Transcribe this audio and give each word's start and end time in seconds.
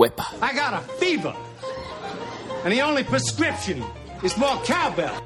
Whipper. 0.00 0.24
I 0.40 0.54
got 0.54 0.72
a 0.72 0.80
fever. 0.94 1.36
And 2.64 2.72
the 2.72 2.80
only 2.80 3.04
prescription 3.04 3.84
is 4.22 4.34
more 4.38 4.56
cowbell. 4.64 5.22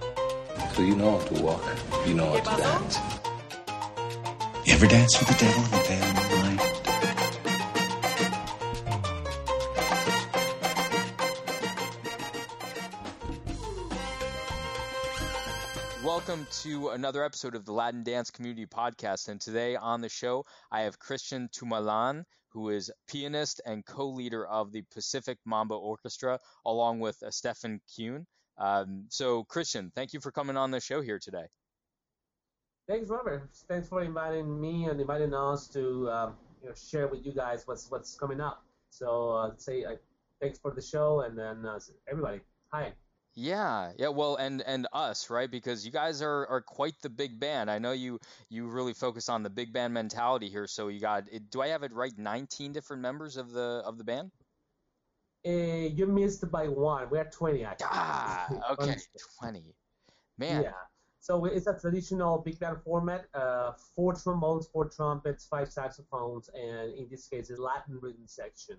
So 0.75 0.83
you 0.83 0.97
know 0.97 1.17
how 1.17 1.25
to 1.27 1.43
walk, 1.45 1.65
you 2.09 2.15
know 2.15 2.37
how 2.37 2.57
to 2.57 2.61
dance. 2.61 2.99
You 4.65 4.75
ever 4.75 4.89
dance 4.89 5.17
with 5.17 5.29
the 5.29 5.35
devil 5.45 5.63
in 5.63 5.71
the 5.71 5.79
pale 5.87 6.13
moonlight? 6.13 6.84
Welcome 16.17 16.47
to 16.63 16.91
another 16.91 17.25
episode 17.25 17.57
of 17.57 17.65
the 17.65 17.73
Latin 17.73 18.05
Dance 18.05 18.31
Community 18.31 18.67
Podcast. 18.67 19.29
And 19.29 19.41
today 19.41 19.75
on 19.75 20.01
the 20.01 20.09
show, 20.09 20.45
I 20.71 20.83
have 20.83 20.97
Christian 20.97 21.49
Tumalan, 21.49 22.23
who 22.51 22.69
is 22.69 22.89
pianist 23.09 23.61
and 23.67 23.85
co-leader 23.85 24.47
of 24.47 24.71
the 24.71 24.83
Pacific 24.93 25.39
Mambo 25.45 25.77
Orchestra, 25.77 26.39
along 26.65 27.01
with 27.01 27.21
uh, 27.21 27.31
Steffen 27.31 27.81
Kuehn. 27.91 28.27
Um, 28.59 29.07
so, 29.09 29.43
Christian, 29.43 29.91
thank 29.97 30.13
you 30.13 30.21
for 30.21 30.31
coming 30.31 30.57
on 30.57 30.71
the 30.71 30.79
show 30.79 31.03
here 31.03 31.19
today. 31.19 31.47
Thanks, 32.87 33.09
Robert. 33.11 33.51
Thanks 33.67 33.89
for 33.89 34.05
inviting 34.05 34.61
me 34.61 34.85
and 34.85 35.01
inviting 35.01 35.35
us 35.35 35.67
to 35.71 36.09
um, 36.13 36.35
you 36.63 36.69
know, 36.69 36.75
share 36.77 37.09
with 37.09 37.27
you 37.27 37.33
guys 37.33 37.67
what's 37.67 37.91
what's 37.91 38.15
coming 38.15 38.41
up. 38.41 38.65
So, 38.91 39.31
uh, 39.31 39.51
say 39.57 39.83
uh, 39.85 39.97
thanks 40.41 40.61
for 40.61 40.71
the 40.71 40.81
show, 40.81 41.23
and 41.23 41.37
then 41.37 41.67
uh, 41.67 41.81
everybody, 42.09 42.39
hi. 42.73 42.93
Yeah, 43.37 43.91
yeah, 43.99 44.09
well, 44.09 44.37
and 44.37 44.63
and 44.63 44.87
us, 44.93 45.29
right? 45.29 45.51
Because 45.51 45.85
you 45.85 45.91
guys 45.91 46.23
are 46.23 46.47
are 46.47 46.61
quite 46.61 46.95
the 47.03 47.11
big 47.11 47.41
band. 47.41 47.69
I 47.69 47.79
know 47.79 47.91
you 47.91 48.21
you 48.49 48.69
really 48.69 48.95
focus 48.95 49.29
on 49.29 49.43
the 49.43 49.51
big 49.51 49.73
band 49.73 49.93
mentality 49.93 50.49
here. 50.49 50.69
So 50.69 50.87
you 50.87 51.01
got, 51.01 51.25
do 51.51 51.61
I 51.61 51.69
have 51.69 51.83
it 51.83 51.93
right? 51.93 52.17
Nineteen 52.17 52.73
different 52.73 53.03
members 53.03 53.37
of 53.37 53.51
the 53.51 53.83
of 53.85 53.99
the 53.99 54.05
band. 54.05 54.31
Uh, 55.45 55.51
you 55.51 56.07
missed 56.07 56.49
by 56.53 56.69
one. 56.69 57.11
We're 57.11 57.25
twenty 57.25 57.65
actually. 57.65 57.89
Ah, 57.91 58.49
okay, 58.71 58.97
twenty. 59.41 59.75
Man. 60.39 60.63
Yeah. 60.63 60.71
So 61.19 61.45
it's 61.47 61.67
a 61.67 61.77
traditional 61.77 62.39
big 62.39 62.61
band 62.61 62.83
format. 62.85 63.27
Uh, 63.35 63.73
four 63.97 64.15
trombones, 64.15 64.69
four 64.69 64.89
trumpets, 64.91 65.47
five 65.47 65.73
saxophones, 65.73 66.51
and 66.55 66.93
in 66.95 67.09
this 67.11 67.27
case, 67.27 67.51
a 67.51 67.61
Latin 67.61 67.99
rhythm 68.01 68.27
section. 68.27 68.77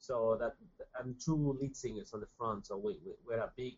So 0.00 0.36
that 0.40 0.56
and 0.98 1.14
two 1.22 1.56
lead 1.60 1.76
singers 1.76 2.12
on 2.12 2.20
the 2.20 2.26
front. 2.38 2.66
So 2.66 2.76
we, 2.76 2.98
we 3.04 3.12
we're 3.26 3.38
a 3.38 3.52
big 3.56 3.74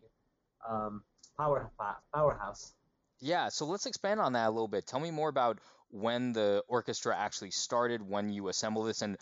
um, 0.67 1.03
power 1.37 1.69
powerhouse. 2.13 2.73
Yeah, 3.19 3.49
so 3.49 3.65
let's 3.65 3.85
expand 3.85 4.19
on 4.19 4.33
that 4.33 4.47
a 4.47 4.51
little 4.51 4.67
bit. 4.67 4.87
Tell 4.87 4.99
me 4.99 5.11
more 5.11 5.29
about 5.29 5.59
when 5.89 6.33
the 6.33 6.63
orchestra 6.67 7.15
actually 7.15 7.51
started, 7.51 8.01
when 8.01 8.29
you 8.29 8.47
assembled 8.47 8.87
this, 8.87 9.01
and 9.01 9.17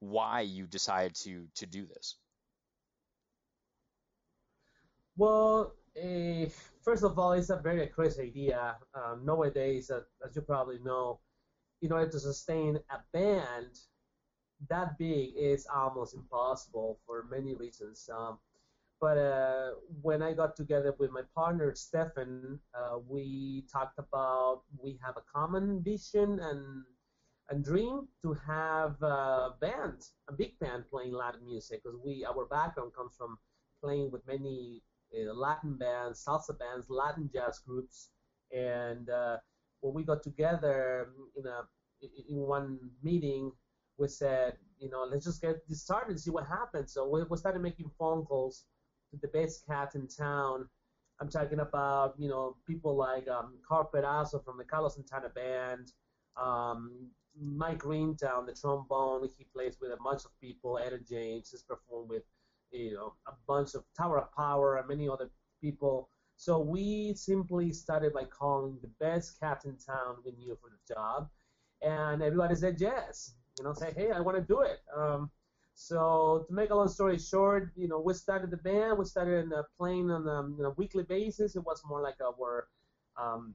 why 0.00 0.40
you 0.40 0.66
decided 0.66 1.14
to 1.16 1.46
to 1.56 1.66
do 1.66 1.86
this. 1.86 2.16
Well, 5.16 5.74
uh, 5.96 6.46
first 6.82 7.02
of 7.02 7.18
all, 7.18 7.32
it's 7.32 7.50
a 7.50 7.56
very 7.56 7.86
crazy 7.88 8.22
idea. 8.22 8.76
Um, 8.94 9.24
nowadays, 9.24 9.90
uh, 9.90 10.00
as 10.24 10.36
you 10.36 10.42
probably 10.42 10.78
know, 10.84 11.20
in 11.82 11.92
order 11.92 12.10
to 12.10 12.20
sustain 12.20 12.78
a 12.90 12.98
band 13.12 13.78
that 14.68 14.98
big 14.98 15.30
is 15.36 15.66
almost 15.72 16.14
impossible 16.14 16.98
for 17.06 17.24
many 17.30 17.54
reasons. 17.54 18.08
Um, 18.12 18.38
but 19.00 19.16
uh, 19.16 19.70
when 20.02 20.22
I 20.22 20.32
got 20.32 20.56
together 20.56 20.94
with 20.98 21.10
my 21.12 21.22
partner 21.34 21.72
Steffen, 21.72 22.58
uh, 22.74 22.98
we 23.06 23.64
talked 23.72 23.98
about 23.98 24.62
we 24.82 24.98
have 25.04 25.16
a 25.16 25.22
common 25.32 25.82
vision 25.82 26.40
and 26.40 26.84
and 27.50 27.64
dream 27.64 28.08
to 28.22 28.34
have 28.34 29.00
a 29.02 29.54
band, 29.60 30.02
a 30.28 30.32
big 30.32 30.58
band 30.58 30.84
playing 30.90 31.12
Latin 31.12 31.44
music, 31.46 31.80
because 31.82 31.98
we 32.04 32.24
our 32.24 32.44
background 32.46 32.92
comes 32.94 33.14
from 33.16 33.38
playing 33.82 34.10
with 34.10 34.26
many 34.26 34.82
uh, 35.14 35.32
Latin 35.32 35.76
bands, 35.76 36.24
salsa 36.26 36.58
bands, 36.58 36.86
Latin 36.88 37.30
jazz 37.32 37.60
groups, 37.60 38.10
and 38.52 39.08
uh, 39.10 39.36
when 39.80 39.94
we 39.94 40.02
got 40.02 40.22
together 40.24 41.10
in 41.36 41.46
a 41.46 41.62
in 42.28 42.38
one 42.38 42.78
meeting, 43.02 43.52
we 43.98 44.08
said, 44.08 44.56
you 44.78 44.88
know, 44.88 45.04
let's 45.10 45.24
just 45.24 45.42
get 45.42 45.66
this 45.68 45.82
started 45.82 46.10
and 46.10 46.20
see 46.20 46.30
what 46.30 46.46
happens. 46.46 46.92
So 46.92 47.08
we, 47.08 47.22
we 47.24 47.36
started 47.36 47.62
making 47.62 47.90
phone 47.98 48.24
calls 48.24 48.64
to 49.10 49.18
the 49.20 49.28
best 49.28 49.66
cat 49.66 49.94
in 49.94 50.06
town. 50.06 50.68
I'm 51.20 51.28
talking 51.28 51.60
about, 51.60 52.14
you 52.16 52.28
know, 52.28 52.56
people 52.66 52.94
like 52.96 53.26
um, 53.28 53.54
Karl 53.68 53.90
Perazzo 53.92 54.44
from 54.44 54.56
the 54.56 54.64
Carlos 54.64 54.94
Santana 54.94 55.28
Band, 55.30 55.92
um, 56.40 57.08
Mike 57.40 57.78
Greentown, 57.78 58.46
the 58.46 58.52
trombone. 58.52 59.28
He 59.36 59.44
plays 59.52 59.78
with 59.80 59.90
a 59.90 59.96
bunch 60.02 60.24
of 60.24 60.30
people. 60.40 60.78
Etta 60.78 60.98
James 60.98 61.50
has 61.50 61.62
performed 61.62 62.08
with, 62.08 62.22
you 62.70 62.94
know, 62.94 63.14
a 63.26 63.32
bunch 63.48 63.74
of 63.74 63.82
Tower 63.96 64.18
of 64.20 64.32
Power 64.32 64.76
and 64.76 64.86
many 64.86 65.08
other 65.08 65.28
people. 65.60 66.08
So 66.36 66.60
we 66.60 67.14
simply 67.14 67.72
started 67.72 68.12
by 68.12 68.24
calling 68.24 68.78
the 68.80 68.90
best 69.00 69.40
cat 69.40 69.62
in 69.64 69.76
town 69.76 70.18
we 70.24 70.30
knew 70.32 70.56
for 70.60 70.70
the 70.70 70.94
job, 70.94 71.28
and 71.82 72.22
everybody 72.22 72.54
said 72.54 72.80
yes. 72.80 73.34
You 73.58 73.64
know, 73.64 73.72
say, 73.72 73.92
hey, 73.96 74.10
I 74.12 74.20
want 74.20 74.36
to 74.36 74.42
do 74.42 74.60
it. 74.60 74.80
Um, 74.96 75.30
so 75.74 76.44
to 76.48 76.52
make 76.52 76.70
a 76.70 76.74
long 76.74 76.88
story 76.88 77.18
short, 77.18 77.70
you 77.76 77.88
know, 77.88 78.00
we 78.00 78.14
started 78.14 78.50
the 78.50 78.56
band. 78.56 78.98
We 78.98 79.04
started 79.04 79.52
playing 79.78 80.10
on 80.10 80.26
a, 80.26 80.64
a, 80.64 80.70
weekly 80.70 81.04
basis. 81.04 81.54
It 81.56 81.64
was 81.64 81.82
more 81.86 82.00
like 82.00 82.16
our 82.20 82.68
um, 83.16 83.54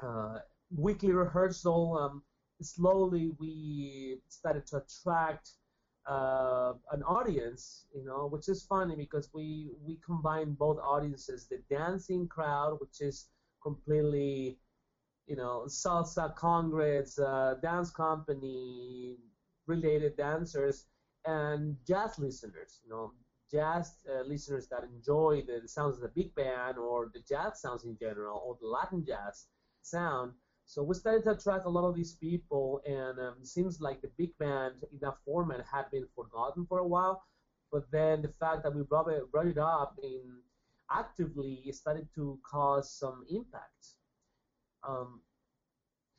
uh, 0.00 0.38
weekly 0.74 1.12
rehearsal. 1.12 1.98
Um, 1.98 2.22
slowly, 2.62 3.32
we 3.38 4.18
started 4.28 4.66
to 4.68 4.78
attract 4.78 5.50
uh, 6.06 6.74
an 6.92 7.02
audience, 7.02 7.86
you 7.94 8.04
know, 8.04 8.26
which 8.26 8.48
is 8.48 8.62
funny 8.62 8.96
because 8.96 9.30
we 9.32 9.70
we 9.86 9.98
combine 10.04 10.52
both 10.52 10.78
audiences: 10.78 11.46
the 11.46 11.60
dancing 11.70 12.28
crowd, 12.28 12.78
which 12.80 13.00
is 13.00 13.28
completely, 13.62 14.58
you 15.26 15.36
know, 15.36 15.64
salsa 15.66 16.34
congress, 16.34 17.18
uh, 17.18 17.54
dance 17.62 17.90
company 17.90 19.16
related 19.66 20.16
dancers 20.16 20.86
and 21.26 21.76
jazz 21.86 22.18
listeners, 22.18 22.80
you 22.84 22.90
know, 22.90 23.12
jazz 23.50 23.96
uh, 24.10 24.22
listeners 24.26 24.68
that 24.68 24.84
enjoy 24.84 25.42
the 25.46 25.66
sounds 25.68 25.96
of 25.96 26.02
the 26.02 26.08
big 26.08 26.34
band 26.34 26.76
or 26.76 27.10
the 27.14 27.20
jazz 27.28 27.60
sounds 27.60 27.84
in 27.84 27.96
general 27.98 28.42
or 28.44 28.56
the 28.60 28.66
Latin 28.66 29.04
jazz 29.06 29.46
sound. 29.82 30.32
So 30.66 30.82
we 30.82 30.94
started 30.94 31.24
to 31.24 31.32
attract 31.32 31.66
a 31.66 31.68
lot 31.68 31.86
of 31.86 31.94
these 31.94 32.14
people, 32.14 32.80
and 32.86 33.18
um, 33.18 33.34
it 33.40 33.46
seems 33.46 33.80
like 33.80 34.00
the 34.00 34.10
big 34.16 34.36
band 34.38 34.76
in 34.90 34.98
that 35.02 35.18
format 35.24 35.64
had 35.70 35.90
been 35.90 36.06
forgotten 36.14 36.64
for 36.66 36.78
a 36.78 36.86
while. 36.86 37.22
But 37.70 37.90
then 37.90 38.22
the 38.22 38.32
fact 38.40 38.62
that 38.62 38.74
we 38.74 38.82
brought 38.82 39.08
it, 39.08 39.30
brought 39.30 39.46
it 39.46 39.58
up 39.58 39.98
in 40.02 40.22
actively 40.90 41.70
started 41.72 42.08
to 42.14 42.38
cause 42.50 42.90
some 42.92 43.24
impact. 43.30 43.96
Um, 44.86 45.20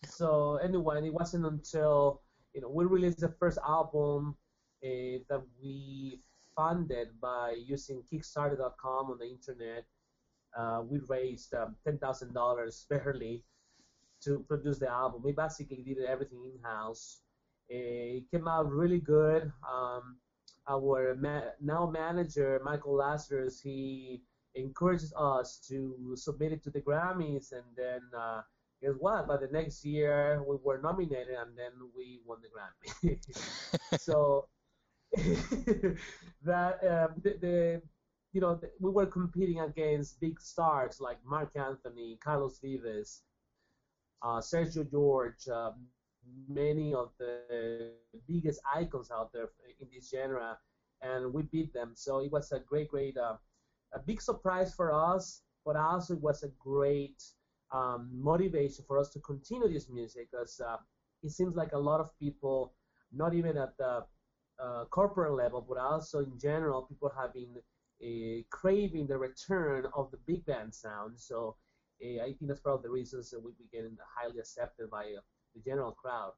so 0.06 0.58
anyway, 0.58 1.06
it 1.06 1.14
wasn't 1.14 1.46
until 1.46 2.22
you 2.54 2.62
know 2.62 2.70
we 2.70 2.86
released 2.86 3.20
the 3.20 3.34
first 3.40 3.58
album 3.68 4.36
uh, 4.84 5.20
that 5.30 5.42
we 5.62 6.22
funded 6.56 7.10
by 7.22 7.56
using 7.66 8.04
Kickstarter.com 8.12 9.12
on 9.12 9.18
the 9.20 9.26
internet. 9.30 9.86
Uh, 10.58 10.84
we 10.88 11.00
raised 11.10 11.54
um, 11.54 11.76
$10,000 11.86 12.88
barely 12.90 13.44
to 14.24 14.40
produce 14.48 14.80
the 14.80 14.90
album. 14.90 15.22
We 15.24 15.34
basically 15.34 15.84
did 15.84 15.98
everything 16.06 16.40
in 16.46 16.62
house. 16.64 17.20
It 17.68 18.24
came 18.32 18.48
out 18.48 18.72
really 18.72 19.00
good. 19.00 19.52
Um, 19.70 20.18
our 20.70 21.16
ma- 21.20 21.52
now 21.62 21.88
manager, 21.88 22.62
Michael 22.64 22.96
Lazarus, 22.96 23.60
he 23.60 24.22
encourages 24.56 25.14
us 25.18 25.60
to 25.68 26.14
submit 26.16 26.54
it 26.54 26.64
to 26.64 26.70
the 26.70 26.82
Grammys, 26.82 27.52
and 27.52 27.66
then 27.76 28.02
uh, 28.18 28.42
guess 28.86 28.96
what? 29.00 29.28
By 29.28 29.38
the 29.38 29.48
next 29.52 29.84
year, 29.84 30.44
we 30.48 30.58
were 30.64 30.80
nominated, 30.82 31.30
and 31.30 31.58
then 31.58 31.72
we 31.96 32.20
won 32.26 32.40
the 32.42 32.50
Grammy. 32.54 33.20
so 34.00 34.48
that 36.44 36.80
um, 36.84 37.22
the, 37.24 37.38
the, 37.42 37.82
you 38.34 38.42
know 38.42 38.56
the, 38.56 38.70
we 38.80 38.92
were 38.92 39.06
competing 39.06 39.62
against 39.62 40.20
big 40.20 40.40
stars 40.40 41.00
like 41.00 41.18
Marc 41.26 41.56
Anthony, 41.56 42.18
Carlos 42.24 42.60
Vives, 42.60 43.24
uh, 44.22 44.40
Sergio 44.40 44.90
George, 44.90 45.48
uh, 45.48 45.72
many 46.48 46.94
of 46.94 47.12
the 47.20 47.92
biggest 48.28 48.60
icons 48.74 49.10
out 49.12 49.32
there 49.34 49.50
in 49.80 49.88
this 49.94 50.10
genre, 50.10 50.58
and 51.02 51.34
we 51.34 51.44
beat 51.44 51.74
them. 51.74 51.92
So 51.96 52.20
it 52.20 52.32
was 52.32 52.52
a 52.52 52.60
great, 52.60 52.90
great, 52.90 53.18
uh, 53.18 53.38
a 53.94 54.00
big 54.00 54.22
surprise 54.22 54.74
for 54.74 54.94
us, 54.94 55.42
but 55.66 55.76
also 55.76 56.14
it 56.16 56.22
was 56.22 56.44
a 56.44 56.50
great 56.60 57.24
um, 57.76 58.10
motivation 58.14 58.84
for 58.88 58.98
us 59.00 59.10
to 59.10 59.20
continue 59.20 59.72
this 59.72 59.90
music 59.90 60.28
because 60.32 60.62
uh, 60.66 60.78
it 61.24 61.32
seems 61.32 61.56
like 61.56 61.74
a 61.74 61.78
lot 61.78 62.00
of 62.00 62.10
people, 62.20 62.74
not 63.12 63.34
even 63.34 63.58
at 63.58 63.78
the 63.78 64.04
uh, 64.64 64.86
corporate 64.90 65.34
level, 65.34 65.66
but 65.68 65.78
also 65.78 66.20
in 66.20 66.40
general, 66.40 66.84
people 66.84 67.12
have 67.20 67.34
been 67.34 67.56
uh, 68.02 68.42
craving 68.50 69.08
the 69.08 69.18
return 69.18 69.86
of 69.94 70.12
the 70.12 70.18
big 70.26 70.46
band 70.46 70.74
sound. 70.74 71.20
So 71.20 71.56
uh, 72.04 72.24
I 72.24 72.28
think 72.28 72.48
that's 72.48 72.60
probably 72.60 72.84
the 72.84 72.92
reasons 72.92 73.30
that 73.32 73.42
we 73.44 73.52
became 73.64 73.98
highly 74.18 74.40
accepted 74.40 74.90
by 74.90 75.04
uh, 75.18 75.22
the 75.54 75.62
general 75.66 75.92
crowd. 75.92 76.34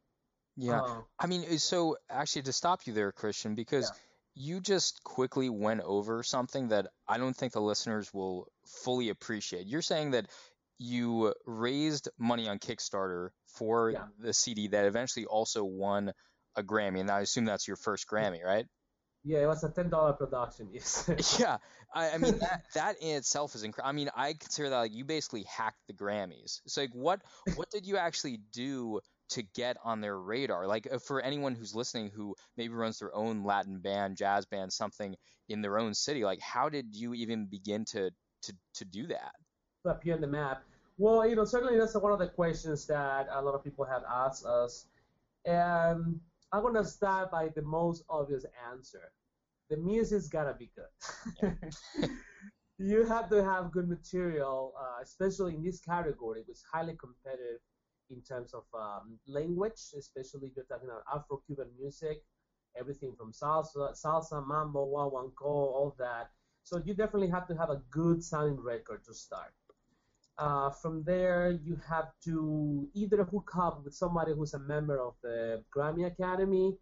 Yeah, 0.60 0.82
I 1.20 1.28
mean, 1.28 1.60
so 1.60 1.98
actually, 2.10 2.42
to 2.44 2.54
stop 2.54 2.88
you 2.88 2.94
there, 2.94 3.12
Christian, 3.12 3.54
because 3.54 3.92
you 4.34 4.60
just 4.60 5.04
quickly 5.04 5.50
went 5.50 5.82
over 5.82 6.24
something 6.24 6.70
that 6.70 6.88
I 7.08 7.20
don't 7.20 7.36
think 7.36 7.54
the 7.54 7.62
listeners 7.62 8.12
will 8.12 8.48
fully 8.66 9.10
appreciate. 9.10 9.68
You're 9.68 9.84
saying 9.84 10.12
that 10.12 10.26
you 10.78 11.34
raised 11.46 12.10
money 12.18 12.48
on 12.48 12.60
Kickstarter 12.60 13.30
for 13.46 13.92
Yeah. 13.92 14.06
the 14.20 14.34
CD 14.34 14.68
that 14.70 14.86
eventually 14.86 15.26
also 15.26 15.64
won 15.64 16.14
a 16.56 16.64
Grammy, 16.64 17.00
and 17.00 17.10
I 17.12 17.22
assume 17.22 17.46
that's 17.46 17.68
your 17.68 17.78
first 17.78 18.08
Grammy, 18.08 18.44
right? 18.44 18.66
Yeah, 19.24 19.40
it 19.44 19.48
was 19.48 19.64
a 19.64 19.70
ten 19.70 19.90
dollar 19.90 20.14
production. 20.14 20.70
Yes. 20.72 21.10
Yeah, 21.40 21.58
I, 21.94 22.12
I 22.12 22.18
mean 22.18 22.40
that 22.40 22.62
that 22.76 22.96
in 23.02 23.18
itself 23.18 23.56
is 23.56 23.64
incredible. 23.64 23.90
I 23.90 23.94
mean, 23.94 24.10
I 24.16 24.34
consider 24.34 24.70
that 24.70 24.78
like 24.78 24.94
you 24.94 25.04
basically 25.06 25.44
hacked 25.44 25.80
the 25.88 25.94
Grammys. 25.94 26.62
So 26.68 26.82
like, 26.82 26.94
what 26.94 27.22
what 27.56 27.70
did 27.72 27.86
you 27.86 27.98
actually 27.98 28.38
do 28.38 29.02
to 29.30 29.44
get 29.44 29.78
on 29.84 30.00
their 30.02 30.18
radar? 30.18 30.68
Like 30.68 30.88
uh, 30.92 31.00
for 31.00 31.22
anyone 31.22 31.56
who's 31.56 31.76
listening 31.76 32.12
who 32.12 32.36
maybe 32.56 32.74
runs 32.74 33.00
their 33.00 33.14
own 33.14 33.44
Latin 33.44 33.80
band, 33.82 34.18
jazz 34.18 34.46
band, 34.46 34.72
something 34.72 35.16
in 35.50 35.62
their 35.62 35.78
own 35.78 35.94
city, 35.94 36.24
like 36.24 36.40
how 36.40 36.70
did 36.70 36.96
you 36.96 37.14
even 37.14 37.48
begin 37.48 37.86
to 37.86 38.12
to 38.44 38.54
to 38.76 38.86
do 38.86 39.08
that? 39.08 39.34
To 39.88 39.96
appear 39.96 40.16
on 40.16 40.22
the 40.22 40.28
map? 40.28 40.64
Well, 40.98 41.28
you 41.28 41.36
know, 41.36 41.46
certainly 41.46 41.78
that's 41.78 41.96
one 41.96 42.12
of 42.12 42.20
the 42.20 42.28
questions 42.28 42.86
that 42.88 43.28
a 43.32 43.42
lot 43.42 43.54
of 43.54 43.64
people 43.64 43.86
have 43.86 44.04
asked 44.10 44.46
us. 44.46 44.86
And 45.46 46.20
I'm 46.52 46.64
gonna 46.64 46.86
start 46.86 47.32
by 47.32 47.50
the 47.50 47.62
most 47.62 48.04
obvious 48.10 48.46
answer. 48.72 49.12
The 49.70 49.78
music's 49.78 50.28
gotta 50.28 50.54
be 50.54 50.70
good. 50.76 51.74
you 52.78 53.06
have 53.06 53.30
to 53.30 53.44
have 53.44 53.72
good 53.72 53.88
material, 53.88 54.74
uh, 54.80 55.02
especially 55.04 55.56
in 55.56 55.64
this 55.64 55.80
category, 55.80 56.42
which 56.48 56.58
is 56.58 56.64
highly 56.72 56.96
competitive 56.96 57.60
in 58.10 58.22
terms 58.22 58.54
of 58.54 58.64
um, 58.74 59.20
language, 59.28 59.80
especially 59.98 60.48
if 60.48 60.56
you're 60.56 60.66
talking 60.66 60.90
about 60.90 61.04
Afro-Cuban 61.14 61.68
music, 61.80 62.24
everything 62.80 63.14
from 63.18 63.32
salsa, 63.32 63.94
salsa, 63.94 64.46
mambo, 64.46 64.86
guaguancó, 64.86 65.44
all 65.44 65.96
that. 66.00 66.32
So 66.64 66.82
you 66.86 66.94
definitely 66.94 67.30
have 67.30 67.48
to 67.48 67.56
have 67.56 67.70
a 67.70 67.82
good 67.90 68.24
sounding 68.24 68.60
record 68.60 69.04
to 69.06 69.14
start. 69.14 69.54
Uh, 70.38 70.70
from 70.70 71.04
there, 71.04 71.60
you 71.64 71.80
have 71.90 72.10
to 72.24 72.88
either 72.94 73.24
hook 73.24 73.52
up 73.58 73.84
with 73.84 73.96
somebody 73.96 74.34
who's 74.34 74.54
a 74.54 74.60
member 74.60 75.02
of 75.02 75.16
the 75.24 75.64
Grammy 75.76 76.06
Academy. 76.06 76.78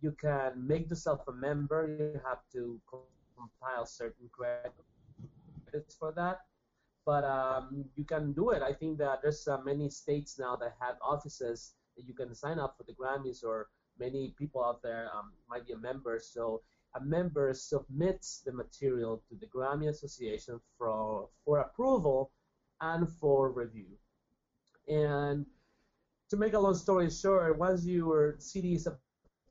You 0.00 0.12
can 0.12 0.64
make 0.66 0.88
yourself 0.88 1.20
a 1.26 1.32
member. 1.32 1.88
You 1.88 2.20
have 2.24 2.38
to 2.52 2.80
compile 3.36 3.86
certain 3.86 4.30
credits 4.30 5.96
for 5.98 6.12
that. 6.12 6.42
But 7.04 7.24
um, 7.24 7.84
you 7.96 8.04
can 8.04 8.32
do 8.32 8.50
it. 8.50 8.62
I 8.62 8.72
think 8.72 8.98
that 8.98 9.22
there's 9.22 9.48
uh, 9.48 9.58
many 9.64 9.90
states 9.90 10.38
now 10.38 10.54
that 10.56 10.76
have 10.80 10.94
offices 11.02 11.74
that 11.96 12.06
you 12.06 12.14
can 12.14 12.32
sign 12.36 12.60
up 12.60 12.76
for 12.76 12.84
the 12.84 12.94
Grammys, 12.94 13.42
or 13.42 13.66
many 13.98 14.32
people 14.38 14.64
out 14.64 14.80
there 14.82 15.10
um, 15.12 15.32
might 15.50 15.66
be 15.66 15.72
a 15.72 15.78
member. 15.78 16.20
So 16.22 16.62
a 16.94 17.00
member 17.00 17.52
submits 17.52 18.42
the 18.46 18.52
material 18.52 19.22
to 19.28 19.34
the 19.40 19.46
Grammy 19.46 19.88
Association 19.88 20.60
for 20.78 21.28
for 21.44 21.58
approval 21.58 22.30
and 22.82 23.08
for 23.08 23.50
review. 23.50 23.86
And 24.88 25.46
to 26.30 26.36
make 26.36 26.54
a 26.54 26.58
long 26.58 26.74
story 26.74 27.08
short, 27.10 27.58
once 27.58 27.86
your 27.86 28.34
CD 28.38 28.74
is 28.74 28.88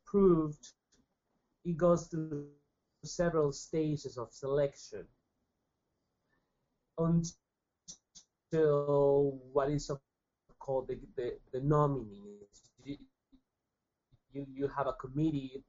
approved, 0.06 0.68
it 1.64 1.78
goes 1.78 2.08
through 2.08 2.48
several 3.04 3.52
stages 3.52 4.18
of 4.18 4.32
selection 4.32 5.06
until 6.98 7.32
what 9.54 9.70
is 9.70 9.90
called 10.60 10.90
the, 10.90 11.00
the, 11.16 11.38
the 11.54 11.62
nominees. 11.62 12.70
You, 12.84 12.98
you, 14.34 14.46
you 14.54 14.68
have 14.76 14.88
a 14.88 14.94
committee 14.94 15.64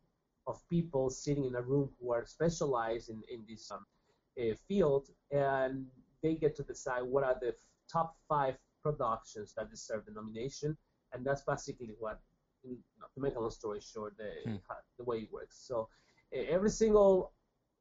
of 0.47 0.61
people 0.69 1.11
sitting 1.11 1.44
in 1.44 1.55
a 1.55 1.62
room 1.62 1.91
who 2.00 2.12
are 2.12 2.26
specialized 2.26 3.08
in, 3.08 3.23
in 3.32 3.44
this 3.49 3.70
um, 3.70 3.87
uh, 4.41 4.55
field, 4.67 5.08
and 5.31 5.87
they 6.22 6.34
get 6.34 6.56
to 6.56 6.62
decide 6.62 7.02
what 7.02 7.24
are 7.24 7.36
the 7.40 7.48
f- 7.48 7.54
top 7.90 8.16
five 8.28 8.56
productions 8.82 9.52
that 9.56 9.70
deserve 9.70 10.04
the 10.06 10.12
nomination, 10.12 10.76
and 11.12 11.24
that's 11.24 11.42
basically 11.42 11.94
what, 11.98 12.20
know, 13.00 13.06
to 13.14 13.20
make 13.20 13.34
a 13.36 13.40
long 13.40 13.50
story 13.50 13.80
short, 13.80 14.16
the, 14.16 14.30
Hmm. 14.44 14.56
the 14.98 15.04
way 15.04 15.19
it 15.19 15.32
works. 15.32 15.56
So 15.66 15.88
every 16.32 16.70
single 16.70 17.32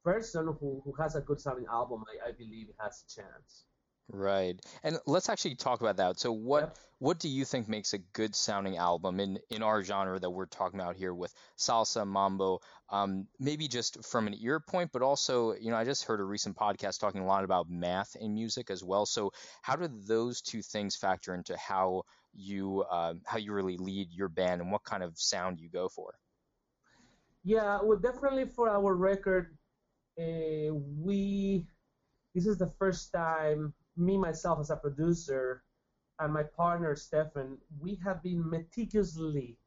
person 0.04 0.46
who, 0.60 0.82
who 0.84 0.92
has 0.98 1.14
a 1.16 1.20
good 1.20 1.40
sounding 1.40 1.66
album, 1.66 2.04
I, 2.12 2.28
I 2.28 2.32
believe, 2.32 2.68
has 2.78 3.04
a 3.04 3.20
chance. 3.20 3.64
Right. 4.08 4.60
And 4.82 4.98
let's 5.06 5.28
actually 5.28 5.54
talk 5.56 5.80
about 5.80 5.96
that. 5.96 6.18
So 6.18 6.32
what 6.32 6.66
Yep. 6.66 6.78
what 6.98 7.18
do 7.18 7.28
you 7.28 7.44
think 7.44 7.68
makes 7.68 7.94
a 7.94 7.98
good 7.98 8.34
sounding 8.34 8.76
album 8.76 9.18
in 9.20 9.38
in 9.50 9.62
our 9.62 9.82
genre 9.82 10.18
that 10.20 10.30
we're 10.30 10.46
talking 10.46 10.78
about 10.78 10.96
here 10.96 11.14
with 11.14 11.34
salsa, 11.56 12.06
mambo, 12.06 12.60
um, 12.90 13.26
maybe 13.38 13.68
just 13.68 14.04
from 14.04 14.26
an 14.26 14.34
ear 14.38 14.60
point, 14.60 14.92
but 14.92 15.02
also, 15.02 15.54
you 15.54 15.70
know, 15.70 15.76
I 15.76 15.84
just 15.84 16.04
heard 16.04 16.20
a 16.20 16.24
recent 16.24 16.56
podcast 16.56 17.00
talking 17.00 17.22
a 17.22 17.26
lot 17.26 17.44
about 17.44 17.70
math 17.70 18.14
in 18.16 18.34
music 18.34 18.70
as 18.70 18.84
well. 18.84 19.06
So 19.06 19.32
how 19.62 19.76
do 19.76 19.88
those 19.88 20.42
two 20.42 20.62
things 20.62 20.94
factor 20.96 21.34
into 21.34 21.56
how 21.56 22.02
you 22.34 22.82
uh, 22.82 23.14
how 23.24 23.38
you 23.38 23.52
really 23.52 23.78
lead 23.78 24.12
your 24.12 24.28
band 24.28 24.60
and 24.60 24.70
what 24.70 24.84
kind 24.84 25.02
of 25.02 25.18
sound 25.18 25.58
you 25.60 25.70
go 25.70 25.88
for? 25.88 26.14
Yeah, 27.44 27.80
well, 27.82 27.98
definitely 27.98 28.46
for 28.46 28.68
our 28.68 28.94
record, 28.94 29.56
uh, 30.18 30.74
we 30.74 31.66
this 32.34 32.46
is 32.46 32.58
the 32.58 32.66
first 32.78 33.12
time 33.12 33.74
me 33.96 34.18
myself 34.18 34.60
as 34.60 34.70
a 34.70 34.76
producer 34.76 35.62
and 36.18 36.32
my 36.32 36.42
partner 36.42 36.94
Steffen, 36.94 37.56
we 37.80 37.98
have 38.04 38.22
been 38.22 38.48
meticulously 38.48 39.58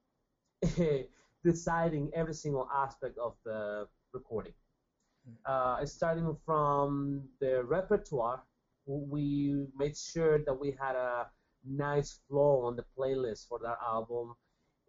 deciding 1.44 2.12
every 2.14 2.34
single 2.34 2.68
aspect 2.74 3.18
of 3.18 3.36
the 3.46 3.88
recording. 4.14 4.54
Uh, 5.46 5.84
starting 5.86 6.36
from 6.46 7.24
the 7.40 7.64
repertoire, 7.64 8.44
we 8.86 9.66
made 9.76 9.98
sure 9.98 10.40
that 10.46 10.54
we 10.54 10.72
had 10.80 10.96
a 10.96 11.28
nice 11.68 12.20
flow 12.28 12.62
on 12.66 12.76
the 12.76 12.86
playlist 12.98 13.48
for 13.48 13.60
that 13.60 13.78
album 13.86 14.36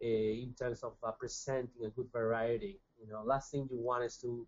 uh, 0.03 0.07
in 0.07 0.53
terms 0.57 0.83
of 0.83 0.93
uh, 1.03 1.11
presenting 1.11 1.85
a 1.85 1.89
good 1.89 2.07
variety. 2.11 2.79
You 3.01 3.11
know, 3.11 3.23
last 3.23 3.51
thing 3.51 3.67
you 3.71 3.79
want 3.79 4.03
is 4.03 4.17
to 4.17 4.47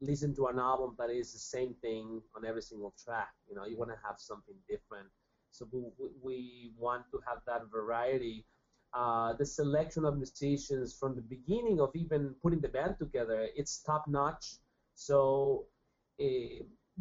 listen 0.00 0.34
to 0.36 0.46
an 0.46 0.58
album 0.58 0.94
that 0.98 1.10
is 1.10 1.32
the 1.32 1.38
same 1.38 1.74
thing 1.80 2.20
on 2.36 2.44
every 2.44 2.62
single 2.62 2.94
track. 3.02 3.28
You 3.48 3.54
know, 3.56 3.64
you 3.66 3.76
want 3.78 3.90
to 3.90 3.96
have 4.06 4.16
something 4.18 4.54
different. 4.68 5.08
So 5.50 5.66
we, 5.72 5.80
we- 6.22 6.72
want 6.78 7.04
to 7.12 7.20
have 7.26 7.38
that 7.46 7.62
variety. 7.70 8.46
Uh, 8.92 9.32
the 9.34 9.46
selection 9.46 10.04
of 10.04 10.16
musicians 10.16 10.94
from 10.98 11.14
the 11.16 11.22
beginning 11.22 11.80
of 11.80 11.90
even 11.94 12.34
putting 12.42 12.60
the 12.60 12.68
band 12.68 12.96
together, 12.98 13.48
it's 13.56 13.82
top 13.82 14.06
notch. 14.08 14.56
So 14.94 15.66
eh, 16.20 16.60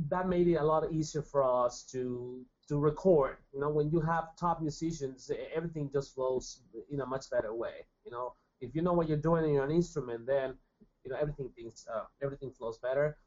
that 0.10 0.28
made 0.28 0.48
it 0.48 0.56
a 0.56 0.64
lot 0.64 0.92
easier 0.92 1.22
for 1.22 1.44
us 1.44 1.84
to 1.92 2.46
to 2.68 2.78
record. 2.80 3.38
You 3.54 3.60
know, 3.60 3.70
when 3.70 3.90
you 3.92 4.00
have 4.02 4.36
top 4.38 4.62
musicians, 4.62 5.30
eh, 5.30 5.36
everything 5.54 5.90
just 5.92 6.14
flows 6.16 6.62
in 6.90 7.02
a 7.02 7.06
much 7.06 7.30
better 7.30 7.54
way. 7.54 7.86
You 8.06 8.12
know, 8.12 8.34
if 8.62 8.74
you 8.76 8.82
know 8.82 8.94
what 8.94 9.08
you're 9.08 9.18
doing 9.30 9.56
in 9.56 9.62
an 9.62 9.72
instrument, 9.72 10.26
then 10.26 10.56
you 11.04 11.12
know 11.12 11.18
everything 11.20 11.50
things 11.56 11.88
uh, 11.94 12.06
everything 12.22 12.52
flows 12.52 12.78
better. 12.78 13.18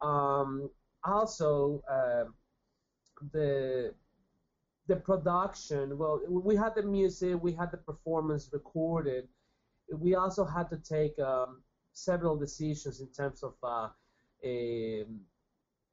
Um, 0.00 0.70
also, 1.04 1.82
um 1.88 2.34
the 3.32 3.94
the 4.88 4.96
production. 4.96 5.96
Well, 5.96 6.20
we 6.28 6.56
had 6.56 6.74
the 6.74 6.82
music, 6.82 7.40
we 7.40 7.52
had 7.52 7.70
the 7.70 7.76
performance 7.76 8.50
recorded. 8.52 9.28
We 9.92 10.14
also 10.16 10.44
had 10.44 10.70
to 10.70 10.76
take 10.76 11.18
um, 11.20 11.62
several 11.92 12.36
decisions 12.36 13.00
in 13.00 13.08
terms 13.12 13.42
of 13.42 13.54
uh, 13.62 13.88
um, 14.44 15.20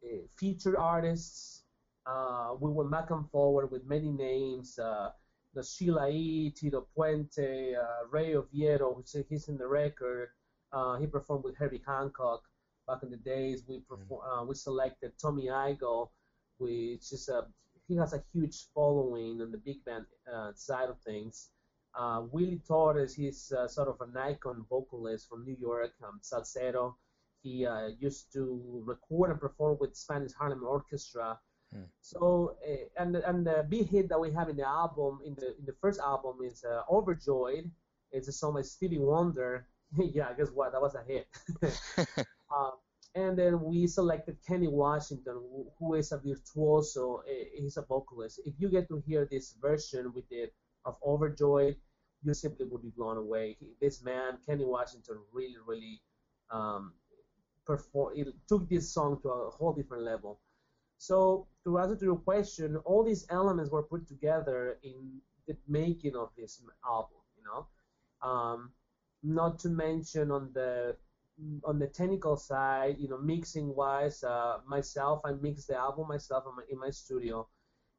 uh, 0.03 0.07
featured 0.37 0.75
artists. 0.75 1.63
Uh, 2.05 2.55
we 2.59 2.71
went 2.71 2.89
back 2.89 3.11
and 3.11 3.29
forward 3.29 3.69
with 3.71 3.85
many 3.85 4.09
names. 4.11 4.79
Uh, 4.79 5.11
the 5.53 5.63
Sheila 5.63 6.09
E., 6.09 6.51
Tito 6.55 6.87
Puente, 6.95 7.75
uh, 7.75 8.07
Ray 8.09 8.33
Obiedo, 8.33 8.95
who 8.95 9.03
said 9.05 9.25
he's 9.29 9.49
in 9.49 9.57
the 9.57 9.67
record. 9.67 10.29
Uh, 10.71 10.97
he 10.97 11.07
performed 11.07 11.43
with 11.43 11.57
Herbie 11.57 11.81
Hancock 11.85 12.43
back 12.87 13.03
in 13.03 13.09
the 13.09 13.17
days. 13.17 13.63
We 13.67 13.79
perform, 13.79 14.21
uh, 14.29 14.43
we 14.45 14.55
selected 14.55 15.13
Tommy 15.21 15.47
Igoe, 15.47 16.09
which 16.57 17.11
is 17.11 17.29
a 17.29 17.47
he 17.87 17.95
has 17.95 18.13
a 18.13 18.23
huge 18.31 18.67
following 18.73 19.41
on 19.41 19.51
the 19.51 19.57
big 19.57 19.83
band 19.83 20.05
uh, 20.31 20.51
side 20.53 20.89
of 20.89 20.99
things. 21.01 21.49
Uh, 21.97 22.21
Willie 22.31 22.61
Torres, 22.67 23.15
he's 23.15 23.51
uh, 23.51 23.67
sort 23.67 23.87
of 23.87 23.99
an 24.01 24.15
icon 24.15 24.63
vocalist 24.69 25.27
from 25.27 25.43
New 25.43 25.57
York, 25.59 25.91
um, 26.03 26.21
salsero. 26.21 26.93
He 27.41 27.65
uh, 27.65 27.87
used 27.99 28.31
to 28.33 28.83
record 28.85 29.31
and 29.31 29.39
perform 29.39 29.77
with 29.79 29.95
Spanish 29.95 30.33
Harlem 30.33 30.63
Orchestra. 30.63 31.39
Hmm. 31.73 31.83
So, 32.01 32.57
uh, 32.67 33.01
and 33.01 33.15
and 33.15 33.45
the 33.45 33.65
big 33.67 33.89
hit 33.89 34.09
that 34.09 34.19
we 34.19 34.31
have 34.33 34.49
in 34.49 34.57
the 34.57 34.67
album, 34.67 35.19
in 35.25 35.33
the 35.35 35.57
in 35.57 35.65
the 35.65 35.75
first 35.81 35.99
album, 35.99 36.37
is 36.45 36.63
uh, 36.63 36.83
Overjoyed. 36.91 37.71
It's 38.11 38.27
a 38.27 38.31
song 38.31 38.53
by 38.53 38.61
Stevie 38.61 38.99
Wonder. 38.99 39.65
yeah, 40.13 40.33
guess 40.33 40.49
what? 40.51 40.71
That 40.71 40.81
was 40.81 40.95
a 40.95 41.03
hit. 41.03 41.27
Um, 42.55 42.71
and 43.15 43.37
then 43.37 43.61
we 43.61 43.85
selected 43.85 44.37
Kenny 44.47 44.67
Washington, 44.67 45.39
who, 45.77 45.93
is 45.93 46.11
a 46.11 46.17
virtuoso. 46.17 47.21
eh, 47.29 47.45
He's 47.55 47.77
a 47.77 47.83
vocalist. 47.83 48.41
If 48.43 48.55
you 48.57 48.69
get 48.69 48.87
to 48.89 49.03
hear 49.05 49.27
this 49.29 49.53
version 49.61 50.11
we 50.15 50.23
did 50.31 50.49
of 50.85 50.97
Overjoyed, 51.05 51.75
you 52.23 52.33
simply 52.33 52.65
will 52.65 52.79
be 52.79 52.89
blown 52.89 53.17
away. 53.17 53.55
He, 53.59 53.73
this 53.79 54.03
man, 54.03 54.39
Kenny 54.45 54.65
Washington, 54.65 55.17
really, 55.31 55.57
really 55.67 56.01
um, 56.49 56.93
perform. 57.65 58.13
It 58.15 58.27
took 58.47 58.69
this 58.69 58.91
song 58.93 59.19
to 59.23 59.29
a 59.29 59.49
whole 59.51 59.73
different 59.73 60.03
level. 60.03 60.39
So 60.97 61.47
to 61.65 61.79
answer 61.79 61.95
to 61.97 62.05
your 62.05 62.17
question, 62.17 62.77
all 62.85 63.03
these 63.03 63.25
elements 63.29 63.71
were 63.71 63.83
put 63.83 64.07
together 64.07 64.79
in 64.83 65.21
the 65.47 65.57
making 65.67 66.15
of 66.15 66.29
this 66.37 66.61
album. 66.85 67.19
You 67.37 67.43
know, 67.45 67.67
um, 68.29 68.71
not 69.23 69.59
to 69.59 69.69
mention 69.69 70.31
on 70.31 70.51
the 70.53 70.95
on 71.63 71.79
the 71.79 71.87
technical 71.87 72.35
side, 72.35 72.97
you 72.99 73.07
know, 73.07 73.17
mixing 73.17 73.73
wise, 73.73 74.23
uh, 74.23 74.57
myself, 74.67 75.21
I 75.23 75.31
mix 75.31 75.65
the 75.65 75.77
album 75.77 76.07
myself 76.09 76.43
in 76.47 76.55
my, 76.55 76.63
in 76.69 76.79
my 76.79 76.89
studio, 76.89 77.47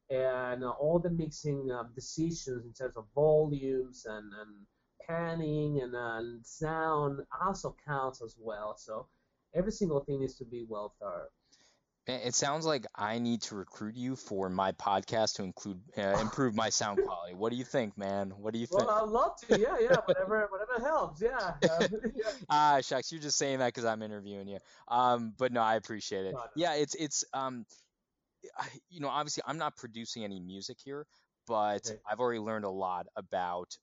and 0.09 0.63
uh, 0.63 0.69
all 0.69 0.99
the 0.99 1.09
mixing 1.09 1.71
um, 1.71 1.91
decisions 1.95 2.65
in 2.65 2.73
terms 2.73 2.97
of 2.97 3.05
volumes 3.15 4.05
and, 4.05 4.31
and 4.41 4.67
panning 5.07 5.81
and, 5.81 5.95
uh, 5.95 6.21
sound 6.43 7.21
also 7.43 7.75
counts 7.85 8.21
as 8.21 8.35
well. 8.39 8.75
So 8.77 9.07
every 9.55 9.71
single 9.71 10.01
thing 10.03 10.19
needs 10.19 10.37
to 10.37 10.45
be 10.45 10.65
well 10.67 10.93
thought. 10.99 11.29
It 12.07 12.33
sounds 12.33 12.65
like 12.65 12.87
I 12.95 13.19
need 13.19 13.43
to 13.43 13.55
recruit 13.55 13.95
you 13.95 14.15
for 14.15 14.49
my 14.49 14.71
podcast 14.71 15.35
to 15.35 15.43
include 15.43 15.81
uh, 15.95 16.17
improve 16.19 16.55
my 16.55 16.69
sound 16.69 16.99
quality. 17.05 17.35
What 17.35 17.51
do 17.51 17.57
you 17.57 17.63
think, 17.63 17.95
man? 17.95 18.31
What 18.37 18.53
do 18.53 18.59
you 18.59 18.65
think? 18.65 18.87
Well, 18.87 19.03
I'd 19.03 19.09
love 19.09 19.35
to. 19.41 19.59
Yeah, 19.59 19.77
yeah. 19.79 19.97
Whatever, 20.05 20.49
whatever 20.51 20.83
helps. 20.83 21.21
Yeah. 21.21 21.53
Ah, 22.49 22.79
shucks, 22.81 23.11
you're 23.11 23.21
just 23.21 23.37
saying 23.37 23.59
that 23.59 23.67
because 23.67 23.85
I'm 23.85 24.01
interviewing 24.01 24.47
you. 24.47 24.57
Um, 24.87 25.33
but 25.37 25.51
no, 25.51 25.61
I 25.61 25.75
appreciate 25.75 26.25
it. 26.25 26.35
Yeah, 26.55 26.73
it's 26.73 26.95
it's 26.95 27.23
um, 27.33 27.65
you 28.89 28.99
know, 28.99 29.09
obviously 29.09 29.43
I'm 29.45 29.57
not 29.57 29.75
producing 29.77 30.23
any 30.23 30.39
music 30.39 30.77
here, 30.83 31.05
but 31.47 31.87
okay. 31.87 31.99
I've 32.09 32.19
already 32.19 32.39
learned 32.39 32.65
a 32.65 32.69
lot 32.69 33.07
about 33.15 33.77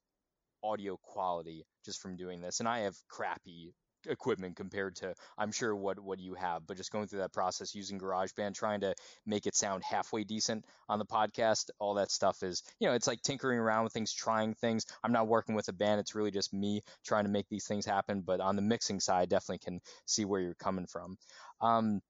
audio 0.63 0.99
quality 1.03 1.65
just 1.85 2.01
from 2.01 2.17
doing 2.17 2.41
this, 2.41 2.59
and 2.59 2.69
I 2.69 2.81
have 2.81 2.97
crappy 3.09 3.75
equipment 4.07 4.57
compared 4.57 4.97
to 4.97 5.15
I'm 5.37 5.53
sure 5.53 5.75
what 5.75 5.99
what 5.99 6.19
you 6.19 6.35
have, 6.35 6.67
but 6.67 6.77
just 6.77 6.93
going 6.93 7.07
through 7.07 7.21
that 7.21 7.33
process 7.33 7.75
using 7.75 7.99
GarageBand, 7.99 8.55
trying 8.55 8.81
to 8.81 8.95
make 9.27 9.47
it 9.47 9.57
sound 9.57 9.83
halfway 9.85 10.25
decent 10.25 10.65
on 10.89 10.99
the 10.99 11.07
podcast, 11.07 11.71
all 11.79 11.95
that 11.95 12.11
stuff 12.11 12.43
is 12.43 12.63
you 12.81 12.89
know 12.89 12.95
it's 12.95 13.07
like 13.07 13.23
tinkering 13.23 13.59
around 13.59 13.85
with 13.85 13.93
things, 13.93 14.13
trying 14.13 14.55
things. 14.55 14.87
I'm 15.03 15.13
not 15.13 15.29
working 15.29 15.55
with 15.55 15.69
a 15.69 15.73
band; 15.73 16.01
it's 16.01 16.15
really 16.15 16.31
just 16.31 16.53
me 16.53 16.83
trying 17.05 17.25
to 17.25 17.31
make 17.31 17.49
these 17.49 17.67
things 17.67 17.87
happen. 17.87 18.23
But 18.23 18.41
on 18.41 18.57
the 18.57 18.63
mixing 18.63 19.01
side, 19.01 19.29
definitely 19.29 19.59
can 19.59 19.81
see 20.07 20.25
where 20.25 20.41
you're 20.41 20.55
coming 20.55 20.87
from. 20.87 21.17
Um, 21.61 22.01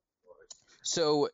so 0.83 1.29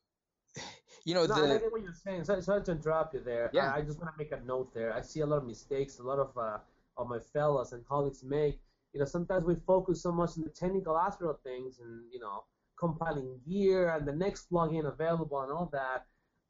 you 1.04 1.14
know, 1.14 1.26
no, 1.26 1.34
the... 1.34 1.54
I 1.54 1.58
get 1.58 1.72
what 1.72 1.82
you're 1.82 1.92
saying. 1.92 2.24
Sorry, 2.24 2.42
sorry 2.42 2.62
to 2.64 2.72
interrupt 2.72 3.14
you 3.14 3.20
there. 3.20 3.50
Yeah. 3.52 3.72
I, 3.72 3.78
I 3.78 3.82
just 3.82 4.00
want 4.00 4.14
to 4.14 4.18
make 4.18 4.32
a 4.32 4.44
note 4.46 4.72
there. 4.74 4.94
I 4.94 5.02
see 5.02 5.20
a 5.20 5.26
lot 5.26 5.38
of 5.38 5.46
mistakes, 5.46 5.98
a 5.98 6.02
lot 6.02 6.18
of 6.18 6.36
uh, 6.38 6.58
of 6.96 7.08
my 7.08 7.18
fellows 7.18 7.72
and 7.72 7.86
colleagues 7.86 8.22
make 8.22 8.60
you 8.94 9.00
know, 9.00 9.06
sometimes 9.06 9.44
we 9.44 9.56
focus 9.66 10.02
so 10.02 10.12
much 10.12 10.30
on 10.38 10.44
the 10.44 10.50
technical 10.50 10.96
aspect 10.96 11.28
of 11.28 11.40
things 11.42 11.80
and, 11.80 12.04
you 12.12 12.20
know, 12.20 12.44
compiling 12.78 13.40
gear 13.48 13.90
and 13.94 14.06
the 14.06 14.12
next 14.12 14.50
plugin 14.50 14.86
available 14.86 15.40
and 15.42 15.52
all 15.52 15.68
that, 15.72 16.06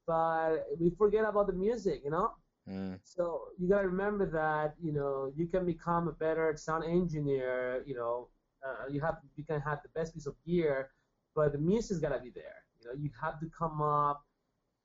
but 0.07 0.59
we 0.79 0.91
forget 0.91 1.25
about 1.25 1.47
the 1.47 1.55
music, 1.55 2.03
you 2.05 2.11
know? 2.11 2.31
Mm. 2.69 2.99
So 3.03 3.49
you 3.59 3.69
gotta 3.69 3.89
remember 3.89 4.31
that, 4.31 4.75
you 4.83 4.93
know, 4.93 5.33
you 5.35 5.47
can 5.47 5.65
become 5.65 6.07
a 6.09 6.13
better 6.13 6.55
sound 6.57 6.85
engineer, 6.85 7.83
you 7.87 7.95
know, 7.95 8.29
uh, 8.67 8.89
you 8.91 9.01
have 9.01 9.17
you 9.37 9.45
can 9.45 9.61
have 9.61 9.81
the 9.83 9.91
best 9.99 10.15
piece 10.15 10.27
of 10.27 10.35
gear, 10.47 10.91
but 11.35 11.53
the 11.53 11.59
music's 11.59 12.01
gotta 12.01 12.21
be 12.21 12.31
there. 12.31 12.61
You 12.81 12.89
know, 12.89 12.95
you 12.99 13.11
have 13.23 13.41
to 13.41 13.47
come 13.59 13.83
up, 13.83 14.23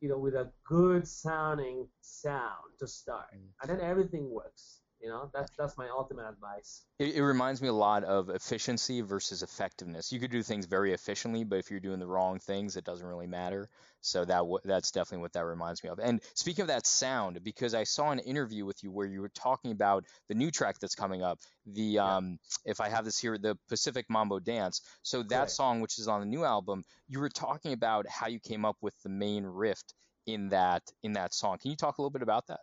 you 0.02 0.10
know, 0.10 0.18
with 0.18 0.36
a 0.36 0.52
good 0.66 1.08
sounding 1.08 1.88
sound 2.02 2.78
to 2.80 2.88
start, 2.88 3.28
mm. 3.36 3.48
and 3.62 3.70
then 3.70 3.82
everything 3.82 4.30
works. 4.30 4.82
You 5.02 5.08
know, 5.08 5.30
that's 5.34 5.52
that's 5.58 5.78
my 5.78 5.88
ultimate 5.90 6.28
advice. 6.28 6.84
It, 7.00 7.16
it, 7.16 7.24
reminds 7.24 7.62
me 7.62 7.70
a 7.70 7.74
lot 7.74 8.04
of 8.04 8.30
efficiency 8.30 9.00
versus 9.00 9.44
effectiveness. 9.44 10.12
You 10.12 10.20
could 10.20 10.32
do 10.32 10.44
things 10.44 10.66
very 10.66 10.94
efficiently, 10.94 11.46
but 11.46 11.58
if 11.60 11.72
you're 11.72 11.80
doing 11.80 12.00
the 12.00 12.08
wrong 12.08 12.40
things, 12.40 12.76
it 12.76 12.84
doesn't 12.84 13.06
really 13.06 13.28
matter. 13.28 13.70
So 14.02 14.26
that 14.26 14.44
that's 14.66 14.92
definitely 14.92 15.22
what 15.22 15.34
that 15.34 15.46
reminds 15.46 15.84
me 15.84 15.90
of. 15.90 16.00
And 16.00 16.22
speaking 16.34 16.64
of 16.64 16.68
that 16.68 16.86
sound, 16.86 17.42
because 17.44 17.74
I 17.74 17.86
saw 17.86 18.12
an 18.12 18.20
interview 18.20 18.66
with 18.66 18.84
you 18.84 18.92
where 18.92 19.08
you 19.08 19.22
were 19.22 19.30
talking 19.30 19.72
about 19.72 20.04
the 20.28 20.36
new 20.36 20.52
track 20.52 20.80
that's 20.80 20.96
coming 20.96 21.24
up, 21.24 21.40
the 21.66 21.82
yeah. 21.82 22.18
um, 22.18 22.38
if 22.66 22.82
I 22.82 22.90
have 22.90 23.06
this 23.06 23.18
here, 23.18 23.38
the 23.38 23.58
Pacific 23.70 24.06
Mambo 24.10 24.40
Dance. 24.40 24.82
So 25.02 25.24
that 25.24 25.40
right. 25.40 25.50
song, 25.50 25.80
which 25.80 25.98
is 25.98 26.10
on 26.10 26.20
the 26.20 26.26
new 26.26 26.44
album, 26.44 26.84
you 27.08 27.20
were 27.20 27.30
talking 27.30 27.72
about 27.72 28.06
how 28.10 28.28
you 28.28 28.40
came 28.40 28.66
up 28.66 28.76
with 28.82 28.96
the 29.04 29.10
main 29.10 29.46
riff 29.46 29.82
in 30.26 30.50
that 30.50 30.84
in 31.04 31.14
that 31.14 31.34
song. 31.34 31.58
Can 31.58 31.72
you 31.72 31.78
talk 31.78 31.98
a 31.98 32.02
little 32.02 32.12
bit 32.12 32.22
about 32.22 32.48
that? 32.48 32.60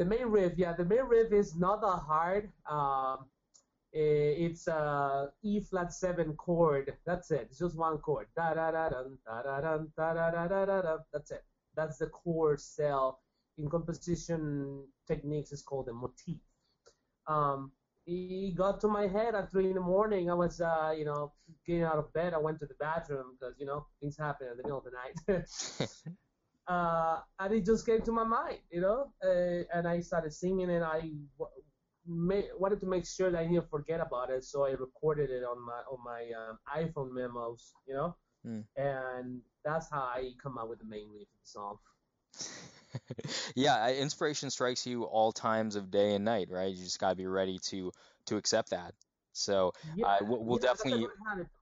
The 0.00 0.06
main 0.06 0.28
riff, 0.28 0.54
yeah, 0.56 0.72
the 0.72 0.84
main 0.86 1.04
riff 1.04 1.30
is 1.30 1.54
not 1.54 1.82
that 1.82 2.00
hard. 2.08 2.50
Um, 2.66 3.26
it's 3.92 4.66
a 4.66 5.30
E 5.42 5.60
flat 5.60 5.92
seven 5.92 6.32
chord. 6.36 6.96
That's 7.04 7.30
it. 7.30 7.48
It's 7.50 7.58
just 7.58 7.76
one 7.76 7.98
chord. 7.98 8.28
Da 8.34 8.54
da 8.54 8.70
da 8.70 8.88
da 8.88 9.02
da 9.26 9.42
da 9.42 9.60
da 9.60 9.78
da 9.94 10.30
da 10.30 10.48
da 10.48 10.64
da 10.64 10.80
da. 10.80 10.96
That's 11.12 11.30
it. 11.32 11.44
That's 11.76 11.98
the 11.98 12.06
chord 12.06 12.60
cell. 12.62 13.20
In 13.58 13.68
composition 13.68 14.86
techniques, 15.06 15.52
it's 15.52 15.60
called 15.60 15.88
a 15.90 15.92
motif. 15.92 16.38
Um, 17.26 17.70
he 18.06 18.54
got 18.56 18.80
to 18.80 18.88
my 18.88 19.06
head 19.06 19.34
at 19.34 19.50
three 19.50 19.68
in 19.68 19.74
the 19.74 19.82
morning. 19.82 20.30
I 20.30 20.34
was, 20.34 20.62
uh, 20.62 20.94
you 20.96 21.04
know, 21.04 21.32
getting 21.66 21.82
out 21.82 21.98
of 21.98 22.10
bed. 22.14 22.32
I 22.32 22.38
went 22.38 22.58
to 22.60 22.66
the 22.66 22.80
bathroom 22.80 23.36
because, 23.38 23.54
you 23.58 23.66
know, 23.66 23.84
things 24.00 24.16
happen 24.16 24.48
in 24.50 24.56
the 24.56 24.62
middle 24.62 24.78
of 24.78 24.84
the 24.84 24.92
night. 24.92 25.44
uh, 26.68 27.18
and 27.38 27.54
it 27.54 27.64
just 27.64 27.86
came 27.86 28.02
to 28.02 28.12
my 28.12 28.24
mind, 28.24 28.58
you 28.70 28.80
know, 28.80 29.12
uh, 29.24 29.64
and 29.76 29.88
I 29.88 30.00
started 30.00 30.32
singing 30.32 30.70
and 30.70 30.84
I 30.84 31.10
w- 31.38 32.48
wanted 32.58 32.80
to 32.80 32.86
make 32.86 33.06
sure 33.06 33.30
that 33.30 33.38
I 33.38 33.46
didn't 33.46 33.68
forget 33.70 34.00
about 34.00 34.30
it, 34.30 34.44
so 34.44 34.64
I 34.64 34.70
recorded 34.70 35.30
it 35.30 35.42
on 35.42 35.64
my 35.64 35.82
on 35.90 35.98
my 36.04 36.30
um, 36.38 36.58
iPhone 36.84 37.12
memos, 37.12 37.72
you 37.86 37.94
know, 37.94 38.16
mm. 38.46 38.64
and 38.76 39.40
that's 39.64 39.90
how 39.90 40.02
I 40.02 40.30
come 40.42 40.58
up 40.58 40.68
with 40.68 40.78
the 40.78 40.86
main 40.86 41.08
riff 41.10 41.22
of 41.22 41.38
the 41.42 41.48
song. 41.48 41.76
yeah, 43.54 43.90
inspiration 43.90 44.50
strikes 44.50 44.86
you 44.86 45.04
all 45.04 45.32
times 45.32 45.76
of 45.76 45.90
day 45.90 46.14
and 46.14 46.24
night, 46.24 46.48
right? 46.50 46.72
You 46.74 46.84
just 46.84 46.98
gotta 46.98 47.16
be 47.16 47.26
ready 47.26 47.58
to 47.70 47.92
to 48.26 48.36
accept 48.36 48.70
that. 48.70 48.94
So 49.32 49.72
yeah, 49.96 50.06
uh, 50.06 50.18
we'll, 50.22 50.44
we'll 50.44 50.58
yeah, 50.60 50.72
definitely 50.72 51.06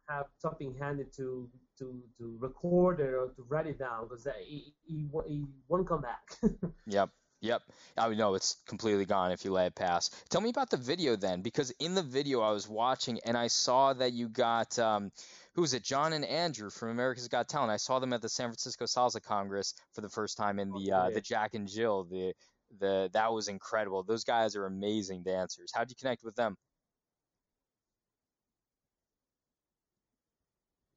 have 0.08 0.26
something 0.38 0.74
handed 0.80 1.12
to 1.16 1.48
to 1.78 2.02
to 2.18 2.36
record 2.40 3.00
it 3.00 3.14
or 3.14 3.32
to 3.36 3.44
write 3.48 3.66
it 3.66 3.78
down 3.78 4.08
because 4.08 4.26
he, 4.44 4.72
he, 4.84 5.08
he 5.28 5.44
won't 5.68 5.88
come 5.88 6.02
back. 6.02 6.22
yep. 6.86 7.10
Yep. 7.40 7.62
I 7.96 8.08
know 8.14 8.34
it's 8.34 8.56
completely 8.66 9.04
gone 9.04 9.30
if 9.30 9.44
you 9.44 9.52
let 9.52 9.68
it 9.68 9.74
pass. 9.76 10.10
Tell 10.28 10.40
me 10.40 10.50
about 10.50 10.70
the 10.70 10.76
video 10.76 11.14
then, 11.14 11.40
because 11.40 11.70
in 11.78 11.94
the 11.94 12.02
video 12.02 12.40
I 12.40 12.50
was 12.50 12.68
watching 12.68 13.20
and 13.24 13.36
I 13.36 13.46
saw 13.46 13.92
that 13.92 14.12
you 14.12 14.28
got 14.28 14.76
um, 14.78 15.12
who 15.54 15.62
was 15.62 15.74
it? 15.74 15.82
John 15.82 16.12
and 16.12 16.24
Andrew 16.24 16.70
from 16.70 16.90
America's 16.90 17.26
Got 17.26 17.48
Talent. 17.48 17.72
I 17.72 17.78
saw 17.78 17.98
them 17.98 18.12
at 18.12 18.22
the 18.22 18.28
San 18.28 18.48
Francisco 18.48 18.84
Salsa 18.84 19.20
Congress 19.20 19.74
for 19.92 20.02
the 20.02 20.08
first 20.08 20.36
time 20.36 20.58
in 20.60 20.70
the 20.70 20.92
uh, 20.92 21.10
the 21.10 21.20
Jack 21.20 21.54
and 21.54 21.66
Jill. 21.68 22.04
The 22.04 22.32
the 22.78 23.10
that 23.12 23.32
was 23.32 23.48
incredible. 23.48 24.02
Those 24.02 24.24
guys 24.24 24.54
are 24.54 24.66
amazing 24.66 25.22
dancers. 25.24 25.72
How 25.74 25.80
did 25.80 25.90
you 25.90 25.96
connect 25.96 26.22
with 26.22 26.36
them? 26.36 26.56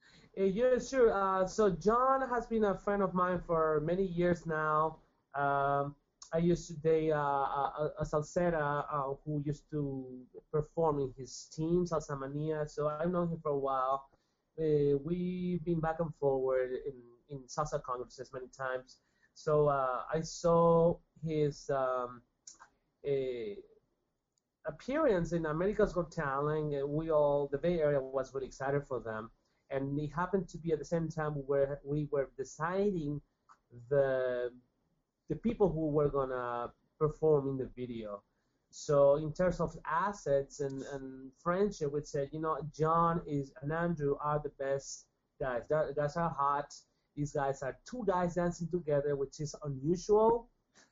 Uh, 0.03 0.20
yeah, 0.37 0.79
sure. 0.79 1.13
Uh, 1.13 1.45
so 1.45 1.69
John 1.69 2.27
has 2.29 2.45
been 2.45 2.63
a 2.63 2.77
friend 2.77 3.03
of 3.03 3.13
mine 3.13 3.41
for 3.45 3.81
many 3.85 4.05
years 4.05 4.45
now. 4.45 4.99
Um, 5.35 5.95
I 6.33 6.37
used 6.37 6.67
to 6.67 6.73
date 6.73 7.11
uh, 7.11 7.17
a, 7.17 7.91
a 7.99 8.05
salsera 8.05 8.85
uh, 8.91 9.15
who 9.25 9.43
used 9.45 9.69
to 9.71 10.05
perform 10.51 10.99
in 10.99 11.13
his 11.17 11.49
team, 11.53 11.85
Salsa 11.85 12.17
Mania. 12.17 12.65
So 12.67 12.87
I've 12.87 13.11
known 13.11 13.27
him 13.27 13.39
for 13.43 13.51
a 13.51 13.57
while. 13.57 14.07
Uh, 14.57 14.97
we've 15.03 15.63
been 15.65 15.81
back 15.81 15.99
and 15.99 16.13
forward 16.15 16.71
in, 16.85 16.93
in 17.29 17.43
salsa 17.47 17.81
congresses 17.83 18.31
many 18.33 18.47
times. 18.47 18.99
So 19.33 19.67
uh, 19.67 20.03
I 20.13 20.21
saw 20.21 20.97
his 21.25 21.69
um, 21.69 22.21
appearance 24.65 25.33
in 25.33 25.45
America's 25.45 25.91
Got 25.91 26.11
Talent. 26.11 26.87
We 26.87 27.11
all, 27.11 27.49
the 27.51 27.57
Bay 27.57 27.81
Area 27.81 27.99
was 27.99 28.33
really 28.33 28.47
excited 28.47 28.87
for 28.87 29.01
them 29.01 29.29
and 29.71 29.99
it 29.99 30.11
happened 30.11 30.47
to 30.49 30.57
be 30.57 30.71
at 30.71 30.79
the 30.79 30.85
same 30.85 31.09
time 31.09 31.33
where 31.47 31.79
we 31.83 32.07
were 32.11 32.29
deciding 32.37 33.21
the 33.89 34.51
the 35.29 35.35
people 35.37 35.69
who 35.71 35.87
were 35.87 36.09
gonna 36.09 36.71
perform 36.99 37.49
in 37.49 37.57
the 37.57 37.69
video. 37.75 38.21
So 38.69 39.15
in 39.15 39.33
terms 39.33 39.59
of 39.59 39.77
assets 39.85 40.61
and, 40.61 40.81
and 40.93 41.31
friendship, 41.43 41.91
we 41.91 42.01
said, 42.03 42.29
you 42.31 42.39
know, 42.39 42.57
John 42.77 43.21
is 43.25 43.51
and 43.61 43.71
Andrew 43.71 44.15
are 44.23 44.39
the 44.39 44.51
best 44.59 45.05
guys. 45.39 45.63
That 45.69 45.95
guys 45.95 46.15
are 46.15 46.29
hot. 46.29 46.73
These 47.15 47.33
guys 47.33 47.61
are 47.63 47.77
two 47.89 48.03
guys 48.07 48.35
dancing 48.35 48.69
together, 48.69 49.15
which 49.15 49.39
is 49.39 49.55
unusual. 49.63 50.47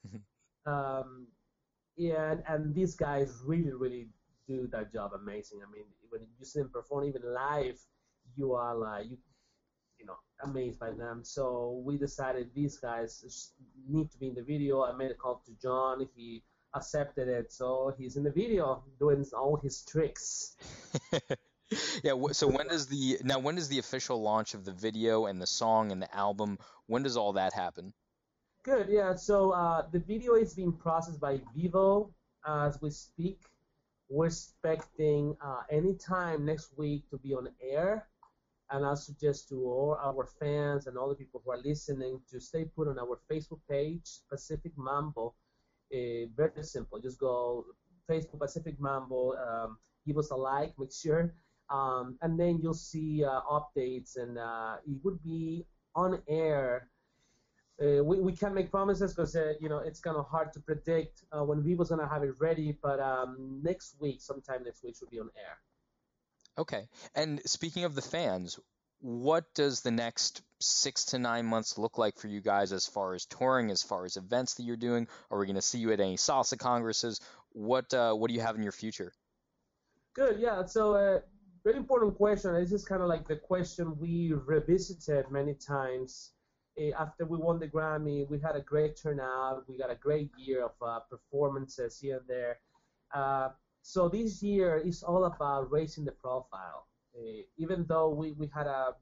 um, 0.65 1.27
and 1.97 2.43
and 2.47 2.73
these 2.73 2.95
guys 2.95 3.41
really, 3.45 3.73
really 3.73 4.07
do 4.47 4.67
that 4.67 4.91
job 4.91 5.11
amazing. 5.13 5.59
I 5.65 5.71
mean, 5.71 5.85
when 6.09 6.21
you 6.39 6.45
see 6.45 6.59
them 6.59 6.69
perform 6.69 7.05
even 7.05 7.21
live, 7.33 7.79
you 8.39 8.53
are 8.53 8.75
like 8.75 9.05
you 9.09 9.17
you 9.99 10.05
know 10.05 10.17
amazed 10.43 10.79
by 10.79 10.91
them. 10.91 11.21
So 11.23 11.81
we 11.85 11.97
decided 11.97 12.49
these 12.55 12.77
guys 12.77 13.53
need 13.87 14.09
to 14.11 14.17
be 14.17 14.27
in 14.27 14.35
the 14.35 14.43
video. 14.43 14.83
I 14.83 14.93
made 14.95 15.11
a 15.11 15.15
call 15.15 15.43
to 15.45 15.51
John. 15.61 16.07
He 16.15 16.43
accepted 16.73 17.27
it, 17.27 17.51
so 17.51 17.93
he's 17.97 18.15
in 18.15 18.23
the 18.23 18.31
video 18.31 18.83
doing 18.99 19.25
all 19.33 19.59
his 19.61 19.83
tricks. 19.83 20.55
yeah. 22.03 22.13
So 22.31 22.47
when 22.47 22.67
does 22.67 22.87
the 22.87 23.17
now 23.23 23.39
when 23.39 23.55
does 23.55 23.67
the 23.67 23.79
official 23.79 24.21
launch 24.21 24.53
of 24.53 24.63
the 24.65 24.71
video 24.71 25.25
and 25.25 25.41
the 25.41 25.47
song 25.47 25.91
and 25.91 26.01
the 26.01 26.15
album? 26.15 26.57
When 26.87 27.03
does 27.03 27.17
all 27.17 27.33
that 27.33 27.53
happen? 27.53 27.93
Good. 28.63 28.87
Yeah. 28.89 29.15
So 29.15 29.51
uh, 29.51 29.83
the 29.91 29.99
video 29.99 30.35
is 30.35 30.53
being 30.53 30.73
processed 30.73 31.19
by 31.19 31.41
Vevo 31.55 32.11
as 32.45 32.81
we 32.81 32.91
speak. 32.91 33.41
We're 34.09 34.25
expecting 34.25 35.35
uh, 35.43 35.61
anytime 35.69 36.45
next 36.45 36.75
week 36.77 37.09
to 37.11 37.17
be 37.17 37.33
on 37.33 37.47
air. 37.61 38.07
And 38.71 38.85
I 38.85 38.93
suggest 38.93 39.49
to 39.49 39.55
all 39.65 39.97
our 40.03 40.25
fans 40.25 40.87
and 40.87 40.97
all 40.97 41.09
the 41.09 41.15
people 41.15 41.41
who 41.43 41.51
are 41.51 41.61
listening 41.63 42.21
to 42.31 42.39
stay 42.39 42.65
put 42.65 42.87
on 42.87 42.99
our 42.99 43.19
Facebook 43.29 43.59
page, 43.69 44.19
Pacific 44.29 44.71
Mambo. 44.77 45.33
Uh, 45.91 46.29
very 46.35 46.63
simple. 46.63 46.99
Just 46.99 47.19
go 47.19 47.65
Facebook 48.07 48.39
Pacific 48.39 48.79
Mambo. 48.79 49.33
Um, 49.35 49.77
give 50.05 50.17
us 50.17 50.31
a 50.31 50.35
like, 50.35 50.73
make 50.77 50.91
sure, 50.91 51.33
um, 51.69 52.17
and 52.21 52.39
then 52.39 52.59
you'll 52.61 52.73
see 52.73 53.23
uh, 53.23 53.41
updates, 53.41 54.17
and 54.17 54.37
uh, 54.37 54.77
it 54.87 54.97
would 55.03 55.21
be 55.23 55.65
on 55.95 56.21
air. 56.27 56.89
Uh, 57.81 58.03
we, 58.03 58.19
we 58.19 58.33
can't 58.33 58.53
make 58.53 58.71
promises 58.71 59.13
because 59.13 59.35
uh, 59.35 59.53
you 59.59 59.69
know 59.69 59.77
it's 59.77 59.99
kind 59.99 60.17
of 60.17 60.27
hard 60.27 60.51
to 60.53 60.59
predict 60.59 61.23
uh, 61.31 61.43
when 61.43 61.63
we 61.63 61.75
was 61.75 61.89
gonna 61.89 62.07
have 62.07 62.23
it 62.23 62.33
ready, 62.39 62.77
but 62.81 62.99
um, 62.99 63.59
next 63.63 63.95
week, 63.99 64.21
sometime 64.21 64.63
next 64.63 64.83
week, 64.83 64.95
should 64.97 65.09
be 65.09 65.19
on 65.19 65.29
air. 65.37 65.57
Okay. 66.59 66.89
And 67.15 67.41
speaking 67.45 67.85
of 67.85 67.95
the 67.95 68.01
fans, 68.01 68.59
what 68.99 69.45
does 69.55 69.79
the 69.79 69.91
next 69.91 70.41
six 70.59 71.05
to 71.05 71.17
nine 71.17 71.45
months 71.45 71.77
look 71.77 71.97
like 71.97 72.17
for 72.17 72.27
you 72.27 72.41
guys 72.41 72.73
as 72.73 72.85
far 72.85 73.13
as 73.13 73.25
touring, 73.25 73.71
as 73.71 73.81
far 73.81 74.03
as 74.03 74.17
events 74.17 74.55
that 74.55 74.63
you're 74.63 74.75
doing? 74.75 75.07
Are 75.31 75.39
we 75.39 75.45
going 75.45 75.55
to 75.55 75.61
see 75.61 75.77
you 75.77 75.93
at 75.93 76.01
any 76.01 76.17
salsa 76.17 76.59
congresses? 76.59 77.21
What 77.53 77.93
uh, 77.93 78.13
what 78.13 78.27
do 78.27 78.33
you 78.33 78.41
have 78.41 78.57
in 78.57 78.63
your 78.63 78.73
future? 78.73 79.13
Good, 80.13 80.39
yeah. 80.39 80.65
So, 80.65 80.95
uh, 80.95 81.19
very 81.63 81.77
important 81.77 82.17
question. 82.17 82.53
This 82.53 82.73
is 82.73 82.83
kind 82.83 83.01
of 83.01 83.07
like 83.07 83.25
the 83.25 83.37
question 83.37 83.97
we 83.97 84.33
revisited 84.33 85.31
many 85.31 85.53
times. 85.53 86.31
Uh, 86.77 86.91
after 86.99 87.25
we 87.25 87.37
won 87.37 87.57
the 87.57 87.69
Grammy, 87.69 88.29
we 88.29 88.37
had 88.37 88.57
a 88.57 88.61
great 88.61 88.97
turnout. 88.97 89.63
We 89.69 89.77
got 89.77 89.91
a 89.91 89.95
great 89.95 90.29
year 90.37 90.65
of 90.65 90.71
uh, 90.81 90.99
performances 91.09 91.99
here 92.01 92.17
and 92.17 92.27
there. 92.27 92.59
Uh, 93.13 93.49
so 93.89 94.07
this 94.07 94.43
year 94.43 94.77
is 94.77 95.01
all 95.01 95.25
about 95.25 95.71
raising 95.71 96.05
the 96.05 96.11
profile. 96.11 96.85
Uh, 97.17 97.41
even 97.57 97.85
though 97.87 98.09
we, 98.09 98.33
we 98.33 98.47
had 98.53 98.67
a 98.67 98.93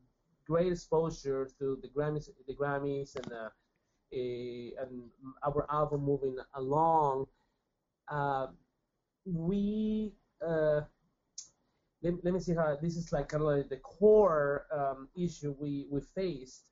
great 0.47 0.71
exposure 0.71 1.49
to 1.59 1.77
the 1.81 1.89
Grammys, 1.89 2.29
the 2.47 2.55
Grammys, 2.55 3.15
and 3.17 3.33
uh, 3.33 3.49
and 4.81 5.11
our 5.45 5.67
album 5.69 6.05
moving 6.05 6.37
along, 6.53 7.27
we 9.25 10.13
let, 12.01 12.23
let 12.23 12.33
me 12.33 12.39
see 12.39 12.53
how 12.53 12.77
this 12.81 12.95
is 12.95 13.11
like 13.11 13.27
kind 13.27 13.43
of 13.43 13.49
like 13.49 13.67
the 13.67 13.77
core 13.77 14.67
um, 14.71 15.09
issue 15.17 15.53
we, 15.59 15.85
we 15.91 15.99
faced 16.15 16.63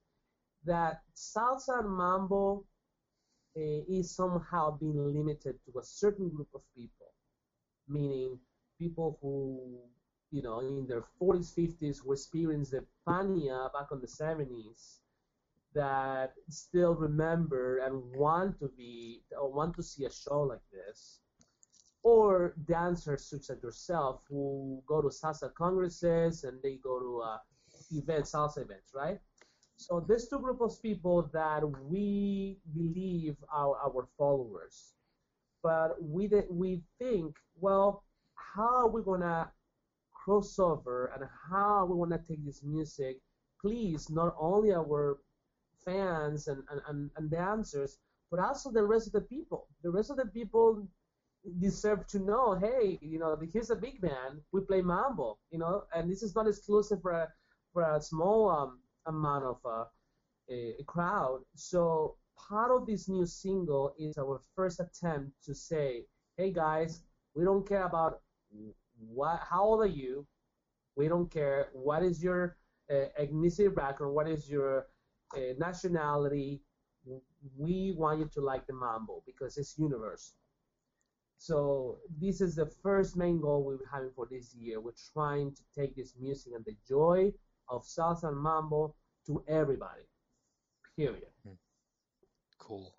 that 0.63 1.01
salsa 1.15 1.79
and 1.79 1.89
mambo 1.89 2.63
uh, 3.57 3.81
is 3.89 4.15
somehow 4.15 4.77
being 4.79 4.97
limited 5.13 5.55
to 5.65 5.79
a 5.79 5.83
certain 5.83 6.29
group 6.29 6.47
of 6.53 6.61
people, 6.75 6.94
meaning 7.87 8.39
people 8.79 9.17
who, 9.21 9.79
you 10.31 10.41
know, 10.41 10.59
in 10.59 10.87
their 10.87 11.03
40s, 11.21 11.53
50s 11.53 11.97
who 12.03 12.13
experienced 12.13 12.71
the 12.71 12.85
Fania 13.07 13.71
back 13.73 13.87
in 13.91 14.01
the 14.01 14.07
70s 14.07 14.99
that 15.73 16.33
still 16.49 16.95
remember 16.95 17.79
and 17.79 18.15
want 18.15 18.59
to 18.59 18.69
be 18.77 19.23
or 19.39 19.51
want 19.51 19.75
to 19.75 19.83
see 19.83 20.05
a 20.05 20.11
show 20.11 20.41
like 20.43 20.63
this 20.71 21.19
or 22.03 22.53
dancers 22.67 23.25
such 23.25 23.49
as 23.49 23.61
yourself 23.63 24.23
who 24.29 24.81
go 24.87 25.01
to 25.01 25.09
salsa 25.09 25.53
congresses 25.53 26.43
and 26.43 26.61
they 26.61 26.75
go 26.77 26.99
to 26.99 27.21
uh, 27.21 27.37
events, 27.91 28.33
salsa 28.33 28.59
events, 28.59 28.91
right? 28.95 29.19
So 29.77 29.99
there's 30.07 30.27
two 30.27 30.39
groups 30.39 30.61
of 30.77 30.81
people 30.81 31.29
that 31.33 31.63
we 31.89 32.59
believe 32.73 33.37
are 33.51 33.75
our 33.85 34.07
followers, 34.17 34.94
but 35.65 35.95
we 35.99 36.29
we 36.51 36.79
think, 36.99 37.35
well, 37.59 38.03
how 38.35 38.85
are 38.85 38.87
we 38.87 39.01
gonna 39.01 39.51
cross 40.13 40.59
over 40.59 41.11
and 41.15 41.23
how 41.49 41.87
we 41.89 41.95
wanna 41.95 42.19
take 42.19 42.45
this 42.45 42.61
music, 42.61 43.17
please, 43.59 44.07
not 44.11 44.35
only 44.39 44.71
our 44.71 45.17
fans 45.83 46.47
and, 46.47 46.61
and, 46.69 46.81
and, 46.87 47.09
and 47.17 47.31
dancers, 47.31 47.97
but 48.29 48.39
also 48.39 48.71
the 48.71 48.83
rest 48.83 49.07
of 49.07 49.13
the 49.13 49.21
people. 49.21 49.67
The 49.81 49.89
rest 49.89 50.11
of 50.11 50.17
the 50.17 50.27
people 50.27 50.87
deserve 51.59 52.05
to 52.07 52.19
know, 52.19 52.53
hey, 52.53 52.99
you 53.01 53.17
know, 53.17 53.35
here's 53.51 53.71
a 53.71 53.75
big 53.75 54.03
man. 54.03 54.41
We 54.51 54.61
play 54.61 54.83
mambo, 54.83 55.39
you 55.49 55.57
know, 55.57 55.85
and 55.95 56.11
this 56.11 56.21
is 56.21 56.35
not 56.35 56.47
exclusive 56.47 57.01
for 57.01 57.11
a 57.11 57.27
for 57.73 57.81
a 57.81 57.99
small 57.99 58.49
um, 58.49 58.81
amount 59.07 59.45
of 59.45 59.57
uh, 59.65 59.85
a, 60.47 60.75
a 60.79 60.83
crowd. 60.85 61.39
So 61.55 62.17
part 62.37 62.71
of 62.71 62.85
this 62.85 63.07
new 63.09 63.25
single 63.25 63.93
is 63.97 64.17
our 64.17 64.39
first 64.55 64.79
attempt 64.79 65.31
to 65.45 65.53
say, 65.53 66.05
hey 66.37 66.51
guys, 66.51 67.01
we 67.35 67.43
don't 67.43 67.67
care 67.67 67.83
about 67.83 68.21
what, 69.13 69.41
how 69.49 69.63
old 69.63 69.81
are 69.81 69.87
you? 69.87 70.25
We 70.95 71.07
don't 71.07 71.29
care 71.29 71.69
what 71.73 72.03
is 72.03 72.23
your 72.23 72.57
uh, 72.89 73.05
ethnicity 73.19 73.73
background, 73.73 74.15
what 74.15 74.27
is 74.27 74.49
your 74.49 74.87
uh, 75.35 75.53
nationality. 75.57 76.61
We 77.57 77.93
want 77.97 78.19
you 78.19 78.29
to 78.33 78.41
like 78.41 78.65
the 78.67 78.73
mambo 78.73 79.21
because 79.25 79.57
it's 79.57 79.77
universal. 79.77 80.35
So 81.37 81.97
this 82.19 82.41
is 82.41 82.55
the 82.55 82.65
first 82.65 83.17
main 83.17 83.39
goal 83.41 83.63
we're 83.63 83.77
having 83.91 84.11
for 84.15 84.27
this 84.29 84.55
year. 84.55 84.79
We're 84.79 84.93
trying 85.13 85.53
to 85.53 85.61
take 85.77 85.95
this 85.95 86.13
music 86.19 86.53
and 86.55 86.65
the 86.65 86.75
joy 86.87 87.33
of 87.67 87.83
salsa 87.83 88.29
and 88.29 88.37
mambo 88.37 88.95
to 89.27 89.43
everybody. 89.47 90.03
Period. 90.95 91.27
Hmm. 91.45 91.53
Cool. 92.65 92.91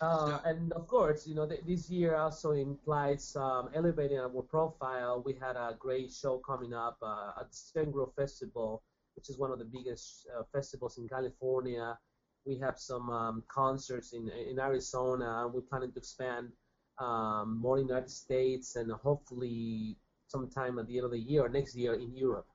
Uh, 0.00 0.38
and 0.44 0.72
of 0.74 0.86
course, 0.86 1.26
you 1.26 1.34
know, 1.34 1.46
th- 1.46 1.62
this 1.66 1.90
year 1.90 2.14
also 2.14 2.52
implies 2.52 3.34
um, 3.36 3.68
elevating 3.74 4.18
our 4.18 4.42
profile. 4.42 5.22
We 5.24 5.34
had 5.34 5.56
a 5.56 5.76
great 5.78 6.12
show 6.12 6.38
coming 6.38 6.72
up 6.74 6.98
uh, 7.02 7.40
at 7.40 7.52
Stern 7.54 7.90
Grove 7.90 8.12
Festival, 8.14 8.82
which 9.16 9.28
is 9.28 9.38
one 9.38 9.50
of 9.50 9.58
the 9.58 9.64
biggest 9.64 10.28
uh, 10.36 10.44
festivals 10.52 10.98
in 10.98 11.08
California. 11.08 11.98
We 12.46 12.58
have 12.58 12.78
some 12.78 13.10
um, 13.10 13.42
concerts 13.48 14.12
in 14.12 14.28
in 14.28 14.60
Arizona, 14.60 15.48
we're 15.52 15.62
planning 15.62 15.92
to 15.92 15.98
expand 15.98 16.52
um, 16.98 17.58
more 17.60 17.78
in 17.78 17.86
the 17.86 17.94
United 17.94 18.10
States, 18.10 18.76
and 18.76 18.92
hopefully 18.92 19.96
sometime 20.28 20.78
at 20.78 20.86
the 20.86 20.96
end 20.98 21.06
of 21.06 21.10
the 21.10 21.18
year 21.18 21.44
or 21.46 21.48
next 21.48 21.74
year 21.74 21.94
in 21.94 22.14
Europe. 22.16 22.46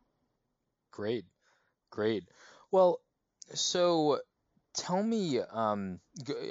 Great, 0.91 1.25
great. 1.89 2.29
Well, 2.71 3.01
so 3.53 4.21
tell 4.73 5.01
me, 5.01 5.39
um, 5.39 5.99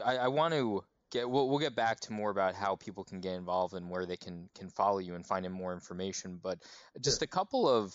I, 0.04 0.18
I 0.18 0.28
want 0.28 0.54
to 0.54 0.84
get. 1.10 1.28
We'll, 1.28 1.48
we'll 1.48 1.58
get 1.58 1.74
back 1.74 2.00
to 2.00 2.12
more 2.12 2.30
about 2.30 2.54
how 2.54 2.76
people 2.76 3.04
can 3.04 3.20
get 3.20 3.34
involved 3.34 3.74
and 3.74 3.90
where 3.90 4.06
they 4.06 4.16
can 4.16 4.48
can 4.54 4.68
follow 4.68 4.98
you 4.98 5.14
and 5.14 5.26
find 5.26 5.48
more 5.50 5.72
information. 5.72 6.38
But 6.42 6.58
just 7.00 7.20
sure. 7.20 7.24
a 7.24 7.28
couple 7.28 7.68
of 7.68 7.94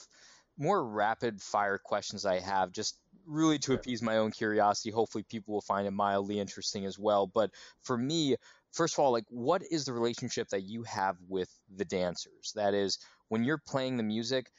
more 0.58 0.84
rapid 0.84 1.42
fire 1.42 1.78
questions 1.78 2.26
I 2.26 2.40
have, 2.40 2.72
just 2.72 2.98
really 3.26 3.60
to 3.60 3.74
appease 3.74 4.02
my 4.02 4.18
own 4.18 4.32
curiosity. 4.32 4.92
Hopefully, 4.92 5.24
people 5.24 5.54
will 5.54 5.62
find 5.62 5.88
it 5.88 5.92
mildly 5.92 6.40
interesting 6.40 6.86
as 6.86 6.98
well. 6.98 7.28
But 7.28 7.52
for 7.84 7.98
me, 7.98 8.36
first 8.72 8.96
of 8.96 9.00
all, 9.00 9.12
like 9.12 9.26
what 9.30 9.62
is 9.70 9.86
the 9.86 9.94
relationship 9.94 10.50
that 10.50 10.64
you 10.64 10.84
have 10.84 11.18
with 11.28 11.50
the 11.76 11.86
dancers? 11.86 12.54
That 12.56 12.74
is, 12.74 13.00
when 13.28 13.44
you're 13.44 13.58
playing 13.58 13.98
the 13.98 14.04
music, 14.04 14.52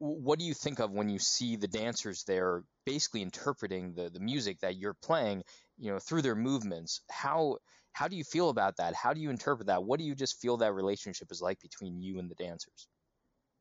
what 0.00 0.38
do 0.38 0.46
you 0.46 0.54
think 0.54 0.80
of 0.80 0.90
when 0.90 1.10
you 1.10 1.18
see 1.18 1.56
the 1.56 1.68
dancers 1.68 2.24
there 2.24 2.64
basically 2.86 3.20
interpreting 3.20 3.92
the, 3.94 4.08
the 4.08 4.18
music 4.18 4.58
that 4.60 4.76
you're 4.76 4.96
playing, 5.02 5.42
you 5.78 5.92
know, 5.92 5.98
through 5.98 6.22
their 6.22 6.34
movements? 6.34 7.02
How 7.10 7.58
how 7.92 8.08
do 8.08 8.16
you 8.16 8.24
feel 8.24 8.48
about 8.48 8.76
that? 8.78 8.94
How 8.94 9.12
do 9.12 9.20
you 9.20 9.30
interpret 9.30 9.66
that? 9.66 9.84
What 9.84 9.98
do 9.98 10.04
you 10.04 10.14
just 10.14 10.40
feel 10.40 10.56
that 10.58 10.72
relationship 10.72 11.28
is 11.30 11.42
like 11.42 11.60
between 11.60 12.00
you 12.00 12.18
and 12.18 12.30
the 12.30 12.34
dancers? 12.36 12.88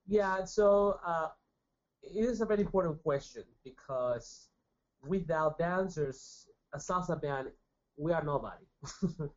Yeah, 0.07 0.45
so 0.45 0.99
uh, 1.05 1.27
it 2.03 2.23
is 2.25 2.39
a 2.39 2.45
very 2.45 2.61
important 2.61 3.01
question 3.03 3.43
because 3.63 4.47
without 5.05 5.57
dancers, 5.57 6.47
a 6.73 6.77
salsa 6.77 7.21
band, 7.21 7.49
we 7.97 8.13
are 8.13 8.23
nobody. 8.23 8.65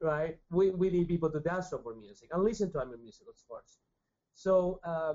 right? 0.00 0.38
We, 0.50 0.70
we 0.70 0.90
need 0.90 1.08
people 1.08 1.30
to 1.30 1.40
dance 1.40 1.72
our 1.72 1.94
music 1.94 2.28
and 2.32 2.44
listen 2.44 2.70
to 2.72 2.78
our 2.78 2.86
music, 2.86 3.26
of 3.28 3.36
course. 3.48 3.78
So 4.34 4.80
uh, 4.84 5.14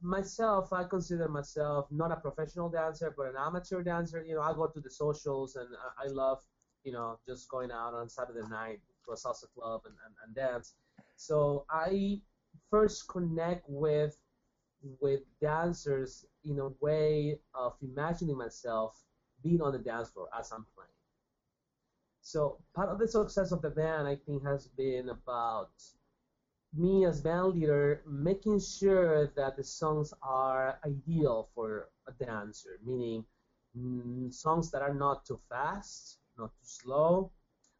myself, 0.00 0.72
I 0.72 0.84
consider 0.84 1.28
myself 1.28 1.86
not 1.90 2.12
a 2.12 2.16
professional 2.16 2.68
dancer, 2.68 3.12
but 3.16 3.26
an 3.26 3.34
amateur 3.38 3.82
dancer. 3.82 4.24
You 4.26 4.36
know, 4.36 4.42
I 4.42 4.52
go 4.52 4.66
to 4.66 4.80
the 4.80 4.90
socials 4.90 5.56
and 5.56 5.68
I, 5.98 6.06
love, 6.08 6.38
you 6.84 6.92
know, 6.92 7.18
just 7.26 7.48
going 7.48 7.70
out 7.70 7.94
on 7.94 8.08
Saturday 8.08 8.46
night 8.48 8.80
to 9.04 9.12
a 9.12 9.14
salsa 9.14 9.50
club 9.54 9.82
and, 9.86 9.94
and, 10.06 10.14
and 10.24 10.34
dance. 10.34 10.74
So 11.16 11.64
I 11.70 12.20
first 12.70 13.08
connect 13.08 13.64
with 13.68 14.16
with 15.00 15.22
dancers 15.40 16.24
in 16.44 16.60
a 16.60 16.68
way 16.80 17.40
of 17.52 17.74
imagining 17.82 18.36
myself 18.36 19.02
being 19.42 19.60
on 19.60 19.72
the 19.72 19.78
dance 19.78 20.08
floor 20.10 20.28
as 20.38 20.52
I'm 20.52 20.64
playing. 20.76 20.88
So 22.20 22.58
part 22.74 22.88
of 22.88 22.98
the 22.98 23.08
success 23.08 23.52
of 23.52 23.62
the 23.62 23.70
band, 23.70 24.06
I 24.06 24.16
think, 24.16 24.44
has 24.44 24.68
been 24.68 25.08
about 25.08 25.70
me 26.74 27.04
as 27.06 27.20
band 27.22 27.54
leader 27.54 28.02
making 28.06 28.60
sure 28.60 29.28
that 29.36 29.56
the 29.56 29.64
songs 29.64 30.12
are 30.22 30.78
ideal 30.84 31.48
for 31.54 31.90
a 32.06 32.12
dancer, 32.24 32.78
meaning 32.84 33.24
mm, 33.76 34.32
songs 34.32 34.70
that 34.70 34.82
are 34.82 34.94
not 34.94 35.24
too 35.26 35.40
fast, 35.48 36.18
not 36.38 36.50
too 36.54 36.64
slow, 36.64 37.32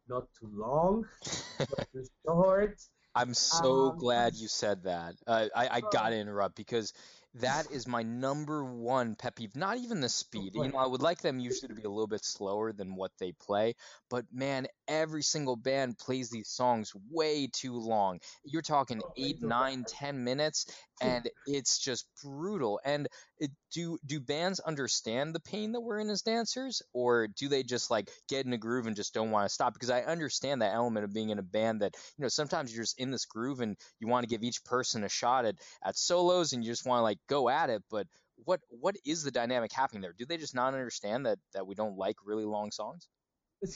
not 0.07 0.27
too 0.39 0.49
long, 0.53 1.05
not 1.69 1.79
too 1.93 2.05
short. 2.25 2.79
I'm 3.15 3.33
so 3.33 3.91
Um, 3.91 3.93
glad 3.93 4.35
you 4.35 4.47
said 4.47 4.83
that. 4.83 5.15
Uh, 5.27 5.47
I, 5.55 5.67
I 5.77 5.81
gotta 5.81 6.15
interrupt 6.15 6.55
because 6.55 6.93
that 7.39 7.71
is 7.71 7.87
my 7.87 8.03
number 8.03 8.63
one 8.63 9.15
pet 9.15 9.35
peeve. 9.35 9.55
Not 9.55 9.77
even 9.77 10.01
the 10.01 10.09
speed. 10.09 10.53
You 10.55 10.67
know, 10.67 10.77
I 10.77 10.87
would 10.87 11.01
like 11.01 11.21
them 11.21 11.39
usually 11.39 11.69
to 11.69 11.75
be 11.75 11.83
a 11.83 11.89
little 11.89 12.07
bit 12.07 12.23
slower 12.23 12.71
than 12.73 12.95
what 12.95 13.11
they 13.19 13.31
play, 13.31 13.75
but 14.09 14.25
man, 14.31 14.67
every 14.87 15.21
single 15.23 15.55
band 15.55 15.97
plays 15.97 16.29
these 16.29 16.49
songs 16.49 16.93
way 17.09 17.47
too 17.51 17.77
long. 17.77 18.19
You're 18.43 18.61
talking 18.61 19.01
eight, 19.17 19.35
way 19.35 19.39
too 19.39 19.47
nine, 19.47 19.85
ten 19.87 20.23
minutes, 20.23 20.65
and 21.01 21.29
it's 21.45 21.79
just 21.79 22.05
brutal. 22.23 22.79
And 22.83 23.07
it, 23.39 23.51
do 23.71 23.97
do 24.05 24.19
bands 24.19 24.59
understand 24.59 25.33
the 25.33 25.39
pain 25.39 25.71
that 25.73 25.81
we're 25.81 25.99
in 25.99 26.09
as 26.09 26.23
dancers, 26.23 26.81
or 26.93 27.27
do 27.27 27.47
they 27.47 27.63
just 27.63 27.89
like 27.89 28.09
get 28.27 28.45
in 28.45 28.53
a 28.53 28.57
groove 28.57 28.87
and 28.87 28.95
just 28.95 29.13
don't 29.13 29.31
want 29.31 29.47
to 29.47 29.53
stop? 29.53 29.73
Because 29.73 29.89
I 29.89 30.01
understand 30.01 30.61
that 30.61 30.73
element 30.73 31.05
of 31.05 31.13
being 31.13 31.29
in 31.29 31.39
a 31.39 31.43
band 31.43 31.81
that 31.81 31.95
you 32.17 32.23
know 32.23 32.29
sometimes 32.29 32.73
you're 32.73 32.83
just 32.83 32.99
in 32.99 33.11
this 33.11 33.25
groove 33.25 33.61
and 33.61 33.77
you 33.99 34.07
want 34.07 34.23
to 34.23 34.29
give 34.29 34.43
each 34.43 34.63
person 34.65 35.03
a 35.03 35.09
shot 35.09 35.45
at 35.45 35.55
at 35.83 35.97
solos 35.97 36.53
and 36.53 36.63
you 36.63 36.71
just 36.71 36.85
want 36.85 36.99
to 36.99 37.03
like 37.03 37.19
go 37.29 37.49
at 37.49 37.69
it. 37.69 37.83
But 37.89 38.07
what 38.45 38.61
what 38.69 38.95
is 39.05 39.23
the 39.23 39.31
dynamic 39.31 39.71
happening 39.71 40.01
there? 40.01 40.13
Do 40.17 40.25
they 40.25 40.37
just 40.37 40.55
not 40.55 40.73
understand 40.73 41.25
that 41.25 41.39
that 41.53 41.65
we 41.65 41.75
don't 41.75 41.97
like 41.97 42.17
really 42.25 42.45
long 42.45 42.71
songs? 42.71 43.07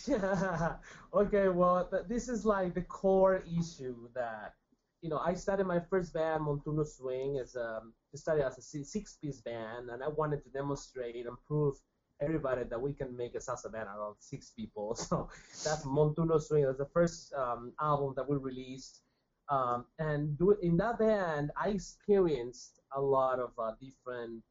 Yeah. 0.08 0.76
Okay. 1.13 1.48
Well, 1.50 1.89
this 2.08 2.28
is 2.28 2.46
like 2.46 2.74
the 2.74 2.82
core 2.82 3.44
issue 3.60 4.10
that 4.16 4.54
you 5.02 5.10
know. 5.10 5.20
I 5.20 5.36
started 5.36 5.68
my 5.68 5.80
first 5.80 6.13
band, 6.13 6.44
Montuno 6.44 6.88
Swing, 6.88 7.38
as 7.38 7.56
um, 7.56 7.94
it 8.13 8.20
started 8.20 8.46
as 8.46 8.58
a 8.58 8.62
six-piece 8.62 9.42
band, 9.42 9.89
and 9.92 10.02
I 10.02 10.08
wanted 10.08 10.44
to 10.44 10.50
demonstrate 10.50 11.28
and 11.28 11.38
prove 11.46 11.76
everybody 12.22 12.63
that 12.63 12.82
we 12.82 12.94
can 12.94 13.16
make 13.16 13.36
a 13.36 13.39
salsa 13.39 13.72
band 13.72 13.89
out 13.89 14.00
of 14.00 14.16
six 14.20 14.52
people. 14.52 14.96
So 15.10 15.30
that's 15.63 15.86
Montuno 15.86 16.42
Swing. 16.42 16.63
That's 16.66 16.78
the 16.78 16.94
first 16.94 17.34
um, 17.34 17.74
album 17.80 18.13
that 18.16 18.28
we 18.28 18.38
released. 18.38 19.02
Um, 19.50 19.86
and 20.00 20.38
do, 20.38 20.52
in 20.62 20.78
that 20.78 21.00
band, 21.00 21.52
I 21.62 21.70
experienced 21.70 22.80
a 22.95 23.01
lot 23.01 23.39
of 23.39 23.51
uh, 23.58 23.73
different. 23.82 24.43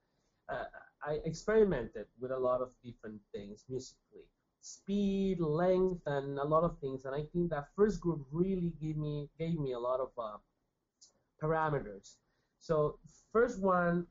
Uh, 0.48 0.64
I 1.04 1.20
experimented 1.24 2.06
with 2.20 2.30
a 2.32 2.38
lot 2.38 2.60
of 2.60 2.72
different 2.84 3.20
things 3.34 3.64
musically 3.68 4.26
speed, 4.62 5.40
length, 5.40 6.02
and 6.06 6.38
a 6.38 6.44
lot 6.44 6.62
of 6.64 6.78
things. 6.78 7.04
And 7.04 7.14
I 7.14 7.24
think 7.32 7.50
that 7.50 7.66
first 7.76 8.00
group 8.00 8.24
really 8.30 8.72
gave 8.80 8.96
me 8.96 9.28
gave 9.38 9.58
me 9.58 9.72
a 9.72 9.78
lot 9.78 10.00
of 10.00 10.10
uh, 10.16 10.38
parameters. 11.42 12.16
So 12.60 12.98
first 13.32 13.60
one, 13.60 14.06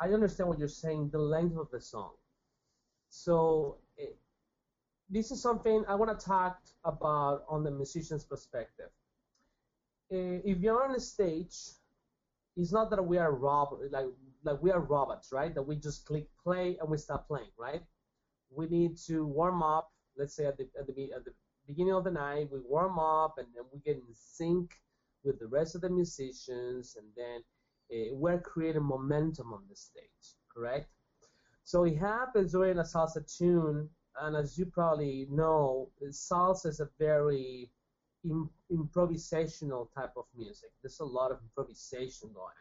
I 0.00 0.08
understand 0.08 0.48
what 0.48 0.58
you're 0.58 0.68
saying, 0.68 1.10
the 1.12 1.18
length 1.18 1.56
of 1.56 1.70
the 1.70 1.80
song. 1.80 2.14
So 3.10 3.78
it, 3.96 4.16
this 5.08 5.30
is 5.30 5.40
something 5.40 5.84
I 5.88 5.94
want 5.94 6.18
to 6.18 6.24
talk 6.24 6.60
about 6.84 7.44
on 7.48 7.64
the 7.64 7.70
musician's 7.70 8.24
perspective. 8.24 8.90
Uh, 10.12 10.42
If 10.44 10.58
you're 10.58 10.82
on 10.82 10.94
a 10.94 11.00
stage, 11.00 11.56
it's 12.60 12.72
not 12.72 12.90
that 12.90 13.02
we 13.04 13.18
are 13.18 13.32
rob 13.32 13.70
like 13.90 14.06
like 14.44 14.62
we 14.62 14.70
are 14.72 14.80
robots, 14.80 15.32
right? 15.32 15.54
That 15.54 15.62
we 15.62 15.76
just 15.76 16.06
click 16.06 16.28
play 16.42 16.78
and 16.80 16.90
we 16.90 16.98
start 16.98 17.26
playing, 17.28 17.52
right? 17.58 17.82
we 18.50 18.66
need 18.68 18.96
to 19.06 19.26
warm 19.26 19.62
up. 19.62 19.90
Let's 20.16 20.36
say 20.36 20.46
at 20.46 20.58
the 20.58 20.68
at 20.78 20.86
the, 20.86 21.12
at 21.14 21.24
the 21.24 21.32
beginning 21.66 21.94
of 21.94 22.04
the 22.04 22.10
night, 22.10 22.48
we 22.52 22.60
warm 22.60 22.98
up 22.98 23.36
and 23.38 23.46
then 23.54 23.64
we 23.72 23.80
get 23.80 23.96
in 23.96 24.14
sync 24.14 24.74
with 25.24 25.38
the 25.38 25.46
rest 25.46 25.74
of 25.74 25.82
the 25.82 25.90
musicians, 25.90 26.96
and 26.96 27.06
then 27.16 27.42
uh, 27.92 28.14
we're 28.14 28.40
creating 28.40 28.84
momentum 28.84 29.52
on 29.52 29.62
the 29.68 29.76
stage, 29.76 30.36
correct? 30.52 30.88
So 31.64 31.84
it 31.84 31.98
happens 31.98 32.52
during 32.52 32.78
a 32.78 32.82
salsa 32.82 33.24
tune, 33.38 33.88
and 34.20 34.36
as 34.36 34.58
you 34.58 34.66
probably 34.66 35.26
know, 35.30 35.90
salsa 36.10 36.66
is 36.66 36.80
a 36.80 36.88
very 36.98 37.70
Im- 38.24 38.50
improvisational 38.70 39.88
type 39.94 40.12
of 40.16 40.24
music. 40.36 40.70
There's 40.82 41.00
a 41.00 41.04
lot 41.04 41.32
of 41.32 41.38
improvisation 41.42 42.30
going 42.34 42.54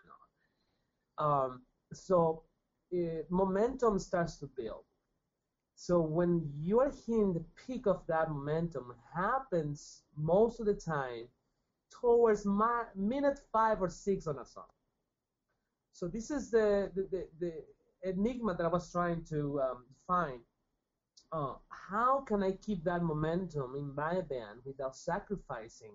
on. 1.20 1.46
Um, 1.46 1.62
so 1.94 2.44
uh, 2.94 3.24
momentum 3.30 4.00
starts 4.00 4.38
to 4.38 4.48
build. 4.58 4.84
So 5.76 6.02
when 6.02 6.52
you 6.62 6.80
are 6.82 6.92
hitting 6.92 7.34
the 7.34 7.46
peak 7.66 7.88
of 7.88 8.06
that 8.08 8.30
momentum, 8.30 8.94
happens 9.16 10.04
most 10.18 10.60
of 10.60 10.66
the 10.66 10.74
time 10.74 11.28
towards 11.90 12.46
my, 12.46 12.84
minute 12.96 13.40
five 13.52 13.82
or 13.82 13.90
six 13.90 14.28
on 14.28 14.40
a 14.40 14.46
song. 14.46 14.66
So 15.94 16.08
this 16.08 16.32
is 16.32 16.52
the 16.52 16.92
the, 16.96 17.08
the, 17.12 17.28
the 17.40 17.54
enigma 18.10 18.56
that 18.56 18.66
I 18.66 18.70
was 18.70 18.92
trying 18.92 19.24
to 19.26 19.62
um, 19.62 19.86
find. 20.08 20.40
Uh, 21.32 21.54
how 21.70 22.22
can 22.22 22.42
I 22.44 22.54
keep 22.54 22.84
that 22.86 23.04
momentum 23.04 23.76
in 23.76 23.94
my 23.94 24.22
band 24.22 24.62
without 24.66 24.96
sacrificing 24.96 25.94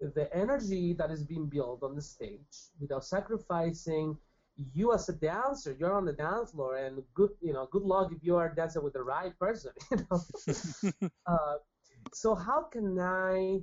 the 0.00 0.34
energy 0.34 0.94
that 0.94 1.10
is 1.10 1.24
being 1.24 1.46
built 1.46 1.82
on 1.82 1.94
the 1.94 2.02
stage, 2.02 2.70
without 2.80 3.04
sacrificing 3.04 4.16
you 4.74 4.92
as 4.92 5.08
a 5.08 5.12
dancer, 5.12 5.76
you're 5.78 5.94
on 5.94 6.04
the 6.04 6.12
dance 6.12 6.52
floor, 6.52 6.76
and 6.76 7.02
good, 7.14 7.30
you 7.40 7.52
know, 7.52 7.68
good 7.70 7.82
luck 7.82 8.10
if 8.12 8.18
you 8.22 8.36
are 8.36 8.48
dancing 8.54 8.82
with 8.82 8.92
the 8.92 9.02
right 9.02 9.38
person. 9.38 9.72
You 9.90 10.06
know, 10.10 11.08
uh, 11.26 11.56
so 12.12 12.34
how 12.34 12.64
can 12.64 12.98
I 12.98 13.60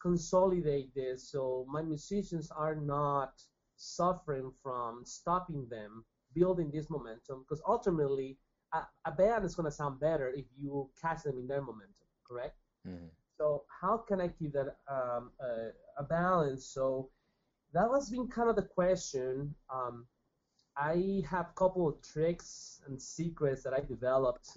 consolidate 0.00 0.94
this 0.94 1.30
so 1.30 1.66
my 1.68 1.82
musicians 1.82 2.50
are 2.50 2.74
not 2.74 3.42
suffering 3.76 4.52
from 4.62 5.04
stopping 5.04 5.66
them 5.68 6.04
building 6.34 6.70
this 6.70 6.88
momentum? 6.90 7.44
Because 7.44 7.62
ultimately, 7.66 8.36
a, 8.72 8.82
a 9.04 9.12
band 9.12 9.44
is 9.44 9.54
going 9.54 9.64
to 9.70 9.70
sound 9.76 10.00
better 10.00 10.30
if 10.30 10.46
you 10.58 10.88
catch 11.00 11.22
them 11.22 11.38
in 11.38 11.46
their 11.46 11.60
momentum, 11.60 12.06
correct? 12.26 12.56
Mhm. 12.86 13.10
So 13.38 13.64
how 13.80 13.98
can 13.98 14.20
I 14.20 14.28
keep 14.28 14.52
that 14.52 14.76
um, 14.88 15.30
a, 15.40 15.70
a 15.98 16.04
balance? 16.04 16.66
So 16.66 17.10
that 17.72 17.88
was 17.88 18.10
been 18.10 18.28
kind 18.28 18.48
of 18.48 18.56
the 18.56 18.62
question. 18.62 19.54
Um, 19.72 20.06
I 20.76 21.22
have 21.28 21.50
a 21.50 21.54
couple 21.54 21.88
of 21.88 22.00
tricks 22.02 22.80
and 22.86 23.00
secrets 23.00 23.62
that 23.64 23.74
I 23.74 23.80
developed 23.80 24.56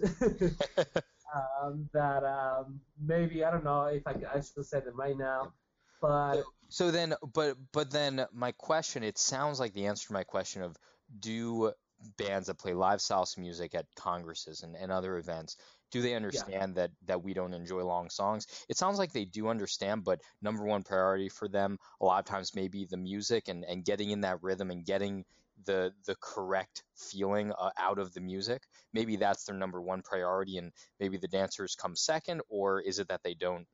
um, 1.62 1.88
that 1.92 2.24
um, 2.24 2.80
maybe 3.00 3.44
I 3.44 3.50
don't 3.50 3.64
know 3.64 3.84
if 3.86 4.06
I, 4.06 4.14
I 4.34 4.40
should 4.40 4.64
say 4.64 4.80
them 4.80 4.96
right 4.96 5.16
now, 5.16 5.52
but 6.00 6.42
So 6.68 6.90
then, 6.90 7.14
but 7.34 7.56
but 7.72 7.90
then 7.90 8.26
my 8.32 8.52
question, 8.52 9.02
it 9.02 9.18
sounds 9.18 9.60
like 9.60 9.72
the 9.74 9.86
answer 9.86 10.06
to 10.08 10.12
my 10.12 10.24
question 10.24 10.62
of 10.62 10.76
do 11.20 11.72
bands 12.18 12.46
that 12.46 12.58
play 12.58 12.74
live 12.74 13.00
salsa 13.00 13.38
music 13.38 13.74
at 13.74 13.86
congresses 13.96 14.62
and, 14.62 14.76
and 14.76 14.92
other 14.92 15.18
events, 15.18 15.56
do 15.90 16.02
they 16.02 16.14
understand 16.14 16.74
that 16.74 16.90
that 17.06 17.22
we 17.22 17.32
don't 17.32 17.54
enjoy 17.54 17.82
long 17.84 18.10
songs? 18.10 18.46
It 18.68 18.76
sounds 18.76 18.98
like 18.98 19.12
they 19.12 19.24
do 19.24 19.48
understand, 19.48 20.04
but 20.04 20.20
number 20.42 20.64
one 20.64 20.82
priority 20.82 21.28
for 21.28 21.48
them 21.48 21.78
a 22.00 22.04
lot 22.04 22.18
of 22.18 22.24
times 22.24 22.54
may 22.54 22.68
be 22.68 22.84
the 22.84 22.96
music 22.96 23.48
and, 23.48 23.64
and 23.64 23.84
getting 23.84 24.10
in 24.10 24.22
that 24.22 24.42
rhythm 24.42 24.70
and 24.70 24.84
getting 24.84 25.24
the 25.64 25.92
the 26.04 26.16
correct 26.20 26.82
feeling 26.94 27.52
uh, 27.52 27.70
out 27.78 27.98
of 27.98 28.12
the 28.12 28.20
music. 28.20 28.62
Maybe 28.92 29.16
that's 29.16 29.44
their 29.44 29.56
number 29.56 29.80
one 29.80 30.02
priority, 30.02 30.58
and 30.58 30.72
maybe 31.00 31.16
the 31.16 31.28
dancers 31.28 31.74
come 31.74 31.96
second, 31.96 32.42
or 32.48 32.80
is 32.80 32.98
it 32.98 33.08
that 33.08 33.22
they 33.22 33.34
don't 33.34 33.66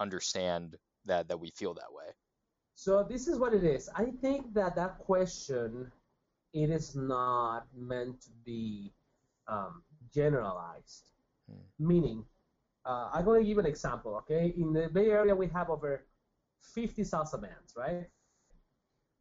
understand 0.00 0.76
that 1.04 1.28
that 1.28 1.38
we 1.38 1.50
feel 1.50 1.74
that 1.74 1.92
way? 1.92 2.12
So 2.74 3.02
this 3.02 3.26
is 3.26 3.38
what 3.38 3.54
it 3.54 3.64
is. 3.64 3.88
I 3.94 4.06
think 4.22 4.54
that 4.54 4.76
that 4.76 4.98
question, 4.98 5.90
it 6.52 6.70
is 6.70 6.94
not 6.96 7.66
meant 7.76 8.20
to 8.22 8.30
be 8.44 8.92
um, 9.46 9.82
generalized. 10.12 11.10
Meaning, 11.78 12.24
uh, 12.84 13.08
I'm 13.12 13.24
going 13.24 13.40
to 13.42 13.46
give 13.46 13.58
an 13.58 13.66
example. 13.66 14.14
Okay, 14.16 14.52
in 14.56 14.72
the 14.72 14.88
Bay 14.88 15.10
Area, 15.10 15.34
we 15.34 15.46
have 15.48 15.70
over 15.70 16.04
50 16.74 17.02
salsa 17.02 17.40
bands, 17.40 17.72
right? 17.76 18.06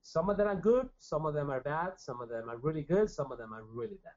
Some 0.02 0.30
of 0.30 0.38
them 0.38 0.48
are 0.48 0.56
good, 0.56 0.90
some 1.00 1.26
of 1.26 1.34
them 1.34 1.50
are 1.50 1.62
bad, 1.62 1.94
some 1.98 2.22
of 2.22 2.30
them 2.30 2.50
are 2.50 2.58
really 2.58 2.82
good, 2.82 3.10
some 3.10 3.32
of 3.32 3.38
them 3.38 3.54
are 3.54 3.64
really 3.64 3.98
bad. 4.04 4.14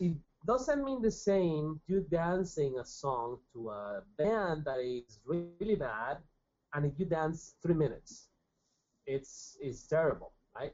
It 0.00 0.16
doesn't 0.46 0.84
mean 0.84 1.02
the 1.02 1.10
same 1.10 1.80
you 1.86 2.04
dancing 2.10 2.78
a 2.78 2.84
song 2.84 3.38
to 3.52 3.70
a 3.70 4.02
band 4.16 4.64
that 4.64 4.80
is 4.80 5.20
really 5.26 5.74
bad 5.74 6.18
and 6.74 6.84
if 6.84 6.98
you 6.98 7.06
dance 7.06 7.54
three 7.62 7.74
minutes, 7.74 8.28
it's 9.06 9.56
it's 9.60 9.86
terrible, 9.86 10.32
right? 10.54 10.72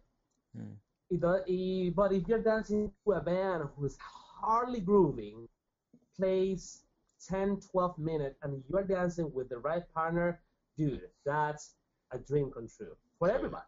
Hmm. 0.57 0.75
It, 1.15 1.21
do- 1.23 1.45
it- 1.47 1.97
but 1.97 2.13
if 2.13 2.29
you're 2.29 2.43
dancing 2.43 2.93
to 3.05 3.13
a 3.13 3.21
band 3.21 3.69
who's 3.77 3.99
hardly 3.99 4.81
grooving, 4.81 5.49
plays 6.17 6.85
10, 7.29 7.61
12 7.61 7.99
minutes, 7.99 8.39
and 8.43 8.63
you're 8.69 8.85
dancing 8.85 9.33
with 9.35 9.49
the 9.49 9.59
right 9.59 9.85
partner, 9.95 10.41
dude, 10.77 11.11
that's 11.25 11.75
a 12.13 12.19
dream 12.19 12.51
come 12.51 12.69
true 12.69 12.97
for 13.19 13.31
everybody. 13.31 13.67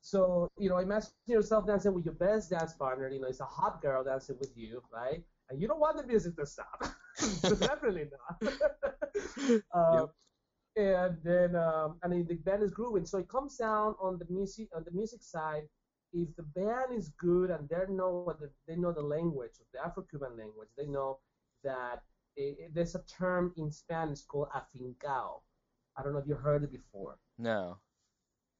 So, 0.00 0.48
you 0.58 0.68
know, 0.70 0.78
imagine 0.78 1.10
yourself 1.26 1.66
dancing 1.66 1.94
with 1.94 2.04
your 2.06 2.14
best 2.14 2.50
dance 2.50 2.74
partner, 2.74 3.08
you 3.08 3.20
know, 3.20 3.28
it's 3.28 3.40
a 3.40 3.44
hot 3.44 3.80
girl 3.82 4.04
dancing 4.04 4.36
with 4.38 4.50
you, 4.56 4.82
right? 4.92 5.24
And 5.50 5.60
you 5.60 5.68
don't 5.68 5.80
want 5.80 5.96
the 5.96 6.06
music 6.06 6.36
to 6.36 6.46
stop. 6.46 6.84
Definitely 7.48 8.08
not. 8.12 8.52
uh, 9.74 10.06
Yep. 10.06 10.10
and 10.76 11.16
then 11.24 11.56
um, 11.56 11.98
and 12.02 12.12
then 12.12 12.26
the 12.28 12.34
band 12.36 12.62
is 12.62 12.70
grooving. 12.70 13.06
So 13.06 13.18
it 13.18 13.28
comes 13.28 13.56
down 13.56 13.94
on 14.00 14.18
the 14.18 14.26
music 14.30 14.68
on 14.74 14.84
the 14.84 14.92
music 14.92 15.22
side. 15.22 15.68
If 16.14 16.36
the 16.36 16.44
band 16.44 16.92
is 16.96 17.08
good 17.18 17.50
and 17.50 17.68
they 17.68 17.92
know 17.92 18.22
what 18.24 18.38
the, 18.40 18.50
they 18.68 18.76
know 18.76 18.92
the 18.92 19.02
language, 19.02 19.50
the 19.72 19.84
Afro-Cuban 19.84 20.38
language, 20.38 20.68
they 20.78 20.86
know 20.86 21.18
that 21.64 22.02
it, 22.36 22.72
there's 22.72 22.94
a 22.94 23.02
term 23.02 23.52
in 23.56 23.70
Spanish 23.70 24.22
called 24.22 24.48
afincao. 24.54 25.40
I 25.96 26.02
don't 26.02 26.12
know 26.12 26.20
if 26.20 26.28
you 26.28 26.34
heard 26.36 26.62
it 26.62 26.72
before. 26.72 27.18
No. 27.38 27.78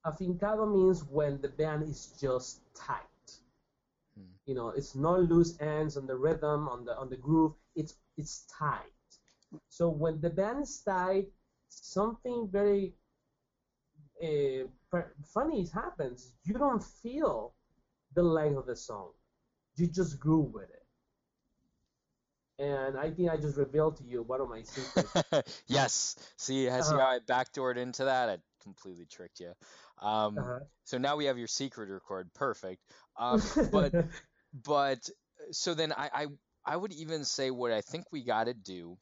Afincado 0.04 0.70
means 0.70 1.04
when 1.04 1.40
the 1.40 1.48
band 1.48 1.84
is 1.84 2.14
just 2.20 2.60
tight. 2.74 3.00
Hmm. 4.16 4.32
You 4.46 4.54
know, 4.54 4.68
it's 4.70 4.94
no 4.96 5.16
loose 5.18 5.60
ends 5.60 5.96
on 5.96 6.06
the 6.06 6.16
rhythm, 6.16 6.68
on 6.68 6.84
the 6.84 6.96
on 6.96 7.08
the 7.08 7.16
groove. 7.16 7.52
It's 7.74 7.94
it's 8.16 8.46
tight. 8.58 8.90
So 9.68 9.88
when 9.88 10.20
the 10.20 10.30
band 10.30 10.62
is 10.62 10.80
tight, 10.80 11.28
something 11.68 12.48
very 12.50 12.94
uh, 14.24 15.02
funny 15.32 15.66
happens. 15.66 16.34
You 16.44 16.54
don't 16.54 16.82
feel 16.82 17.54
the 18.14 18.22
length 18.22 18.58
of 18.58 18.66
the 18.66 18.76
song. 18.76 19.12
You 19.76 19.86
just 19.88 20.20
groove 20.20 20.52
with 20.54 20.70
it. 20.70 20.86
And 22.58 22.96
I 22.98 23.10
think 23.10 23.30
I 23.30 23.36
just 23.36 23.56
revealed 23.56 23.96
to 23.98 24.04
you 24.04 24.22
one 24.22 24.40
of 24.40 24.48
my 24.48 24.62
secrets. 24.62 25.24
yes. 25.66 26.16
See, 26.36 26.68
I 26.68 26.80
see 26.80 26.96
Uh-huh. 26.96 26.98
how 26.98 27.06
I 27.06 27.18
backdoored 27.20 27.76
into 27.76 28.04
that? 28.04 28.28
I 28.28 28.38
completely 28.62 29.06
tricked 29.06 29.40
you. 29.40 29.52
Um, 30.00 30.44
Uh-huh. 30.44 30.60
So 30.84 30.98
now 30.98 31.16
we 31.16 31.26
have 31.26 31.38
your 31.38 31.48
secret 31.48 31.88
record. 31.90 32.32
Perfect. 32.34 32.82
Um, 33.18 33.50
but 33.70 33.92
but 34.52 35.08
so 35.52 35.74
then 35.74 35.92
I, 35.92 36.10
I 36.14 36.26
I 36.66 36.76
would 36.76 36.92
even 36.92 37.24
say 37.24 37.50
what 37.50 37.72
I 37.72 37.80
think 37.80 38.06
we 38.12 38.24
got 38.24 38.44
to 38.44 38.54
do 38.54 38.98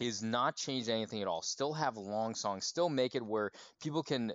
is 0.00 0.22
not 0.22 0.56
changed 0.56 0.88
anything 0.88 1.22
at 1.22 1.28
all. 1.28 1.42
Still 1.42 1.74
have 1.74 1.96
long 1.96 2.34
songs. 2.34 2.66
Still 2.66 2.88
make 2.88 3.14
it 3.14 3.24
where 3.24 3.50
people 3.82 4.02
can, 4.02 4.32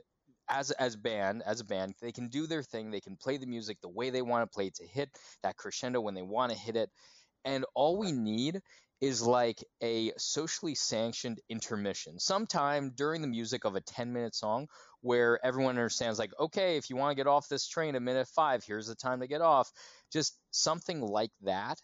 as 0.48 0.72
as 0.72 0.96
band 0.96 1.44
as 1.46 1.60
a 1.60 1.66
band, 1.66 1.96
they 2.02 2.12
can 2.12 2.30
do 2.30 2.48
their 2.48 2.64
thing. 2.64 2.92
They 2.92 3.02
can 3.02 3.18
play 3.18 3.38
the 3.38 3.48
music 3.48 3.82
the 3.82 3.90
way 3.90 4.12
they 4.12 4.22
want 4.22 4.50
to 4.50 4.54
play 4.54 4.68
it 4.68 4.76
to 4.76 4.86
hit 4.86 5.10
that 5.44 5.58
crescendo 5.58 6.00
when 6.02 6.14
they 6.14 6.22
want 6.22 6.52
to 6.52 6.58
hit 6.58 6.76
it. 6.76 6.90
And 7.44 7.66
all 7.74 7.98
we 7.98 8.12
need 8.12 8.62
is 9.02 9.22
like 9.22 9.64
a 9.84 10.12
socially 10.18 10.74
sanctioned 10.74 11.40
intermission 11.50 12.20
sometime 12.20 12.92
during 12.96 13.22
the 13.22 13.28
music 13.28 13.66
of 13.66 13.76
a 13.76 13.82
10 13.82 14.14
minute 14.14 14.34
song 14.34 14.68
where 15.02 15.44
everyone 15.46 15.78
understands 15.78 16.18
like 16.18 16.32
okay 16.40 16.78
if 16.78 16.90
you 16.90 16.96
want 16.96 17.12
to 17.12 17.16
get 17.16 17.28
off 17.28 17.50
this 17.50 17.68
train 17.68 17.96
at 17.96 18.02
minute 18.02 18.28
five 18.28 18.64
here's 18.64 18.88
the 18.88 18.96
time 18.96 19.20
to 19.20 19.28
get 19.28 19.42
off 19.42 19.70
just 20.14 20.38
something 20.52 21.02
like 21.02 21.32
that 21.42 21.78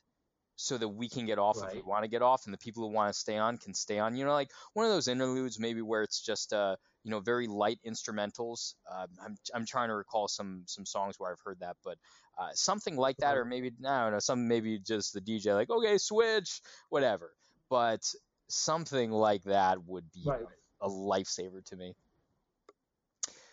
so 0.56 0.78
that 0.78 0.88
we 0.88 1.10
can 1.10 1.26
get 1.26 1.40
off 1.40 1.58
if 1.58 1.74
we 1.74 1.82
want 1.82 2.04
to 2.04 2.10
get 2.10 2.22
off 2.22 2.46
and 2.46 2.54
the 2.54 2.58
people 2.58 2.84
who 2.84 2.94
want 2.94 3.12
to 3.12 3.20
stay 3.20 3.38
on 3.38 3.58
can 3.58 3.74
stay 3.74 4.00
on 4.00 4.16
you 4.16 4.26
know 4.26 4.34
like 4.34 4.52
one 4.74 4.86
of 4.86 4.92
those 4.92 5.08
interludes 5.08 5.60
maybe 5.60 5.82
where 5.82 6.04
it's 6.04 6.22
just 6.22 6.54
uh 6.54 6.76
you 7.04 7.12
know 7.12 7.20
very 7.20 7.48
light 7.48 7.80
instrumentals 7.88 8.76
uh, 8.92 9.08
I'm, 9.24 9.36
I'm 9.56 9.66
trying 9.66 9.90
to 9.90 9.96
recall 9.96 10.28
some 10.28 10.64
some 10.68 10.86
songs 10.86 11.16
where 11.18 11.32
i've 11.32 11.40
heard 11.44 11.60
that 11.62 11.78
but 11.84 11.98
uh, 12.38 12.50
something 12.54 12.96
like 12.96 13.18
that 13.18 13.38
or 13.38 13.46
maybe 13.46 13.72
i 13.86 14.04
don't 14.04 14.14
know 14.14 14.20
some 14.20 14.48
maybe 14.48 14.80
just 14.80 15.14
the 15.14 15.22
dj 15.22 15.54
like 15.54 15.70
okay 15.70 15.98
switch 15.98 16.62
whatever 16.90 17.32
but 17.70 18.02
something 18.48 19.12
like 19.12 19.44
that 19.44 19.84
would 19.86 20.12
be 20.12 20.24
Right. 20.26 20.42
a, 20.82 20.90
lifesaver 20.90 21.64
to 21.66 21.76
me 21.76 21.88
you, 21.88 21.94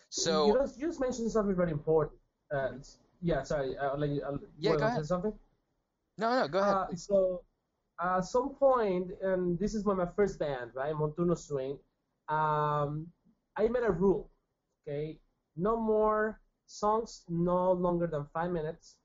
so 0.09 0.57
just, 0.59 0.79
you 0.79 0.87
just 0.87 0.99
mentioned 0.99 1.31
something 1.31 1.55
very 1.55 1.71
important. 1.71 2.19
Uh, 2.51 2.71
yeah, 3.21 3.43
sorry. 3.43 3.77
I'll 3.77 3.97
let 3.97 4.09
you. 4.09 4.23
I'll, 4.25 4.39
Yeah, 4.57 4.75
go 4.75 4.85
ahead. 4.85 5.05
Something? 5.05 5.33
No 6.19 6.27
no 6.39 6.47
go 6.47 6.59
ahead 6.59 6.79
Uh, 6.83 6.95
so, 6.95 7.43
at 8.01 8.21
some 8.25 8.55
point, 8.55 9.11
and 9.21 9.57
this 9.59 9.73
is 9.75 9.85
when 9.85 9.97
my 9.97 10.07
first 10.15 10.39
band, 10.39 10.71
right, 10.75 10.93
Montuno 10.95 11.37
Swing, 11.37 11.79
um, 12.29 13.11
I 13.57 13.67
made 13.69 13.83
a 13.83 13.91
rule, 13.91 14.31
okay? 14.87 15.19
No 15.55 15.77
more 15.77 16.39
songs 16.65 17.23
no 17.29 17.71
longer 17.73 18.07
than 18.07 18.25
five 18.33 18.51
minutes, 18.51 18.97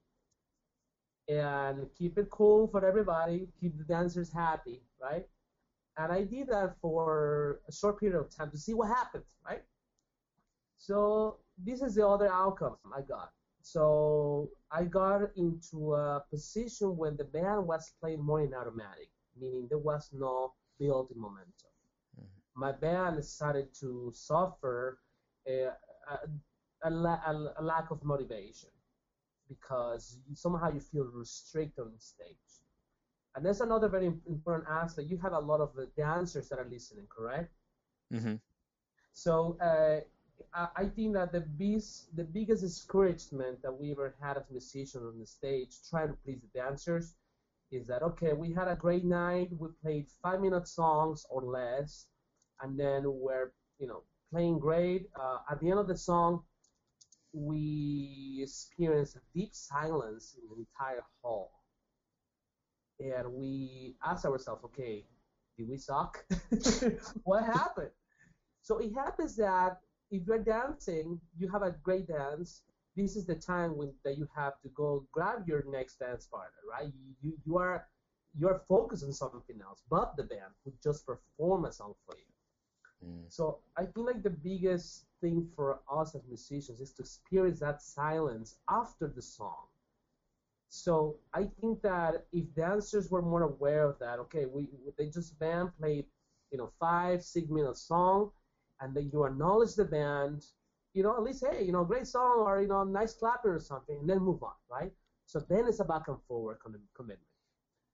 and 1.28 1.86
keep 1.96 2.18
it 2.18 2.30
cool 2.30 2.68
for 2.68 2.84
everybody, 2.84 3.48
keep 3.60 3.76
the 3.78 3.84
dancers 3.84 4.32
happy, 4.32 4.82
right? 5.00 5.26
And 5.98 6.12
I 6.12 6.24
did 6.24 6.48
that 6.48 6.76
for 6.80 7.60
a 7.68 7.72
short 7.72 8.00
period 8.00 8.18
of 8.18 8.30
time 8.34 8.50
to 8.52 8.58
see 8.58 8.74
what 8.74 8.88
happens, 8.88 9.26
right? 9.46 9.64
So 10.78 11.40
this 11.58 11.82
is 11.82 11.94
the 11.96 12.06
other 12.06 12.28
outcome 12.32 12.76
I 12.94 13.02
got. 13.02 13.32
So 13.64 14.52
I 14.72 14.84
got 14.86 15.36
into 15.36 15.94
a 15.94 16.24
position 16.30 16.96
when 16.98 17.16
the 17.16 17.24
band 17.24 17.66
was 17.68 17.92
playing 18.00 18.22
more 18.24 18.42
in 18.42 18.54
automatic, 18.54 19.10
meaning 19.40 19.68
there 19.70 19.78
was 19.78 20.12
no 20.12 20.54
built-in 20.78 21.20
momentum. 21.20 21.72
Mhm. 22.18 22.42
My 22.56 22.72
band 22.72 23.24
started 23.24 23.74
to 23.80 24.12
suffer 24.14 25.00
a, 25.48 25.72
a, 26.10 26.18
a, 26.84 26.90
la- 26.90 27.22
a, 27.26 27.54
a 27.58 27.62
lack 27.62 27.90
of 27.90 28.04
motivation 28.04 28.70
because 29.48 30.20
somehow 30.34 30.70
you 30.72 30.80
feel 30.80 31.04
restricted 31.12 31.84
on 31.84 31.98
stage. 31.98 32.62
And 33.36 33.44
that's 33.46 33.60
another 33.60 33.88
very 33.88 34.06
important 34.06 34.68
aspect. 34.68 35.08
You 35.10 35.18
have 35.18 35.32
a 35.32 35.40
lot 35.40 35.60
of 35.60 35.74
the 35.74 35.86
dancers 35.96 36.48
that 36.50 36.58
are 36.58 36.68
listening, 36.68 37.06
correct? 37.08 37.52
hmm 38.10 38.40
So 39.12 39.58
uh, 39.60 40.00
I, 40.52 40.86
think 40.86 41.14
that 41.14 41.32
the 41.32 41.40
biggest, 41.40 42.16
the 42.16 42.24
biggest 42.24 42.62
discouragement 42.62 43.62
that 43.62 43.72
we 43.72 43.90
ever 43.90 44.14
had 44.20 44.36
as 44.36 44.44
musicians 44.50 45.04
on 45.04 45.18
the 45.18 45.26
stage 45.26 45.76
trying 45.90 46.08
to 46.08 46.14
please 46.24 46.38
the 46.40 46.58
dancers 46.58 47.14
is 47.72 47.86
that 47.88 48.02
okay, 48.02 48.32
we 48.32 48.52
had 48.52 48.68
a 48.68 48.76
great 48.76 49.04
night, 49.04 49.48
we 49.58 49.68
played 49.82 50.06
five 50.22 50.40
minute 50.40 50.68
songs 50.68 51.26
or 51.28 51.42
less, 51.42 52.06
and 52.62 52.78
then 52.78 53.02
we're 53.06 53.52
you 53.78 53.86
know 53.86 54.02
playing 54.30 54.58
great. 54.58 55.08
Uh, 55.20 55.38
at 55.50 55.60
the 55.60 55.70
end 55.70 55.80
of 55.80 55.88
the 55.88 55.96
song, 55.96 56.42
we 57.32 58.40
experienced 58.42 59.16
a 59.16 59.20
deep 59.34 59.54
silence 59.54 60.36
in 60.40 60.48
the 60.48 60.64
entire 60.64 61.04
hall, 61.22 61.50
and 63.00 63.32
we 63.32 63.96
asked 64.04 64.24
ourselves, 64.24 64.64
okay, 64.64 65.04
did 65.58 65.68
we 65.68 65.76
suck? 65.76 66.24
what 67.24 67.44
happened? 67.44 67.90
So 68.62 68.78
it 68.78 68.94
happens 68.94 69.36
that 69.36 69.78
if 70.10 70.26
you're 70.26 70.38
dancing, 70.38 71.20
you 71.38 71.48
have 71.48 71.62
a 71.62 71.74
great 71.82 72.06
dance. 72.08 72.62
This 72.96 73.16
is 73.16 73.26
the 73.26 73.34
time 73.34 73.76
when 73.76 73.92
that 74.04 74.16
you 74.18 74.28
have 74.34 74.60
to 74.62 74.68
go 74.68 75.06
grab 75.12 75.48
your 75.48 75.64
next 75.68 75.98
dance 75.98 76.26
partner, 76.26 76.62
right? 76.70 76.92
You 77.22 77.34
you 77.44 77.58
are 77.58 77.86
you're 78.36 78.62
focused 78.68 79.04
on 79.04 79.12
something 79.12 79.60
else, 79.60 79.82
but 79.90 80.16
the 80.16 80.24
band 80.24 80.52
would 80.64 80.80
just 80.82 81.06
perform 81.06 81.64
a 81.64 81.72
song 81.72 81.94
for 82.06 82.16
you. 82.16 83.08
Mm. 83.08 83.24
So 83.28 83.60
I 83.76 83.84
think 83.84 84.06
like 84.06 84.22
the 84.22 84.30
biggest 84.30 85.06
thing 85.20 85.48
for 85.56 85.80
us 85.90 86.14
as 86.14 86.22
musicians 86.26 86.80
is 86.80 86.92
to 86.94 87.02
experience 87.02 87.60
that 87.60 87.82
silence 87.82 88.56
after 88.68 89.08
the 89.08 89.22
song. 89.22 89.66
So 90.68 91.16
I 91.32 91.44
think 91.60 91.82
that 91.82 92.26
if 92.32 92.52
dancers 92.54 93.10
were 93.10 93.22
more 93.22 93.42
aware 93.42 93.84
of 93.88 93.98
that, 94.00 94.18
okay, 94.20 94.46
we 94.46 94.68
they 94.98 95.08
just 95.08 95.38
band 95.38 95.70
played, 95.78 96.06
you 96.50 96.58
know, 96.58 96.70
five 96.80 97.22
six 97.22 97.48
minute 97.48 97.76
song, 97.76 98.30
and 98.80 98.94
then 98.94 99.10
you 99.12 99.24
acknowledge 99.24 99.74
the 99.74 99.84
band, 99.84 100.44
you 100.92 101.02
know, 101.02 101.14
at 101.16 101.22
least 101.22 101.44
hey, 101.48 101.64
you 101.64 101.72
know, 101.72 101.84
great 101.84 102.06
song 102.06 102.40
or 102.40 102.60
you 102.60 102.68
know, 102.68 102.84
nice 102.84 103.14
clapping 103.14 103.50
or 103.52 103.60
something, 103.60 103.98
and 104.00 104.08
then 104.08 104.18
move 104.18 104.42
on, 104.42 104.54
right? 104.70 104.92
So 105.26 105.40
then 105.40 105.66
it's 105.66 105.80
a 105.80 105.84
back 105.84 106.08
and 106.08 106.18
forward 106.28 106.58
com- 106.62 106.88
commitment. 106.94 107.28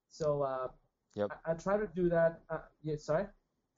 So 0.09 0.43
uh, 0.43 0.69
Yep. 1.15 1.31
I, 1.31 1.53
I 1.53 1.55
try 1.55 1.77
to 1.77 1.89
do 1.95 2.09
that. 2.11 2.41
Uh, 2.49 2.59
yeah, 2.83 2.97
sorry. 2.97 3.27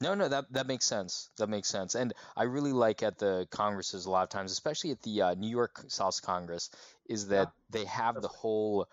No, 0.01 0.15
no, 0.15 0.29
that 0.29 0.53
that 0.53 0.67
makes 0.67 0.85
sense. 0.85 1.31
That 1.39 1.49
makes 1.49 1.69
sense. 1.69 1.95
And 1.95 2.13
I 2.37 2.45
really 2.45 2.73
like 2.73 3.03
at 3.03 3.19
the 3.19 3.47
congresses 3.51 4.07
a 4.07 4.11
lot 4.11 4.25
of 4.25 4.31
times, 4.31 4.51
especially 4.51 4.91
at 4.91 5.03
the 5.03 5.23
uh, 5.23 5.35
New 5.35 5.49
York 5.49 5.85
Salsa 5.89 6.23
Congress, 6.23 6.71
is 7.09 7.29
that 7.29 7.53
they 7.71 7.85
have 7.85 8.21
the 8.21 8.29
whole 8.29 8.89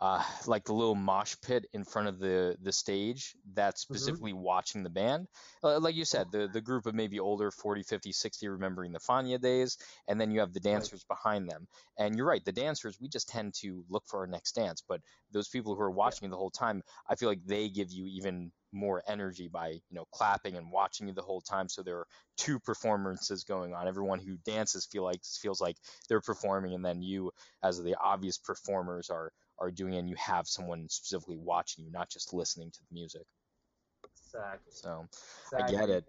uh, 0.00 0.22
like 0.46 0.64
the 0.64 0.72
little 0.72 0.94
mosh 0.94 1.36
pit 1.40 1.66
in 1.72 1.84
front 1.84 2.08
of 2.08 2.18
the 2.18 2.56
the 2.62 2.72
stage 2.72 3.36
that's 3.54 3.80
specifically 3.80 4.32
watching 4.32 4.82
the 4.82 4.90
band. 4.90 5.28
Uh, 5.62 5.78
like 5.78 5.94
you 5.94 6.04
said, 6.04 6.30
the 6.32 6.48
the 6.52 6.60
group 6.60 6.86
of 6.86 6.94
maybe 6.94 7.20
older 7.20 7.50
40, 7.50 7.82
50, 7.84 8.12
60 8.12 8.48
remembering 8.48 8.92
the 8.92 8.98
Fania 8.98 9.40
days, 9.40 9.78
and 10.08 10.20
then 10.20 10.30
you 10.30 10.40
have 10.40 10.52
the 10.52 10.60
dancers 10.60 11.04
behind 11.04 11.48
them. 11.48 11.68
And 11.96 12.16
you're 12.16 12.26
right, 12.26 12.44
the 12.44 12.52
dancers 12.52 12.98
we 13.00 13.08
just 13.08 13.28
tend 13.28 13.54
to 13.62 13.84
look 13.88 14.04
for 14.06 14.20
our 14.20 14.26
next 14.26 14.52
dance, 14.52 14.82
but 14.86 15.00
those 15.32 15.48
people 15.48 15.74
who 15.74 15.82
are 15.82 15.90
watching 15.90 16.26
you 16.26 16.30
the 16.30 16.36
whole 16.36 16.50
time, 16.50 16.82
I 17.08 17.14
feel 17.14 17.28
like 17.28 17.44
they 17.46 17.68
give 17.68 17.92
you 17.92 18.06
even 18.06 18.50
more 18.72 19.00
energy 19.06 19.46
by 19.46 19.68
you 19.68 19.80
know 19.92 20.04
clapping 20.10 20.56
and 20.56 20.72
watching 20.72 21.06
you 21.06 21.14
the 21.14 21.22
whole 21.22 21.40
time. 21.40 21.68
So 21.68 21.82
there 21.82 21.98
are 21.98 22.06
two 22.36 22.58
performances 22.58 23.44
going 23.44 23.72
on. 23.72 23.86
Everyone 23.86 24.18
who 24.18 24.36
dances 24.44 24.86
feel 24.86 25.04
like 25.04 25.20
feels 25.24 25.60
like 25.60 25.76
they're 26.08 26.20
performing, 26.20 26.74
and 26.74 26.84
then 26.84 27.00
you, 27.00 27.30
as 27.62 27.80
the 27.80 27.94
obvious 28.02 28.38
performers, 28.38 29.08
are 29.08 29.32
are 29.58 29.70
doing, 29.70 29.94
it, 29.94 29.98
and 29.98 30.08
you 30.08 30.16
have 30.16 30.46
someone 30.46 30.88
specifically 30.88 31.36
watching 31.38 31.84
you, 31.84 31.90
not 31.90 32.10
just 32.10 32.32
listening 32.32 32.70
to 32.70 32.78
the 32.80 32.94
music. 32.94 33.22
Exactly. 34.16 34.72
So 34.72 35.06
I 35.56 35.62
get 35.62 35.90
it. 35.90 36.04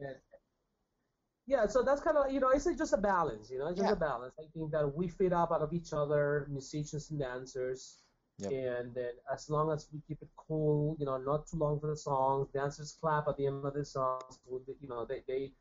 Yeah, 1.48 1.68
so 1.68 1.84
that's 1.84 2.02
kind 2.02 2.18
of 2.18 2.32
you 2.32 2.40
know 2.40 2.50
it's 2.50 2.66
just 2.66 2.94
a 2.94 2.98
balance, 2.98 3.52
you 3.52 3.60
know, 3.60 3.68
it's 3.68 3.78
just 3.78 3.88
Yeah. 3.88 3.94
a 3.94 3.96
balance. 3.96 4.34
I 4.40 4.46
think 4.54 4.72
that 4.72 4.96
we 4.96 5.08
feed 5.08 5.32
up 5.34 5.52
out 5.52 5.62
of 5.62 5.74
each 5.74 5.94
other, 5.94 6.48
musicians 6.50 7.12
and 7.12 7.20
dancers, 7.20 8.02
Yep. 8.40 8.52
and 8.52 8.94
then 8.96 9.12
as 9.32 9.48
long 9.50 9.72
as 9.72 9.88
we 9.94 10.02
keep 10.08 10.22
it 10.24 10.30
cool, 10.36 10.96
you 11.00 11.06
know, 11.06 11.18
not 11.18 11.46
too 11.48 11.58
long 11.58 11.80
for 11.80 11.88
the 11.88 11.96
songs, 11.96 12.50
dancers 12.52 12.98
clap 13.00 13.28
at 13.28 13.38
the 13.38 13.46
end 13.46 13.64
of 13.64 13.74
the 13.76 13.86
songs, 13.86 14.40
you 14.48 14.88
know, 14.90 15.06
they 15.06 15.22
they 15.28 15.52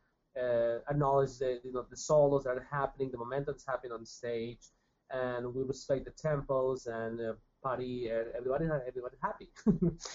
uh, 0.40 0.78
acknowledge 0.88 1.38
the 1.38 1.60
you 1.62 1.72
know 1.72 1.84
the 1.90 1.96
solos 1.96 2.44
that 2.44 2.56
are 2.56 2.68
happening, 2.70 3.10
the 3.10 3.18
momentum 3.18 3.52
that's 3.52 3.66
happening 3.66 3.92
on 3.92 4.06
stage, 4.06 4.70
and 5.10 5.54
we 5.54 5.62
respect 5.62 6.06
the 6.06 6.12
tempos 6.12 6.86
and 6.86 7.20
uh, 7.20 7.34
party 7.64 8.08
and 8.08 8.26
everybody 8.36 8.66
everybody 8.86 9.16
happy. 9.20 9.48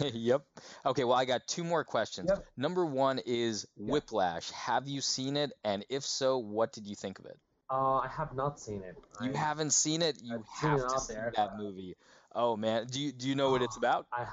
yep. 0.17 0.43
Okay, 0.85 1.03
well 1.03 1.17
I 1.17 1.25
got 1.25 1.47
two 1.47 1.63
more 1.63 1.83
questions. 1.83 2.29
Yep. 2.29 2.45
Number 2.55 2.85
one 2.85 3.19
is 3.25 3.67
Whiplash. 3.75 4.51
Have 4.51 4.87
you 4.87 5.01
seen 5.01 5.35
it? 5.35 5.51
And 5.63 5.83
if 5.89 6.05
so, 6.05 6.37
what 6.37 6.71
did 6.71 6.87
you 6.87 6.95
think 6.95 7.19
of 7.19 7.25
it? 7.25 7.37
uh, 7.69 7.97
I 7.97 8.07
have 8.07 8.33
not 8.33 8.59
seen 8.59 8.83
it. 8.83 8.97
You 9.21 9.33
I, 9.33 9.37
haven't 9.37 9.71
seen 9.71 10.01
it? 10.01 10.17
You 10.23 10.35
I've 10.35 10.59
seen 10.59 10.69
have 10.69 10.79
it 10.79 10.89
to 10.89 10.99
see 10.99 11.13
there. 11.13 11.33
that 11.35 11.57
movie. 11.57 11.95
Oh 12.33 12.55
man, 12.55 12.87
do 12.87 12.99
you 12.99 13.11
do 13.11 13.27
you 13.27 13.35
know 13.35 13.51
what 13.51 13.61
it's 13.61 13.77
about? 13.83 14.07
I 14.11 14.19
have. 14.19 14.29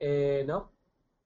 Uh, 0.00 0.44
no. 0.46 0.68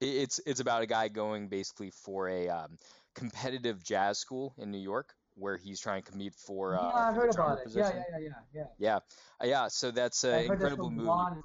It's 0.00 0.40
it's 0.46 0.60
about 0.60 0.82
a 0.82 0.86
guy 0.86 1.08
going 1.08 1.48
basically 1.48 1.90
for 1.90 2.28
a 2.28 2.48
um, 2.48 2.78
competitive 3.14 3.84
jazz 3.84 4.18
school 4.18 4.54
in 4.58 4.70
New 4.70 4.78
York 4.78 5.14
where 5.34 5.56
he's 5.56 5.80
trying 5.80 6.02
to 6.02 6.10
compete 6.10 6.34
for 6.34 6.76
uh, 6.76 6.82
yeah, 6.82 6.94
I 6.94 7.12
heard 7.12 7.30
about 7.30 7.58
it. 7.58 7.68
Yeah, 7.70 7.82
position. 7.82 8.04
yeah, 8.10 8.18
yeah, 8.18 8.28
yeah, 8.54 8.64
Yeah, 8.78 8.96
Uh, 9.40 9.46
yeah. 9.46 9.68
So 9.68 9.90
that's 9.90 10.24
an 10.24 10.34
I 10.34 10.36
heard 10.38 10.48
there's 10.48 10.72
incredible 10.72 10.90
movie. 10.90 11.40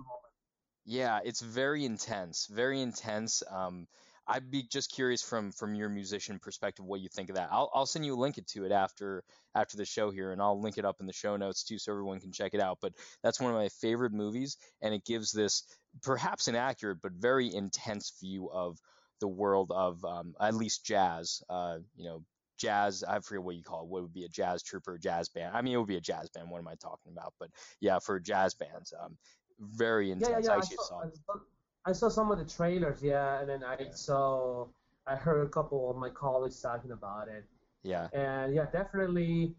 Yeah, 0.86 1.20
it's 1.24 1.42
very 1.42 1.84
intense, 1.84 2.48
very 2.48 2.82
intense. 2.82 3.44
Um, 3.52 3.88
I'd 4.28 4.52
be 4.52 4.64
just 4.64 4.92
curious 4.92 5.22
from 5.22 5.52
from 5.52 5.74
your 5.74 5.90
musician 5.90 6.40
perspective 6.40 6.86
what 6.86 7.00
you 7.00 7.08
think 7.10 7.30
of 7.30 7.36
that. 7.36 7.50
I'll 7.52 7.70
I'll 7.74 7.86
send 7.86 8.06
you 8.06 8.16
a 8.16 8.20
link 8.20 8.40
to 8.46 8.66
it 8.66 8.72
after 8.72 9.24
after 9.56 9.78
the 9.78 9.86
show 9.86 10.12
here, 10.12 10.32
and 10.32 10.42
I'll 10.42 10.62
link 10.62 10.78
it 10.78 10.86
up 10.86 10.98
in 11.00 11.06
the 11.06 11.14
show 11.14 11.38
notes 11.38 11.64
too, 11.64 11.78
so 11.78 11.92
everyone 11.92 12.20
can 12.20 12.32
check 12.32 12.54
it 12.54 12.60
out. 12.60 12.80
But 12.82 12.94
that's 13.24 13.40
one 13.40 13.52
of 13.52 13.58
my 13.58 13.70
favorite 13.70 14.14
movies, 14.14 14.58
and 14.82 14.94
it 14.94 15.06
gives 15.06 15.32
this 15.32 15.64
perhaps 16.04 16.48
inaccurate 16.48 17.02
but 17.02 17.14
very 17.14 17.54
intense 17.54 18.14
view 18.20 18.50
of 18.52 18.78
the 19.20 19.28
world 19.28 19.72
of 19.72 20.04
um, 20.04 20.36
at 20.40 20.56
least 20.56 20.86
jazz. 20.86 21.42
Uh, 21.50 21.78
you 21.96 22.06
know, 22.06 22.24
jazz. 22.58 23.04
I 23.04 23.20
forget 23.20 23.44
what 23.44 23.56
you 23.56 23.64
call 23.64 23.84
it. 23.84 23.88
What 23.88 24.02
would 24.04 24.14
be 24.14 24.26
a 24.26 24.30
jazz 24.30 24.64
a 24.96 25.00
jazz 25.00 25.30
band? 25.30 25.56
I 25.56 25.62
mean, 25.62 25.74
it 25.74 25.78
would 25.78 25.88
be 25.88 25.98
a 25.98 26.02
jazz 26.02 26.30
band. 26.30 26.50
What 26.50 26.60
am 26.60 26.68
I 26.68 26.76
talking 26.76 27.12
about? 27.12 27.34
But 27.40 27.50
yeah, 27.80 28.00
for 28.00 28.20
jazz 28.20 28.54
bands, 28.56 28.94
um, 29.00 29.18
very 29.60 30.12
intense. 30.12 30.48
yeah, 30.48 30.52
yeah. 30.52 30.56
I 30.56 30.58
I 30.58 30.62
saw, 30.62 31.02
I 31.02 31.10
saw, 31.10 31.40
I 31.86 31.92
saw 31.94 32.10
some 32.10 32.32
of 32.32 32.38
the 32.40 32.46
trailers, 32.46 33.02
yeah, 33.02 33.40
and 33.40 33.50
then 33.50 33.64
I 33.64 33.90
saw, 33.92 34.68
I 35.06 35.16
heard 35.16 35.46
a 35.48 35.50
couple 35.50 35.90
of 35.90 35.98
my 35.98 36.10
colleagues 36.10 36.62
talking 36.62 36.92
about 36.92 37.28
it, 37.30 37.46
Yeah. 37.84 38.10
and 38.14 38.54
yeah, 38.54 38.66
definitely 38.72 39.56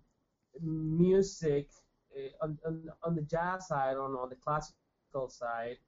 music 0.60 1.70
eh, 2.16 2.28
on, 2.42 2.58
on, 2.66 2.88
on 3.02 3.14
the 3.14 3.22
jazz 3.22 3.68
side, 3.68 3.96
on, 3.96 4.12
on 4.12 4.28
the 4.28 4.36
classical 4.36 5.28
side, 5.28 5.78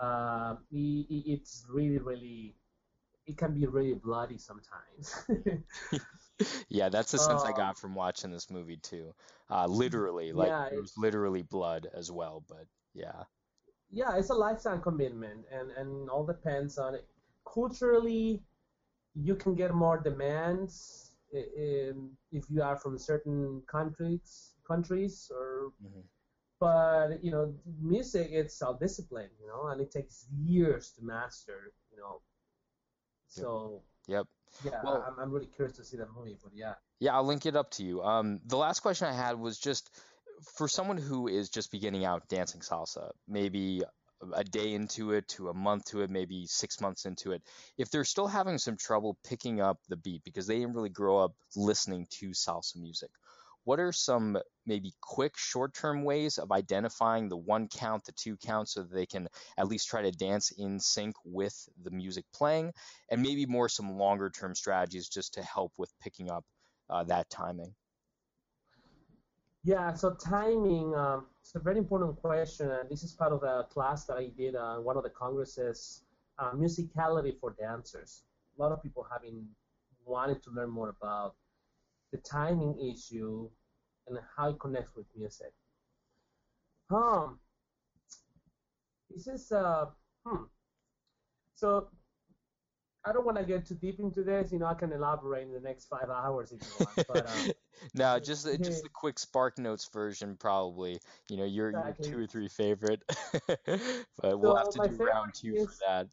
uh, 0.00 0.56
i 0.72 1.06
i- 1.10 1.24
it's 1.26 1.66
really, 1.68 1.98
really, 1.98 2.54
it 3.26 3.36
can 3.36 3.54
be 3.54 3.66
really 3.66 3.94
bloody 3.94 4.38
sometimes. 4.38 5.14
Yeah, 6.68 6.88
that's 6.88 7.12
the 7.12 7.18
sense 7.18 7.44
I 7.44 7.52
Um, 7.52 7.52
got 7.52 7.78
from 7.78 7.94
watching 7.94 8.30
this 8.30 8.50
movie 8.50 8.76
too. 8.76 9.14
Uh, 9.50 9.66
literally, 9.66 10.32
like 10.32 10.54
yeah, 10.54 10.70
there 10.70 10.80
was 10.80 10.92
literally 10.96 11.42
blood 11.42 11.86
as 11.92 12.10
well, 12.10 12.44
but 12.48 12.66
yeah. 12.94 13.24
yeah, 13.90 14.16
it's 14.16 14.30
a 14.30 14.34
lifetime 14.34 14.80
commitment, 14.82 15.46
and 15.50 15.70
and 15.72 16.10
all 16.10 16.24
depends 16.26 16.78
on 16.78 16.94
it. 16.94 17.06
Culturally, 17.44 18.42
you 19.14 19.36
can 19.36 19.54
get 19.54 19.74
more 19.74 19.98
demands 20.00 21.16
if 21.32 22.50
you 22.50 22.62
are 22.62 22.76
from 22.76 22.98
certain 22.98 23.62
countries, 23.62 24.54
countries, 24.66 25.30
or 25.34 25.72
Mhm. 25.80 26.08
but 26.60 27.22
you 27.22 27.30
know, 27.30 27.54
music 27.80 28.28
it's 28.32 28.54
self-discipline, 28.54 29.30
you 29.40 29.46
know, 29.48 29.68
and 29.68 29.80
it 29.80 29.90
takes 29.90 30.28
years 30.30 30.92
to 30.92 31.02
master, 31.04 31.72
you 31.90 31.98
know. 31.98 32.22
So 33.28 33.82
Yep. 34.08 34.26
yeah, 34.64 34.80
Well- 34.82 35.04
I'm 35.06 35.18
I'm 35.18 35.30
really 35.30 35.46
curious 35.46 35.76
to 35.76 35.84
see 35.84 35.96
that 35.98 36.08
movie, 36.16 36.36
but 36.42 36.52
yeah. 36.54 36.74
Yeah, 36.98 37.14
I'll 37.14 37.24
link 37.24 37.46
it 37.46 37.54
up 37.54 37.70
to 37.72 37.84
you. 37.84 38.02
Um, 38.02 38.40
the 38.46 38.56
last 38.56 38.80
question 38.80 39.06
I 39.06 39.12
had 39.12 39.38
was 39.38 39.58
just 39.58 39.88
for 40.56 40.66
someone 40.66 40.96
who 40.96 41.28
is 41.28 41.48
just 41.48 41.70
beginning 41.70 42.04
out 42.04 42.26
dancing 42.28 42.60
salsa, 42.60 43.10
maybe 43.28 43.82
a 44.32 44.42
day 44.42 44.72
into 44.74 45.12
it 45.12 45.28
to 45.28 45.48
a 45.48 45.54
month 45.54 45.84
to 45.86 46.00
it, 46.00 46.10
maybe 46.10 46.44
six 46.46 46.80
months 46.80 47.04
into 47.04 47.32
it, 47.32 47.42
if 47.76 47.90
they're 47.90 48.04
still 48.04 48.26
having 48.26 48.58
some 48.58 48.76
trouble 48.76 49.16
picking 49.24 49.60
up 49.60 49.78
the 49.88 49.96
beat 49.96 50.24
because 50.24 50.46
they 50.48 50.58
didn't 50.58 50.74
really 50.74 50.88
grow 50.88 51.18
up 51.18 51.34
listening 51.54 52.06
to 52.10 52.30
salsa 52.30 52.76
music, 52.76 53.10
what 53.68 53.78
are 53.78 53.92
some 53.92 54.38
maybe 54.64 54.94
quick 55.02 55.34
short-term 55.36 56.02
ways 56.02 56.38
of 56.38 56.50
identifying 56.52 57.28
the 57.28 57.36
one 57.36 57.68
count, 57.68 58.02
the 58.06 58.12
two 58.12 58.34
count, 58.38 58.66
so 58.66 58.80
that 58.80 58.94
they 58.94 59.04
can 59.04 59.28
at 59.58 59.68
least 59.68 59.90
try 59.90 60.00
to 60.00 60.10
dance 60.10 60.50
in 60.52 60.80
sync 60.80 61.14
with 61.22 61.68
the 61.82 61.90
music 61.90 62.24
playing, 62.34 62.72
and 63.10 63.20
maybe 63.20 63.44
more 63.44 63.68
some 63.68 63.98
longer-term 63.98 64.54
strategies 64.54 65.06
just 65.06 65.34
to 65.34 65.42
help 65.42 65.72
with 65.76 65.92
picking 66.00 66.30
up 66.30 66.44
uh, 66.88 67.04
that 67.04 67.28
timing? 67.28 67.74
Yeah, 69.64 69.92
so 69.92 70.14
timing, 70.14 70.94
um, 70.94 71.26
it's 71.42 71.54
a 71.54 71.58
very 71.58 71.76
important 71.76 72.18
question, 72.22 72.70
and 72.70 72.88
this 72.88 73.02
is 73.02 73.12
part 73.12 73.34
of 73.34 73.42
a 73.42 73.64
class 73.64 74.06
that 74.06 74.16
I 74.16 74.28
did 74.34 74.56
on 74.56 74.82
one 74.82 74.96
of 74.96 75.02
the 75.02 75.10
congresses, 75.10 76.04
uh, 76.38 76.52
musicality 76.52 77.38
for 77.38 77.54
dancers. 77.60 78.22
A 78.58 78.62
lot 78.62 78.72
of 78.72 78.82
people 78.82 79.06
have 79.12 79.20
been 79.20 79.44
wanting 80.06 80.40
to 80.40 80.50
learn 80.52 80.70
more 80.70 80.88
about 80.88 81.34
the 82.12 82.18
timing 82.18 82.74
issue 82.80 83.50
and 84.08 84.18
how 84.36 84.50
it 84.50 84.58
connects 84.58 84.94
with 84.96 85.06
music. 85.16 85.52
Um, 86.90 87.38
this 89.10 89.26
is, 89.26 89.52
uh, 89.52 89.86
hmm. 90.24 90.44
So 91.54 91.88
I 93.04 93.12
don't 93.12 93.24
want 93.24 93.38
to 93.38 93.44
get 93.44 93.66
too 93.66 93.74
deep 93.74 94.00
into 94.00 94.22
this. 94.22 94.52
You 94.52 94.58
know, 94.58 94.66
I 94.66 94.74
can 94.74 94.92
elaborate 94.92 95.46
in 95.46 95.52
the 95.52 95.60
next 95.60 95.86
five 95.86 96.08
hours 96.10 96.52
if 96.52 96.60
you 96.60 96.84
want, 96.86 97.06
but. 97.08 97.28
Um, 97.28 97.52
No, 97.94 98.18
just 98.18 98.44
the- 98.44 98.58
just 98.58 98.82
the 98.82 98.88
quick 98.92 99.20
Spark 99.20 99.56
Notes 99.56 99.88
version, 99.92 100.36
probably. 100.36 100.98
You 101.30 101.36
know, 101.36 101.44
your 101.44 101.70
your 101.70 101.96
two 102.02 102.18
or 102.18 102.26
three 102.26 102.48
favorite, 102.48 103.02
but 103.66 104.38
we'll 104.40 104.56
have 104.56 104.70
to 104.70 104.88
do 104.88 104.96
round 104.96 105.32
two 105.34 105.52
favorite 105.52 105.70
for 105.70 105.84
that. 105.86 106.08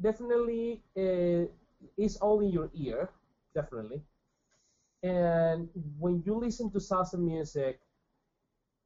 definitely 0.00 0.80
uh, 0.96 1.50
is 1.96 2.16
all 2.18 2.40
in 2.40 2.50
your 2.50 2.70
ear, 2.74 3.10
definitely. 3.54 4.00
And 5.04 5.68
when 5.98 6.22
you 6.24 6.34
listen 6.36 6.70
to 6.72 6.78
salsa 6.78 7.18
music, 7.18 7.78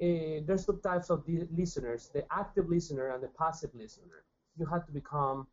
uh, 0.02 0.42
there's 0.46 0.66
two 0.66 0.81
types 0.83 1.11
of 1.11 1.24
listeners: 1.52 2.11
the 2.12 2.24
active 2.33 2.68
listener 2.68 3.09
and 3.11 3.22
the 3.22 3.28
passive 3.28 3.70
listener. 3.74 4.24
You 4.59 4.66
have 4.66 4.85
to 4.87 4.92
become 4.92 5.46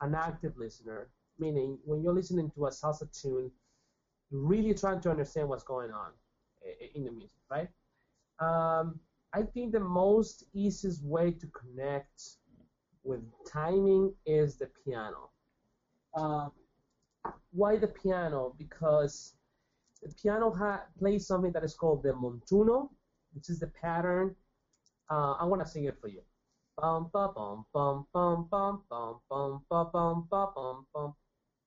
an 0.00 0.14
active 0.14 0.56
listener, 0.56 1.08
meaning 1.38 1.78
when 1.84 2.02
you're 2.02 2.14
listening 2.14 2.50
to 2.54 2.66
a 2.66 2.70
salsa 2.70 3.10
tune, 3.20 3.50
you're 4.30 4.40
really 4.40 4.74
trying 4.74 5.00
to 5.00 5.10
understand 5.10 5.48
what's 5.48 5.64
going 5.64 5.90
on 5.90 6.12
in 6.94 7.04
the 7.04 7.10
music, 7.10 7.40
right? 7.50 7.68
Um, 8.38 9.00
I 9.32 9.42
think 9.42 9.72
the 9.72 9.80
most 9.80 10.44
easiest 10.54 11.02
way 11.04 11.32
to 11.32 11.46
connect 11.48 12.36
with 13.04 13.22
timing 13.46 14.14
is 14.26 14.56
the 14.56 14.68
piano. 14.84 15.30
Uh, 16.14 16.50
why 17.52 17.76
the 17.76 17.88
piano? 17.88 18.54
Because 18.58 19.34
the 20.02 20.12
piano 20.22 20.50
ha- 20.52 20.84
plays 20.98 21.26
something 21.26 21.52
that 21.52 21.64
is 21.64 21.74
called 21.74 22.02
the 22.02 22.12
montuno, 22.12 22.90
which 23.32 23.50
is 23.50 23.60
the 23.60 23.68
pattern. 23.68 24.36
Uh, 25.10 25.32
I 25.32 25.44
want 25.44 25.62
to 25.62 25.68
sing 25.68 25.84
it 25.84 25.98
for 26.00 26.08
you. 26.08 26.22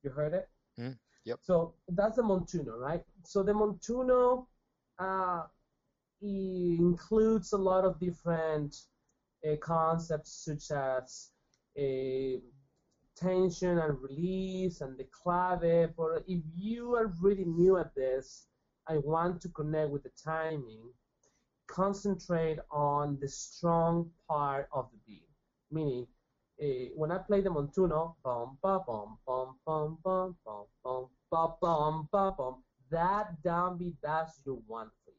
You 0.04 0.12
heard 0.12 0.34
it? 0.34 0.50
Mm, 0.80 0.98
yep. 1.26 1.40
So 1.42 1.74
that's 1.88 2.16
the 2.18 2.24
montuno, 2.24 2.78
right? 2.80 3.04
So 3.24 3.44
the 3.44 3.54
montuno 3.54 4.48
uh, 5.00 5.44
includes 6.22 7.54
a 7.54 7.58
lot 7.58 7.86
of 7.86 8.00
different 8.00 8.76
uh, 9.48 9.56
concepts 9.62 10.46
such 10.46 10.72
as 10.72 11.32
uh, 11.78 12.40
tension 13.16 13.78
and 13.78 14.02
release 14.02 14.82
and 14.82 14.98
the 14.98 15.06
clave. 15.06 15.96
But 15.96 16.24
if 16.28 16.42
you 16.56 16.96
are 16.96 17.14
really 17.22 17.46
new 17.46 17.78
at 17.78 17.96
this, 17.96 18.48
I 18.88 18.98
want 18.98 19.42
to 19.42 19.50
connect 19.50 19.90
with 19.90 20.04
the 20.04 20.12
timing. 20.24 20.90
Concentrate 21.68 22.60
on 22.72 23.18
the 23.20 23.28
strong 23.28 24.12
part 24.30 24.70
of 24.72 24.90
the 24.92 25.00
beat, 25.08 25.30
meaning 25.72 26.06
uh, 26.62 26.90
when 26.96 27.12
I 27.12 27.18
play 27.18 27.42
the 27.42 27.50
montuno, 27.50 28.16
bum 28.24 28.58
ba 28.62 28.80
bum 28.86 29.18
bum 29.26 29.56
bum 29.66 29.98
bum 30.04 30.36
bum 30.46 30.66
bum 30.84 31.10
ba 31.32 31.48
bum 31.60 32.08
ba 32.12 32.32
bum, 32.38 32.64
that 32.92 33.42
downbeat 33.44 33.96
that's 34.04 34.40
your 34.46 34.60
one 34.68 34.90
for 35.04 35.12
you. 35.12 35.16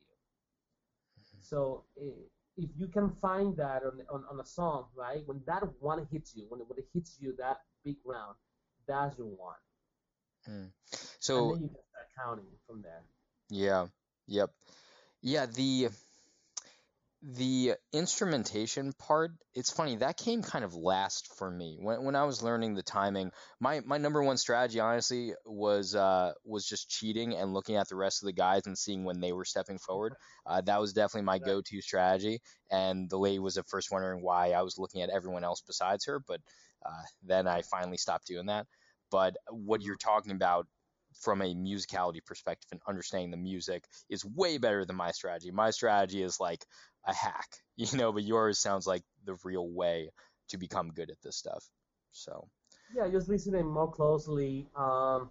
So 1.42 1.84
uh, 2.01 2.22
if 2.57 2.70
you 2.76 2.86
can 2.86 3.11
find 3.20 3.57
that 3.57 3.82
on, 3.84 4.01
on, 4.11 4.24
on 4.30 4.40
a 4.40 4.44
song, 4.44 4.86
right, 4.97 5.22
when 5.26 5.40
that 5.47 5.62
one 5.80 6.07
hits 6.11 6.34
you, 6.34 6.47
when 6.49 6.61
when 6.61 6.78
it 6.78 6.86
hits 6.94 7.18
you 7.20 7.34
that 7.38 7.61
big 7.87 7.99
round, 8.05 8.37
that's 8.89 9.18
your 9.18 9.28
one. 9.28 9.57
and 11.34 11.49
So 11.49 11.51
then 11.51 11.62
you 11.62 11.68
can 11.68 11.78
start 11.91 12.09
counting 12.18 12.59
from 12.66 12.82
there. 12.82 13.05
yeah, 13.51 13.87
yep, 14.26 14.51
yeah. 15.22 15.47
The 15.47 15.91
the 17.22 17.74
instrumentation 17.93 18.93
part, 18.93 19.32
it's 19.55 19.70
funny, 19.72 19.97
that 19.97 20.16
came 20.18 20.43
kind 20.43 20.64
of 20.64 20.74
last 20.74 21.34
for 21.37 21.51
me. 21.51 21.78
When 21.80 22.05
when 22.05 22.16
I 22.16 22.24
was 22.24 22.43
learning 22.43 22.74
the 22.74 22.82
timing, 22.82 23.32
my 23.61 23.80
my 23.80 23.99
number 23.99 24.22
one 24.22 24.37
strategy 24.39 24.80
honestly 24.80 25.34
was 25.45 25.95
uh 25.95 26.32
was 26.45 26.66
just 26.66 26.91
cheating 26.91 27.34
and 27.34 27.53
looking 27.55 27.76
at 27.76 27.89
the 27.89 27.97
rest 27.97 28.22
of 28.22 28.26
the 28.26 28.32
guys 28.32 28.66
and 28.66 28.78
seeing 28.78 29.05
when 29.05 29.20
they 29.20 29.32
were 29.32 29.45
stepping 29.47 29.78
forward. 29.78 30.14
Uh, 30.47 30.61
that 30.62 30.80
was 30.80 30.93
definitely 30.93 31.22
my 31.26 31.39
go-to 31.39 31.80
strategy. 31.80 32.41
And 32.70 33.11
the 33.11 33.18
lady 33.18 33.41
was 33.41 33.59
at 33.59 33.68
first 33.68 33.91
wondering 33.91 34.22
why 34.22 34.53
I 34.53 34.62
was 34.62 34.78
looking 34.78 35.03
at 35.03 35.11
everyone 35.11 35.45
else 35.45 35.62
besides 35.66 36.07
her, 36.07 36.20
but 36.20 36.41
uh, 36.87 37.03
then 37.22 37.47
I 37.47 37.62
finally 37.62 37.97
stopped 37.97 38.26
doing 38.26 38.47
that. 38.47 38.66
But 39.11 39.37
what 39.51 39.82
you're 39.82 39.97
talking 39.97 40.32
about 40.32 40.66
from 41.20 41.41
a 41.41 41.55
musicality 41.55 42.24
perspective 42.24 42.68
and 42.72 42.80
understanding 42.87 43.30
the 43.30 43.37
music 43.37 43.84
is 44.11 44.24
way 44.24 44.59
better 44.59 44.84
than 44.84 44.97
my 44.97 45.11
strategy. 45.11 45.51
My 45.51 45.70
strategy 45.70 46.22
is 46.22 46.41
like 46.41 46.64
a 47.07 47.14
hack, 47.14 47.49
you 47.76 47.97
know, 47.97 48.12
but 48.12 48.24
yours 48.24 48.59
sounds 48.59 48.87
like 48.87 49.03
the 49.24 49.37
real 49.45 49.68
way 49.68 50.11
to 50.49 50.59
become 50.59 50.91
good 50.91 51.11
at 51.11 51.20
this 51.22 51.37
stuff. 51.37 51.64
So 52.12 52.49
yeah, 52.95 53.09
just 53.09 53.28
listening 53.28 53.66
more 53.66 53.91
closely. 53.91 54.68
Um, 54.76 55.30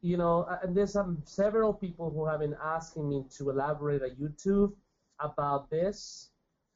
you 0.00 0.16
know, 0.16 0.46
and 0.62 0.76
there's 0.76 0.92
some 0.92 1.22
several 1.24 1.72
people 1.72 2.10
who 2.10 2.26
have 2.26 2.40
been 2.40 2.56
asking 2.62 3.08
me 3.08 3.24
to 3.36 3.50
elaborate 3.50 4.02
on 4.02 4.10
YouTube 4.10 4.72
about 5.18 5.70
this. 5.70 6.30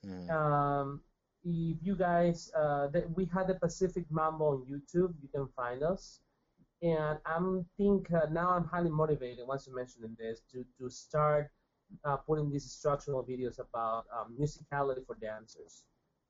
Mm. 0.07 0.31
Um, 0.31 1.01
if 1.49 1.79
you 1.83 1.97
guys, 1.97 2.51
uh, 2.57 2.89
that 2.89 3.11
we 3.17 3.25
had 3.27 3.47
the 3.47 3.55
Pacific 3.55 4.05
Mambo 4.11 4.45
on 4.45 4.67
YouTube, 4.71 5.15
you 5.23 5.29
can 5.33 5.49
find 5.57 5.83
us. 5.83 6.21
And 6.83 7.19
I'm 7.27 7.67
think 7.77 8.13
uh, 8.13 8.27
now 8.31 8.51
I'm 8.51 8.65
highly 8.65 8.91
motivated 8.91 9.47
once 9.47 9.67
you 9.67 9.75
mentioned 9.75 10.17
this 10.17 10.43
to 10.53 10.65
to 10.79 10.89
start 10.89 11.51
uh, 12.05 12.17
putting 12.19 12.51
these 12.51 12.65
instructional 12.65 13.25
videos 13.25 13.59
about 13.59 14.05
um, 14.17 14.37
musicality 14.41 15.05
for 15.05 15.17
dancers. 15.17 15.83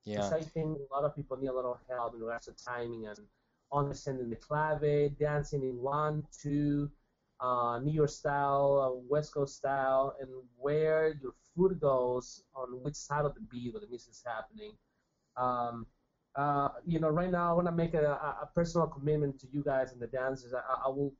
Yeah. 0.05 0.15
Because 0.15 0.33
I 0.33 0.41
think 0.41 0.79
a 0.79 0.95
lot 0.95 1.03
of 1.03 1.15
people 1.15 1.37
need 1.37 1.47
a 1.47 1.53
lot 1.53 1.65
of 1.65 1.79
help 1.87 2.15
in 2.15 2.21
regards 2.21 2.47
to 2.47 2.53
timing 2.65 3.05
and 3.05 3.19
understanding 3.71 4.29
the 4.29 4.37
clave, 4.37 5.17
dancing 5.19 5.61
in 5.61 5.79
one, 5.79 6.23
two, 6.41 6.89
uh, 7.39 7.79
New 7.83 7.93
York 7.93 8.09
style, 8.09 8.81
uh, 8.81 9.05
West 9.07 9.33
Coast 9.33 9.55
style, 9.55 10.15
and 10.19 10.29
where 10.57 11.15
your 11.21 11.33
foot 11.55 11.79
goes 11.79 12.43
on 12.55 12.81
which 12.83 12.95
side 12.95 13.25
of 13.25 13.33
the 13.35 13.41
beat 13.41 13.73
where 13.73 13.81
the 13.81 13.87
music 13.87 14.11
is 14.11 14.23
happening. 14.25 14.71
Um, 15.39 15.85
uh, 16.35 16.69
you 16.85 16.99
know, 16.99 17.09
right 17.09 17.31
now 17.31 17.49
I 17.49 17.53
want 17.53 17.67
to 17.67 17.71
make 17.71 17.93
a, 17.93 18.03
a, 18.03 18.49
personal 18.53 18.87
commitment 18.87 19.39
to 19.39 19.47
you 19.51 19.63
guys 19.63 19.91
and 19.91 20.01
the 20.01 20.07
dancers. 20.07 20.53
I, 20.53 20.85
I 20.85 20.89
will 20.89 21.13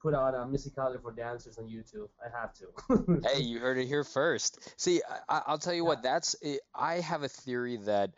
put 0.00 0.14
out 0.14 0.34
a 0.34 0.38
musicality 0.38 1.00
for 1.00 1.12
dancers 1.12 1.58
on 1.58 1.64
YouTube. 1.64 2.08
I 2.24 2.28
have 2.38 2.52
to. 2.54 3.28
hey, 3.28 3.42
you 3.42 3.58
heard 3.58 3.78
it 3.78 3.86
here 3.86 4.04
first. 4.04 4.58
See, 4.80 5.00
I, 5.28 5.42
will 5.48 5.58
tell 5.58 5.74
you 5.74 5.82
yeah. 5.82 5.88
what. 5.88 6.02
That's 6.02 6.36
I 6.74 7.00
have 7.00 7.22
a 7.22 7.28
theory 7.28 7.76
that 7.84 8.12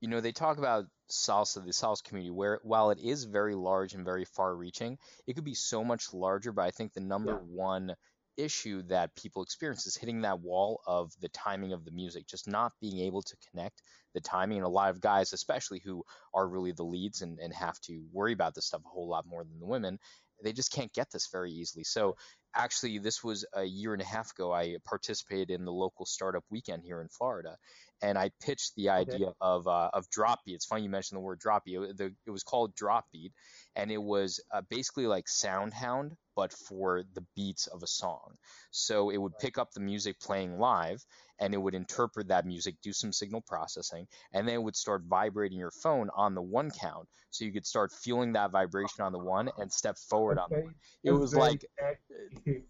you 0.00 0.08
know 0.08 0.20
they 0.20 0.32
talk 0.32 0.58
about 0.58 0.86
salsa, 1.10 1.64
the 1.64 1.72
salsa 1.72 2.04
community, 2.04 2.30
where 2.30 2.60
while 2.62 2.90
it 2.90 2.98
is 2.98 3.24
very 3.24 3.54
large 3.54 3.94
and 3.94 4.04
very 4.04 4.24
far-reaching, 4.24 4.98
it 5.26 5.34
could 5.34 5.44
be 5.44 5.54
so 5.54 5.84
much 5.84 6.12
larger. 6.12 6.52
But 6.52 6.62
I 6.62 6.70
think 6.70 6.94
the 6.94 7.00
number 7.00 7.32
yeah. 7.32 7.38
one 7.54 7.94
issue 8.42 8.82
that 8.88 9.14
people 9.16 9.42
experience 9.42 9.86
is 9.86 9.96
hitting 9.96 10.22
that 10.22 10.40
wall 10.40 10.80
of 10.86 11.12
the 11.20 11.28
timing 11.28 11.72
of 11.72 11.84
the 11.84 11.90
music, 11.90 12.26
just 12.26 12.48
not 12.48 12.72
being 12.80 12.98
able 13.00 13.22
to 13.22 13.36
connect 13.50 13.82
the 14.14 14.20
timing. 14.20 14.58
And 14.58 14.66
a 14.66 14.70
lot 14.70 14.90
of 14.90 15.00
guys, 15.00 15.32
especially 15.32 15.80
who 15.84 16.04
are 16.34 16.48
really 16.48 16.72
the 16.72 16.82
leads 16.84 17.22
and, 17.22 17.38
and 17.38 17.54
have 17.54 17.78
to 17.82 18.02
worry 18.12 18.32
about 18.32 18.54
this 18.54 18.66
stuff 18.66 18.82
a 18.84 18.88
whole 18.88 19.08
lot 19.08 19.26
more 19.26 19.44
than 19.44 19.58
the 19.58 19.66
women, 19.66 19.98
they 20.42 20.52
just 20.52 20.72
can't 20.72 20.92
get 20.92 21.10
this 21.10 21.28
very 21.30 21.52
easily. 21.52 21.84
So 21.84 22.16
actually, 22.54 22.98
this 22.98 23.22
was 23.22 23.44
a 23.54 23.64
year 23.64 23.92
and 23.92 24.02
a 24.02 24.06
half 24.06 24.32
ago. 24.32 24.52
I 24.52 24.76
participated 24.84 25.50
in 25.50 25.64
the 25.64 25.72
local 25.72 26.06
startup 26.06 26.44
weekend 26.50 26.82
here 26.84 27.00
in 27.00 27.08
Florida, 27.08 27.56
and 28.02 28.18
I 28.18 28.30
pitched 28.40 28.74
the 28.76 28.90
idea 28.90 29.28
okay. 29.28 29.36
of 29.40 29.68
uh, 29.68 29.90
of 29.92 30.08
drop 30.10 30.40
beat. 30.44 30.54
It's 30.54 30.66
funny 30.66 30.82
you 30.82 30.90
mentioned 30.90 31.18
the 31.18 31.22
word 31.22 31.38
drop 31.38 31.64
beat. 31.64 31.76
It, 31.76 31.96
the, 31.96 32.14
it 32.26 32.30
was 32.30 32.42
called 32.42 32.74
drop 32.74 33.06
beat, 33.12 33.32
and 33.76 33.90
it 33.90 34.02
was 34.02 34.40
uh, 34.52 34.62
basically 34.68 35.06
like 35.06 35.26
SoundHound, 35.26 36.12
but 36.40 36.54
for 36.54 37.02
the 37.12 37.22
beats 37.36 37.66
of 37.66 37.82
a 37.82 37.86
song. 37.86 38.32
So 38.70 39.10
it 39.10 39.18
would 39.18 39.36
pick 39.38 39.58
up 39.58 39.72
the 39.72 39.80
music 39.80 40.18
playing 40.18 40.58
live, 40.58 41.04
and 41.38 41.52
it 41.52 41.58
would 41.58 41.74
interpret 41.74 42.28
that 42.28 42.46
music, 42.46 42.76
do 42.82 42.94
some 42.94 43.12
signal 43.12 43.42
processing, 43.42 44.06
and 44.32 44.48
then 44.48 44.54
it 44.54 44.62
would 44.62 44.74
start 44.74 45.02
vibrating 45.06 45.58
your 45.58 45.70
phone 45.70 46.08
on 46.16 46.34
the 46.34 46.40
one 46.40 46.70
count. 46.70 47.06
So 47.28 47.44
you 47.44 47.52
could 47.52 47.66
start 47.66 47.92
feeling 47.92 48.32
that 48.32 48.52
vibration 48.52 49.04
on 49.04 49.12
the 49.12 49.18
one 49.18 49.50
and 49.58 49.70
step 49.70 49.98
forward 49.98 50.38
on 50.38 50.48
the 50.50 50.60
one. 50.60 50.74
It 51.04 51.12
was 51.12 51.34
like 51.34 51.62
it, 52.46 52.64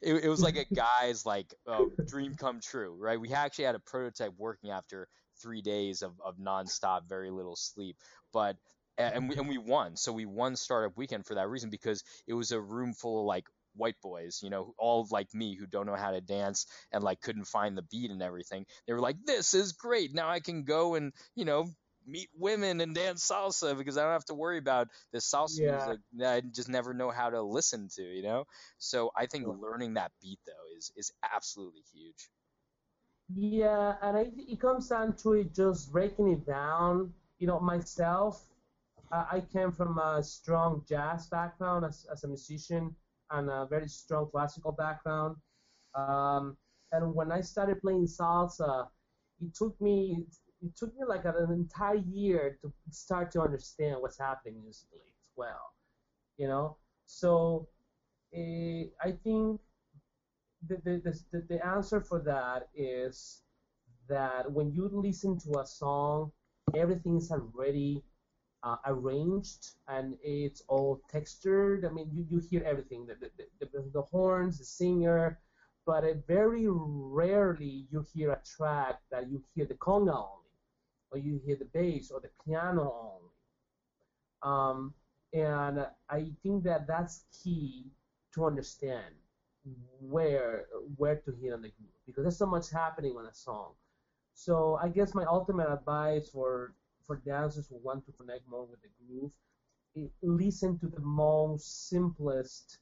it, 0.00 0.28
was 0.30 0.40
like 0.40 0.56
a 0.56 0.64
guy's 0.74 1.26
like 1.26 1.52
uh, 1.66 1.84
dream 2.06 2.34
come 2.34 2.60
true, 2.60 2.96
right? 2.98 3.20
We 3.20 3.34
actually 3.34 3.66
had 3.66 3.74
a 3.74 3.80
prototype 3.80 4.32
working 4.38 4.70
after 4.70 5.06
three 5.42 5.60
days 5.60 6.00
of, 6.00 6.12
of 6.24 6.38
nonstop, 6.38 7.10
very 7.10 7.30
little 7.30 7.56
sleep, 7.56 7.98
but 8.32 8.56
and 9.12 9.28
we 9.28 9.36
and 9.36 9.48
we 9.48 9.58
won. 9.58 9.96
So 9.96 10.12
we 10.12 10.26
won 10.26 10.56
startup 10.56 10.96
weekend 10.96 11.26
for 11.26 11.34
that 11.34 11.48
reason 11.48 11.70
because 11.70 12.04
it 12.26 12.34
was 12.34 12.52
a 12.52 12.60
room 12.60 12.94
full 12.94 13.20
of 13.20 13.26
like 13.26 13.46
white 13.74 14.00
boys, 14.02 14.40
you 14.42 14.50
know, 14.50 14.74
all 14.78 15.06
like 15.10 15.32
me 15.34 15.56
who 15.56 15.66
don't 15.66 15.86
know 15.86 15.96
how 15.96 16.10
to 16.10 16.20
dance 16.20 16.66
and 16.92 17.02
like 17.02 17.20
couldn't 17.20 17.44
find 17.44 17.76
the 17.76 17.82
beat 17.82 18.10
and 18.10 18.22
everything. 18.22 18.66
They 18.86 18.92
were 18.92 19.00
like, 19.00 19.16
"This 19.24 19.54
is 19.54 19.72
great. 19.72 20.14
Now 20.14 20.28
I 20.28 20.40
can 20.40 20.64
go 20.64 20.94
and 20.94 21.12
you 21.34 21.44
know 21.44 21.70
meet 22.06 22.28
women 22.36 22.80
and 22.80 22.94
dance 22.94 23.26
salsa 23.28 23.76
because 23.76 23.96
I 23.96 24.02
don't 24.02 24.12
have 24.12 24.24
to 24.26 24.34
worry 24.34 24.58
about 24.58 24.88
this 25.12 25.30
salsa 25.30 25.60
yeah. 25.60 25.76
music 25.76 26.00
that 26.18 26.34
I 26.34 26.40
just 26.40 26.68
never 26.68 26.94
know 26.94 27.10
how 27.10 27.30
to 27.30 27.42
listen 27.42 27.88
to, 27.96 28.02
you 28.02 28.22
know. 28.22 28.44
So 28.78 29.10
I 29.16 29.26
think 29.26 29.46
learning 29.46 29.94
that 29.94 30.12
beat 30.20 30.40
though 30.46 30.76
is 30.76 30.92
is 30.96 31.12
absolutely 31.22 31.82
huge. 31.92 32.30
Yeah, 33.34 33.94
and 34.02 34.16
I, 34.16 34.30
it 34.36 34.60
comes 34.60 34.88
down 34.88 35.14
to 35.22 35.32
it 35.32 35.54
just 35.54 35.92
breaking 35.92 36.28
it 36.28 36.46
down. 36.46 37.12
You 37.38 37.46
know, 37.46 37.60
myself, 37.60 38.40
I 39.12 39.42
came 39.52 39.72
from 39.72 39.98
a 39.98 40.22
strong 40.22 40.82
jazz 40.88 41.26
background 41.26 41.84
as, 41.84 42.06
as 42.10 42.24
a 42.24 42.28
musician 42.28 42.96
and 43.30 43.50
a 43.50 43.66
very 43.68 43.88
strong 43.88 44.30
classical 44.30 44.72
background. 44.72 45.36
Um, 45.94 46.56
and 46.92 47.14
when 47.14 47.30
I 47.30 47.42
started 47.42 47.80
playing 47.82 48.06
salsa, 48.06 48.88
it 49.40 49.54
took 49.54 49.78
me 49.80 50.24
it 50.62 50.76
took 50.76 50.94
me 50.94 51.04
like 51.06 51.24
an 51.24 51.34
entire 51.50 51.96
year 51.96 52.56
to 52.62 52.72
start 52.90 53.32
to 53.32 53.42
understand 53.42 53.96
what's 54.00 54.18
happening 54.18 54.62
musically 54.62 55.00
as 55.00 55.32
well. 55.36 55.74
You 56.38 56.48
know, 56.48 56.76
so 57.04 57.68
uh, 58.34 58.84
I 59.02 59.12
think 59.24 59.60
the, 60.66 60.76
the, 60.84 61.20
the, 61.32 61.46
the 61.48 61.66
answer 61.66 62.00
for 62.00 62.20
that 62.20 62.68
is 62.74 63.42
that 64.08 64.50
when 64.50 64.72
you 64.72 64.88
listen 64.92 65.38
to 65.40 65.60
a 65.60 65.66
song, 65.66 66.30
everything 66.74 67.16
is 67.16 67.30
already 67.30 68.02
uh, 68.62 68.76
arranged 68.86 69.72
and 69.88 70.16
it's 70.22 70.62
all 70.68 71.00
textured. 71.10 71.84
I 71.84 71.90
mean, 71.90 72.10
you, 72.12 72.26
you 72.28 72.38
hear 72.38 72.62
everything 72.64 73.06
the, 73.06 73.14
the, 73.14 73.66
the, 73.72 73.84
the 73.92 74.02
horns, 74.02 74.58
the 74.58 74.64
singer, 74.64 75.38
but 75.84 76.04
very 76.26 76.66
rarely 76.68 77.86
you 77.90 78.04
hear 78.14 78.32
a 78.32 78.40
track 78.56 79.00
that 79.10 79.28
you 79.30 79.42
hear 79.54 79.66
the 79.66 79.74
conga 79.74 80.14
only, 80.14 80.52
or 81.10 81.18
you 81.18 81.40
hear 81.44 81.56
the 81.56 81.64
bass 81.66 82.10
or 82.10 82.20
the 82.20 82.30
piano 82.44 82.92
only. 83.02 83.30
Um, 84.42 84.94
and 85.32 85.86
I 86.08 86.32
think 86.42 86.64
that 86.64 86.86
that's 86.86 87.24
key 87.42 87.86
to 88.34 88.44
understand 88.44 89.14
where 90.00 90.66
where 90.96 91.16
to 91.16 91.32
hit 91.40 91.52
on 91.52 91.62
the 91.62 91.68
groove 91.68 91.90
because 92.06 92.24
there's 92.24 92.36
so 92.36 92.46
much 92.46 92.70
happening 92.70 93.16
on 93.16 93.26
a 93.26 93.34
song. 93.34 93.72
So 94.34 94.78
I 94.82 94.88
guess 94.88 95.14
my 95.14 95.24
ultimate 95.24 95.70
advice 95.72 96.28
for 96.28 96.74
for 97.06 97.16
dancers 97.16 97.66
who 97.68 97.76
want 97.82 98.04
to 98.06 98.12
connect 98.12 98.48
more 98.48 98.64
with 98.64 98.80
the 98.82 98.88
groove, 98.98 99.30
listen 100.22 100.78
to 100.78 100.86
the 100.88 101.00
most 101.00 101.88
simplest 101.88 102.78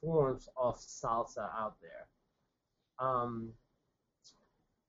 forms 0.00 0.48
of 0.56 0.76
salsa 0.76 1.48
out 1.58 1.76
there. 1.80 2.08
Um, 2.98 3.52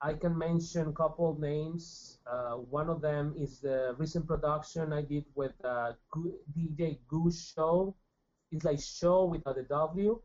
I 0.01 0.13
can 0.13 0.37
mention 0.37 0.89
a 0.89 0.91
couple 0.91 1.39
names. 1.39 2.19
Uh, 2.29 2.55
one 2.55 2.89
of 2.89 3.01
them 3.01 3.33
is 3.37 3.59
the 3.59 3.95
recent 3.97 4.27
production 4.27 4.91
I 4.91 5.01
did 5.01 5.25
with 5.33 5.53
uh, 5.63 5.93
DJ 6.57 6.99
Goose 7.07 7.53
Show. 7.55 7.95
It's 8.51 8.65
like 8.65 8.79
show 8.81 9.25
without 9.25 9.57
a 9.57 9.63
W. 9.63 10.19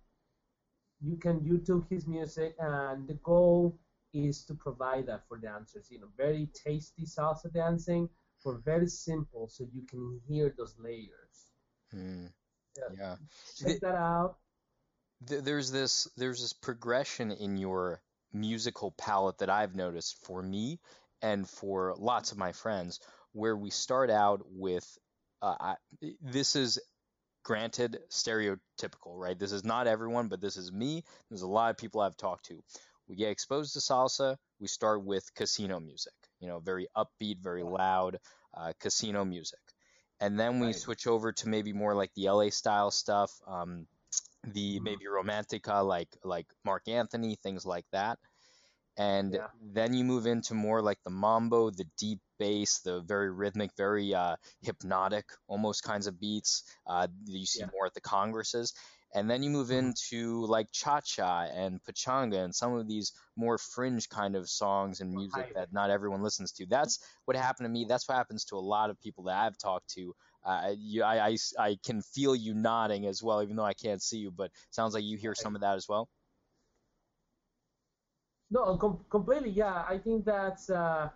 You 1.00 1.16
can 1.16 1.40
YouTube 1.40 1.88
his 1.88 2.08
music, 2.08 2.56
and 2.58 3.06
the 3.06 3.14
goal 3.14 3.78
is 4.12 4.42
to 4.46 4.54
provide 4.54 5.06
that 5.06 5.22
for 5.28 5.38
dancers. 5.38 5.86
You 5.90 6.00
know, 6.00 6.08
very 6.16 6.48
tasty 6.54 7.04
salsa 7.04 7.52
dancing 7.52 8.08
for 8.42 8.60
very 8.64 8.88
simple 8.88 9.48
so 9.48 9.64
you 9.72 9.82
can 9.88 10.20
hear 10.28 10.54
those 10.56 10.74
layers. 10.78 11.52
Hmm. 11.90 12.26
Yeah. 12.76 12.96
yeah. 12.98 13.16
Check 13.56 13.80
that 13.80 13.94
out. 13.94 14.36
There's 15.20 15.72
this 15.72 16.08
there's 16.16 16.40
this 16.40 16.52
progression 16.52 17.32
in 17.32 17.56
your 17.56 18.00
musical 18.32 18.92
palette 18.92 19.38
that 19.38 19.50
I've 19.50 19.74
noticed 19.74 20.24
for 20.24 20.40
me 20.42 20.78
and 21.22 21.48
for 21.48 21.94
lots 21.98 22.30
of 22.30 22.38
my 22.38 22.52
friends 22.52 23.00
where 23.32 23.56
we 23.56 23.70
start 23.70 24.10
out 24.10 24.42
with 24.44 24.86
uh, 25.42 25.56
I, 25.60 25.74
this 26.22 26.54
is 26.54 26.78
granted 27.44 27.98
stereotypical, 28.10 29.16
right? 29.16 29.38
This 29.38 29.52
is 29.52 29.64
not 29.64 29.86
everyone, 29.86 30.28
but 30.28 30.40
this 30.40 30.56
is 30.56 30.70
me. 30.70 31.04
There's 31.30 31.42
a 31.42 31.48
lot 31.48 31.70
of 31.70 31.78
people 31.78 32.00
I've 32.00 32.16
talked 32.16 32.46
to 32.46 32.62
we 33.08 33.16
get 33.16 33.30
exposed 33.30 33.72
to 33.72 33.80
salsa, 33.80 34.36
we 34.60 34.68
start 34.68 35.04
with 35.04 35.34
casino 35.34 35.80
music, 35.80 36.14
you 36.40 36.48
know, 36.48 36.60
very 36.60 36.88
upbeat, 36.96 37.40
very 37.40 37.62
loud 37.62 38.20
uh, 38.54 38.72
casino 38.78 39.24
music. 39.24 39.60
And 40.20 40.38
then 40.38 40.60
we 40.60 40.72
Right. 40.72 40.74
switch 40.74 41.06
over 41.06 41.32
to 41.32 41.48
maybe 41.48 41.72
more 41.72 41.94
like 41.94 42.12
the 42.14 42.26
LA 42.28 42.50
style 42.50 42.90
stuff, 42.90 43.40
um, 43.46 43.88
the 44.44 44.80
Mhm. 44.80 44.80
maybe 44.80 45.04
romantica 45.06 45.86
like 45.86 46.16
like 46.24 46.52
Marc 46.64 46.88
Anthony, 46.88 47.36
things 47.36 47.66
like 47.66 47.86
that. 47.92 48.18
And 48.96 49.38
Yeah. 49.38 49.50
then 49.54 49.94
you 49.94 50.04
move 50.04 50.26
into 50.26 50.54
more 50.54 50.82
like 50.82 51.02
the 51.04 51.10
mambo, 51.10 51.70
the 51.70 51.84
deep 51.96 52.20
bass, 52.38 52.80
the 52.80 53.00
very 53.00 53.30
rhythmic, 53.30 53.76
very 53.76 54.12
uh, 54.14 54.36
hypnotic, 54.60 55.30
almost 55.46 55.84
kinds 55.84 56.06
of 56.08 56.18
beats 56.18 56.64
uh, 56.86 57.06
that 57.06 57.32
you 57.38 57.46
see 57.46 57.62
Yeah. 57.62 57.70
more 57.72 57.86
at 57.86 57.94
the 57.94 58.00
congresses. 58.00 58.74
And 59.14 59.28
then 59.30 59.42
you 59.42 59.50
move 59.50 59.70
Mhm. 59.70 59.78
into 59.78 60.44
like 60.46 60.70
cha 60.72 61.00
cha 61.00 61.44
and 61.44 61.80
pachanga 61.84 62.44
and 62.44 62.54
some 62.54 62.74
of 62.74 62.86
these 62.88 63.12
more 63.36 63.58
fringe 63.58 64.08
kind 64.08 64.36
of 64.36 64.48
songs 64.48 65.00
and 65.00 65.10
music 65.12 65.46
that 65.54 65.72
not 65.72 65.90
everyone 65.90 66.22
listens 66.22 66.52
to. 66.52 66.66
That's 66.66 66.98
what 67.24 67.36
happened 67.36 67.66
to 67.66 67.70
me. 67.70 67.86
That's 67.88 68.08
what 68.08 68.16
happens 68.16 68.44
to 68.46 68.56
a 68.56 68.60
lot 68.60 68.90
of 68.90 69.00
people 69.00 69.24
that 69.24 69.36
I've 69.36 69.58
talked 69.58 69.88
to. 69.94 70.14
Uh, 70.44 70.74
you, 70.78 71.02
I, 71.02 71.28
I, 71.28 71.36
I 71.58 71.78
can 71.84 72.02
feel 72.02 72.34
you 72.36 72.54
nodding 72.54 73.06
as 73.06 73.22
well, 73.22 73.42
even 73.42 73.56
though 73.56 73.64
I 73.64 73.74
can't 73.74 74.02
see 74.02 74.18
you, 74.18 74.30
but 74.30 74.46
it 74.46 74.52
sounds 74.70 74.94
like 74.94 75.04
you 75.04 75.16
hear 75.16 75.34
some 75.34 75.54
of 75.54 75.62
that 75.62 75.76
as 75.76 75.88
well. 75.88 76.08
No, 78.50 78.76
com- 78.78 79.04
completely. 79.10 79.50
Yeah, 79.50 79.84
I 79.88 79.98
think 79.98 80.24
that's 80.24 80.70
uh, 80.70 81.10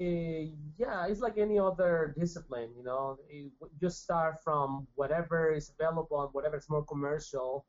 eh, 0.00 0.48
yeah, 0.76 1.06
it's 1.06 1.20
like 1.20 1.38
any 1.38 1.58
other 1.58 2.14
discipline. 2.18 2.70
You 2.76 2.84
know, 2.84 3.18
you 3.30 3.50
just 3.80 4.02
start 4.02 4.42
from 4.42 4.86
whatever 4.94 5.52
is 5.52 5.72
available 5.78 6.22
and 6.22 6.32
whatever 6.32 6.56
is 6.56 6.68
more 6.68 6.84
commercial, 6.84 7.66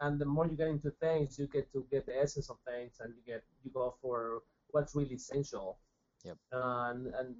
and 0.00 0.20
the 0.20 0.24
more 0.24 0.46
you 0.46 0.56
get 0.56 0.68
into 0.68 0.90
things, 1.00 1.38
you 1.38 1.46
get 1.46 1.70
to 1.72 1.86
get 1.90 2.06
the 2.06 2.18
essence 2.18 2.50
of 2.50 2.56
things, 2.66 3.00
and 3.00 3.14
you 3.14 3.22
get 3.32 3.42
you 3.62 3.70
go 3.70 3.94
for 4.00 4.42
what's 4.70 4.94
really 4.94 5.14
essential. 5.14 5.78
Yep. 6.24 6.36
And 6.52 7.06
and 7.14 7.36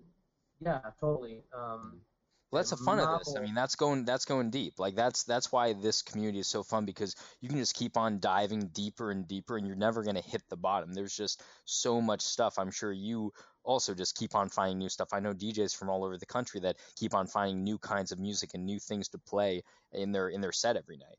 yeah, 0.61 0.81
totally. 1.01 1.43
Um, 1.57 2.01
Well, 2.51 2.59
that's 2.61 2.71
the 2.71 2.79
fun 2.79 2.99
of 2.99 3.21
this. 3.21 3.37
I 3.37 3.43
mean, 3.43 3.55
that's 3.55 3.77
going 3.77 4.05
that's 4.05 4.25
going 4.25 4.51
deep. 4.51 4.81
Like 4.81 4.97
that's 4.97 5.23
that's 5.23 5.53
why 5.53 5.73
this 5.73 6.03
community 6.03 6.41
is 6.41 6.49
so 6.49 6.65
fun 6.65 6.85
because 6.85 7.15
you 7.41 7.49
can 7.49 7.59
just 7.59 7.77
keep 7.77 7.97
on 7.97 8.19
diving 8.19 8.69
deeper 8.69 9.13
and 9.13 9.29
deeper, 9.29 9.57
and 9.57 9.67
you're 9.67 9.77
never 9.77 10.03
gonna 10.03 10.21
hit 10.21 10.43
the 10.49 10.57
bottom. 10.57 10.93
There's 10.93 11.17
just 11.17 11.43
so 11.65 12.01
much 12.01 12.23
stuff. 12.23 12.59
I'm 12.59 12.73
sure 12.73 12.93
you 12.93 13.33
also 13.63 13.95
just 13.95 14.17
keep 14.17 14.35
on 14.35 14.49
finding 14.49 14.79
new 14.79 14.89
stuff. 14.89 15.11
I 15.13 15.21
know 15.21 15.33
DJs 15.33 15.77
from 15.77 15.91
all 15.91 16.05
over 16.05 16.19
the 16.19 16.27
country 16.27 16.59
that 16.61 16.77
keep 16.97 17.15
on 17.15 17.29
finding 17.29 17.63
new 17.63 17.79
kinds 17.79 18.11
of 18.11 18.19
music 18.19 18.51
and 18.55 18.67
new 18.67 18.81
things 18.81 19.09
to 19.11 19.19
play 19.19 19.63
in 19.93 20.11
their 20.11 20.29
in 20.29 20.41
their 20.41 20.53
set 20.53 20.77
every 20.77 20.97
night. 20.97 21.19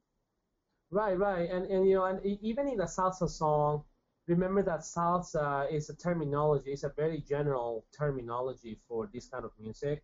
Right, 0.89 1.17
right, 1.17 1.49
and 1.49 1.65
and 1.65 1.88
you 1.88 1.95
know, 1.95 2.05
and 2.05 2.19
even 2.25 2.67
in 2.67 2.82
a 2.82 2.86
salsa 2.86 3.29
song, 3.29 3.86
remember 4.27 4.63
that 4.63 4.82
salsa 4.82 5.71
is 5.71 5.89
a 5.89 5.95
terminology. 5.95 6.71
It's 6.71 6.84
a 6.84 6.91
very 6.93 7.21
general 7.21 7.86
terminology 7.97 8.79
for 8.89 9.09
this 9.13 9.29
kind 9.29 9.45
of 9.45 9.51
music. 9.57 10.03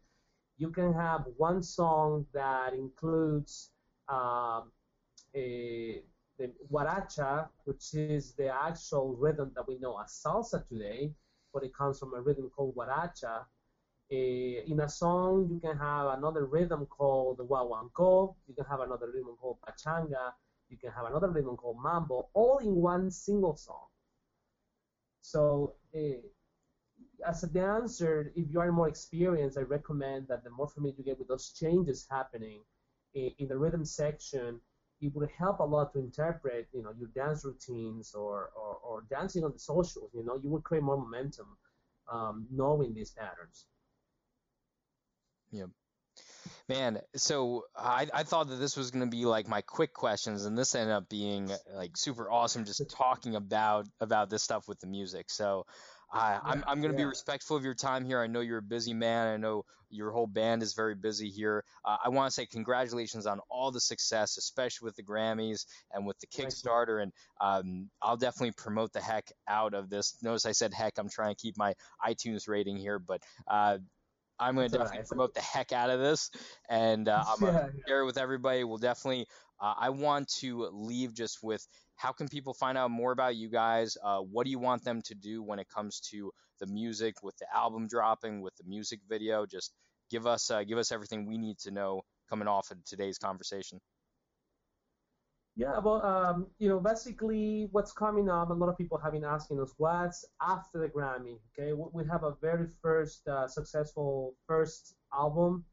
You 0.57 0.71
can 0.71 0.93
have 0.93 1.25
one 1.37 1.61
song 1.61 2.25
that 2.33 2.73
includes 2.73 3.71
um, 4.09 4.71
a 5.35 6.01
the 6.37 6.51
guaracha, 6.71 7.49
which 7.65 7.93
is 7.93 8.33
the 8.33 8.47
actual 8.47 9.15
rhythm 9.15 9.51
that 9.55 9.67
we 9.67 9.77
know 9.79 9.99
as 9.99 10.21
salsa 10.23 10.67
today, 10.67 11.11
but 11.53 11.63
it 11.63 11.73
comes 11.75 11.99
from 11.99 12.13
a 12.13 12.21
rhythm 12.21 12.49
called 12.55 12.75
guaracha. 12.75 13.45
Eh, 14.11 14.61
in 14.67 14.79
a 14.81 14.89
song, 14.89 15.49
you 15.51 15.59
can 15.59 15.77
have 15.77 16.17
another 16.17 16.45
rhythm 16.45 16.85
called 16.85 17.39
guaguancó. 17.39 18.35
You 18.47 18.53
can 18.55 18.65
have 18.65 18.79
another 18.81 19.11
rhythm 19.11 19.35
called 19.39 19.57
pachanga. 19.67 20.33
You 20.69 20.77
can 20.77 20.91
have 20.91 21.05
another 21.05 21.29
rhythm 21.29 21.57
called 21.57 21.77
mambo, 21.81 22.29
all 22.33 22.59
in 22.59 22.75
one 22.75 23.09
single 23.11 23.55
song. 23.55 23.87
So, 25.21 25.73
eh, 25.93 26.21
as 27.25 27.43
a 27.43 27.47
dancer, 27.47 28.31
if 28.35 28.51
you 28.51 28.59
are 28.59 28.71
more 28.71 28.87
experienced, 28.87 29.57
I 29.57 29.61
recommend 29.61 30.27
that 30.27 30.43
the 30.43 30.49
more 30.49 30.67
familiar 30.67 30.95
you 30.97 31.03
get 31.03 31.19
with 31.19 31.27
those 31.27 31.51
changes 31.51 32.05
happening 32.09 32.61
in, 33.13 33.31
in 33.39 33.47
the 33.47 33.57
rhythm 33.57 33.85
section, 33.85 34.59
it 35.01 35.13
would 35.15 35.29
help 35.37 35.59
a 35.59 35.63
lot 35.63 35.93
to 35.93 35.99
interpret, 35.99 36.67
you 36.73 36.83
know, 36.83 36.91
your 36.97 37.09
dance 37.09 37.45
routines 37.45 38.13
or, 38.13 38.51
or, 38.55 38.77
or 38.83 39.03
dancing 39.09 39.43
on 39.43 39.51
the 39.51 39.59
socials. 39.59 40.11
You 40.13 40.25
know, 40.25 40.39
you 40.41 40.49
will 40.49 40.61
create 40.61 40.83
more 40.83 40.97
momentum 40.97 41.57
um, 42.11 42.47
knowing 42.51 42.93
these 42.93 43.11
patterns. 43.11 43.65
Yeah. 45.51 45.65
Man, 46.67 46.99
so 47.15 47.63
I, 47.75 48.07
I 48.13 48.23
thought 48.23 48.49
that 48.49 48.55
this 48.55 48.75
was 48.75 48.91
going 48.91 49.05
to 49.05 49.15
be 49.15 49.25
like 49.25 49.47
my 49.47 49.61
quick 49.61 49.93
questions, 49.93 50.45
and 50.45 50.57
this 50.57 50.75
ended 50.75 50.95
up 50.95 51.07
being 51.09 51.51
like 51.73 51.95
super 51.95 52.29
awesome, 52.29 52.65
just 52.65 52.89
talking 52.97 53.35
about 53.35 53.87
about 53.99 54.29
this 54.29 54.43
stuff 54.43 54.67
with 54.67 54.79
the 54.79 54.87
music. 54.87 55.29
So 55.29 55.65
I, 56.11 56.39
I'm 56.43 56.63
I'm 56.67 56.81
going 56.81 56.91
to 56.91 56.97
be 56.97 57.05
respectful 57.05 57.57
of 57.57 57.63
your 57.63 57.75
time 57.75 58.05
here. 58.05 58.19
I 58.21 58.27
know 58.27 58.39
you're 58.41 58.59
a 58.59 58.63
busy 58.63 58.93
man. 58.93 59.27
I 59.27 59.37
know 59.37 59.65
your 59.89 60.11
whole 60.11 60.27
band 60.27 60.63
is 60.63 60.73
very 60.73 60.95
busy 60.95 61.29
here. 61.29 61.63
Uh, 61.83 61.97
I 62.03 62.09
want 62.09 62.29
to 62.29 62.33
say 62.33 62.45
congratulations 62.45 63.25
on 63.25 63.39
all 63.49 63.71
the 63.71 63.81
success, 63.81 64.37
especially 64.37 64.85
with 64.85 64.95
the 64.95 65.03
Grammys 65.03 65.65
and 65.91 66.05
with 66.05 66.19
the 66.19 66.27
Kickstarter. 66.27 67.01
And 67.01 67.13
um, 67.41 67.89
I'll 68.01 68.17
definitely 68.17 68.53
promote 68.53 68.93
the 68.93 69.01
heck 69.01 69.31
out 69.47 69.73
of 69.73 69.89
this. 69.89 70.21
Notice 70.23 70.45
I 70.45 70.51
said 70.53 70.73
heck. 70.73 70.97
I'm 70.97 71.09
trying 71.09 71.35
to 71.35 71.41
keep 71.41 71.57
my 71.57 71.73
iTunes 72.01 72.47
rating 72.47 72.77
here, 72.77 72.99
but 72.99 73.23
uh, 73.47 73.79
I'm 74.39 74.55
going 74.55 74.69
to 74.69 74.77
definitely 74.77 74.99
right. 74.99 75.07
promote 75.07 75.33
the 75.33 75.41
heck 75.41 75.71
out 75.71 75.89
of 75.89 75.99
this, 75.99 76.31
and 76.69 77.07
uh, 77.07 77.23
I'm 77.27 77.39
going 77.39 77.53
to 77.53 77.59
Yeah. 77.59 77.83
share 77.87 78.01
it 78.01 78.05
with 78.05 78.17
everybody. 78.17 78.63
We'll 78.63 78.77
definitely. 78.77 79.27
Uh, 79.59 79.73
I 79.75 79.89
want 79.89 80.29
to 80.39 80.67
leave 80.67 81.13
just 81.13 81.41
with 81.41 81.67
how 81.97 82.11
can 82.11 82.27
people 82.27 82.53
find 82.53 82.77
out 82.77 82.91
more 82.91 83.11
about 83.11 83.35
you 83.35 83.49
guys? 83.49 83.97
Uh, 84.03 84.19
what 84.19 84.45
do 84.45 84.51
you 84.51 84.59
want 84.59 84.83
them 84.83 85.01
to 85.03 85.15
do 85.15 85.43
when 85.43 85.59
it 85.59 85.67
comes 85.67 85.99
to 86.11 86.31
the 86.59 86.67
music, 86.67 87.15
with 87.23 87.35
the 87.37 87.47
album 87.53 87.87
dropping, 87.87 88.41
with 88.41 88.55
the 88.57 88.63
music 88.65 88.99
video? 89.09 89.45
Just 89.45 89.73
give 90.09 90.27
us 90.27 90.49
uh, 90.49 90.63
give 90.63 90.77
us 90.77 90.91
everything 90.91 91.25
we 91.25 91.37
need 91.37 91.57
to 91.59 91.71
know 91.71 92.01
coming 92.29 92.47
off 92.47 92.69
of 92.71 92.83
today's 92.85 93.17
conversation. 93.17 93.79
Yeah, 95.55 95.79
well, 95.79 96.05
um, 96.05 96.45
you 96.59 96.69
know, 96.69 96.79
basically 96.79 97.67
what's 97.71 97.91
coming 97.91 98.29
up, 98.29 98.51
a 98.51 98.53
lot 98.53 98.69
of 98.69 98.77
people 98.77 98.99
have 98.99 99.13
been 99.13 99.25
asking 99.25 99.59
us 99.59 99.73
what's 99.77 100.23
after 100.39 100.79
the 100.79 100.87
Grammy. 100.87 101.39
Okay, 101.57 101.73
we 101.73 102.03
have 102.11 102.23
a 102.23 102.35
very 102.39 102.67
first 102.79 103.27
uh, 103.27 103.47
successful 103.47 104.35
first 104.45 104.93
album, 105.11 105.65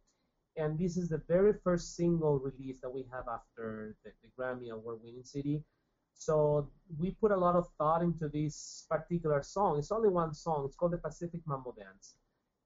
and 0.57 0.79
this 0.79 0.97
is 0.97 1.11
the 1.11 1.21
very 1.29 1.53
first 1.63 1.97
single 1.97 2.39
release 2.39 2.81
that 2.81 2.89
we 2.89 3.05
have 3.13 3.25
after 3.29 3.95
the, 4.05 4.13
the 4.23 4.31
Grammy 4.39 4.71
award-winning 4.71 5.23
CD. 5.23 5.63
So 6.15 6.69
we 6.99 7.11
put 7.13 7.33
a 7.33 7.37
lot 7.37 7.57
of 7.57 7.69
thought 7.79 8.03
into 8.03 8.29
this 8.29 8.87
particular 8.89 9.43
song. 9.43 9.79
It's 9.79 9.93
only 9.93 10.09
one 10.09 10.33
song. 10.35 10.65
It's 10.67 10.77
called 10.77 10.93
the 10.93 10.99
Pacific 10.99 11.41
Mambo 11.47 11.73
Dance, 11.73 12.15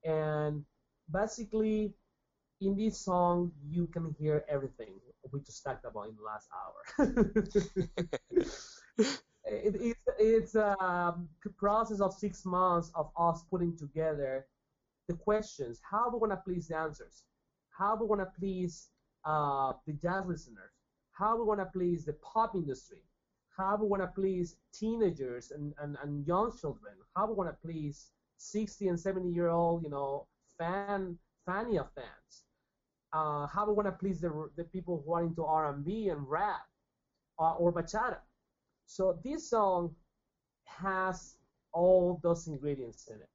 and 0.05 0.65
basically 1.11 1.95
in 2.61 2.77
this 2.77 2.99
song 3.01 3.53
you 3.69 3.87
can 3.87 4.15
hear 4.19 4.45
everything 4.49 4.95
we 5.33 5.41
just 5.41 5.63
talked 5.65 5.85
about 5.85 6.09
in 6.09 6.17
the 6.17 6.23
last 6.23 6.49
hour. 6.55 7.05
it, 9.45 9.77
it's 9.81 10.01
it's 10.19 10.55
a 10.55 11.15
process 11.59 12.01
of 12.01 12.13
six 12.13 12.45
months 12.45 12.91
of 12.95 13.11
us 13.19 13.45
putting 13.51 13.77
together 13.77 14.47
the 15.09 15.15
questions. 15.15 15.81
How 15.89 16.11
we 16.11 16.19
want 16.19 16.33
to 16.33 16.37
please 16.37 16.69
the 16.69 16.77
answers? 16.77 17.23
How 17.77 17.97
we 17.97 18.07
want 18.07 18.21
to 18.21 18.29
please 18.39 18.89
uh, 19.25 19.73
the 19.87 19.93
jazz 19.95 20.27
listeners? 20.27 20.73
How 21.13 21.37
we 21.37 21.45
want 21.45 21.61
to 21.61 21.67
please 21.67 22.05
the 22.05 22.13
pop 22.15 22.55
industry? 22.55 23.03
How 23.59 23.77
we 23.77 23.87
want 23.89 24.03
to 24.03 24.09
please 24.09 24.57
teenagers 24.73 25.51
and, 25.51 25.75
and, 25.81 25.97
and 26.03 26.27
young 26.27 26.57
children? 26.57 26.95
How 27.17 27.27
we 27.27 27.35
want 27.35 27.51
to 27.51 27.57
please 27.67 28.07
60 28.39 28.89
and 28.89 29.01
70 29.01 29.31
year 29.31 29.49
old, 29.49 29.83
you 29.83 29.91
know, 29.91 30.27
fan 30.59 31.19
Fania 31.47 31.87
fans? 31.95 32.45
uh, 33.13 33.47
how 33.47 33.67
we 33.67 33.73
want 33.73 33.87
to 33.87 33.93
please 33.93 34.21
the, 34.21 34.51
the 34.57 34.65
people 34.65 35.03
who 35.05 35.13
are 35.13 35.23
into 35.23 35.45
R&B 35.45 36.09
and 36.09 36.29
rap 36.29 36.63
uh, 37.39 37.55
or 37.55 37.73
bachata. 37.73 38.19
So 38.87 39.19
this 39.25 39.51
song 39.51 39.95
has 40.65 41.37
all 41.73 42.21
those 42.23 42.47
ingredients 42.47 43.09
in 43.09 43.17
it. 43.17 43.29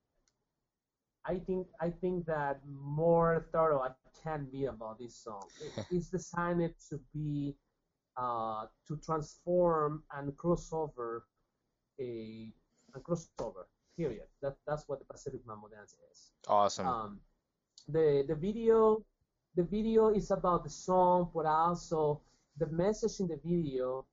I 1.25 1.39
think 1.39 1.67
I 1.79 1.89
think 1.89 2.25
that 2.25 2.59
more 2.67 3.45
thorough 3.53 3.79
I 3.81 3.91
can 4.23 4.45
be 4.51 4.65
about 4.65 4.99
this 4.99 5.15
song. 5.15 5.43
It, 5.61 5.85
it's 5.91 6.09
designed 6.09 6.73
to 6.89 6.99
be 7.13 7.55
uh, 8.17 8.65
to 8.87 8.97
transform 8.97 10.03
and 10.15 10.31
crossover 10.37 11.21
a, 11.99 12.51
a 12.95 12.99
crossover. 12.99 13.65
Period. 13.95 14.25
That 14.41 14.55
that's 14.65 14.87
what 14.87 14.97
the 14.97 15.05
Pacific 15.05 15.41
Mambo 15.45 15.67
Dance 15.67 15.95
is. 16.11 16.31
Awesome. 16.47 16.87
Um, 16.87 17.19
the 17.87 18.25
the 18.27 18.33
video 18.33 19.03
the 19.55 19.63
video 19.63 20.09
is 20.09 20.31
about 20.31 20.63
the 20.63 20.69
song, 20.69 21.29
but 21.33 21.45
also 21.45 22.21
the 22.57 22.67
message 22.67 23.19
in 23.19 23.27
the 23.27 23.39
video, 23.43 24.05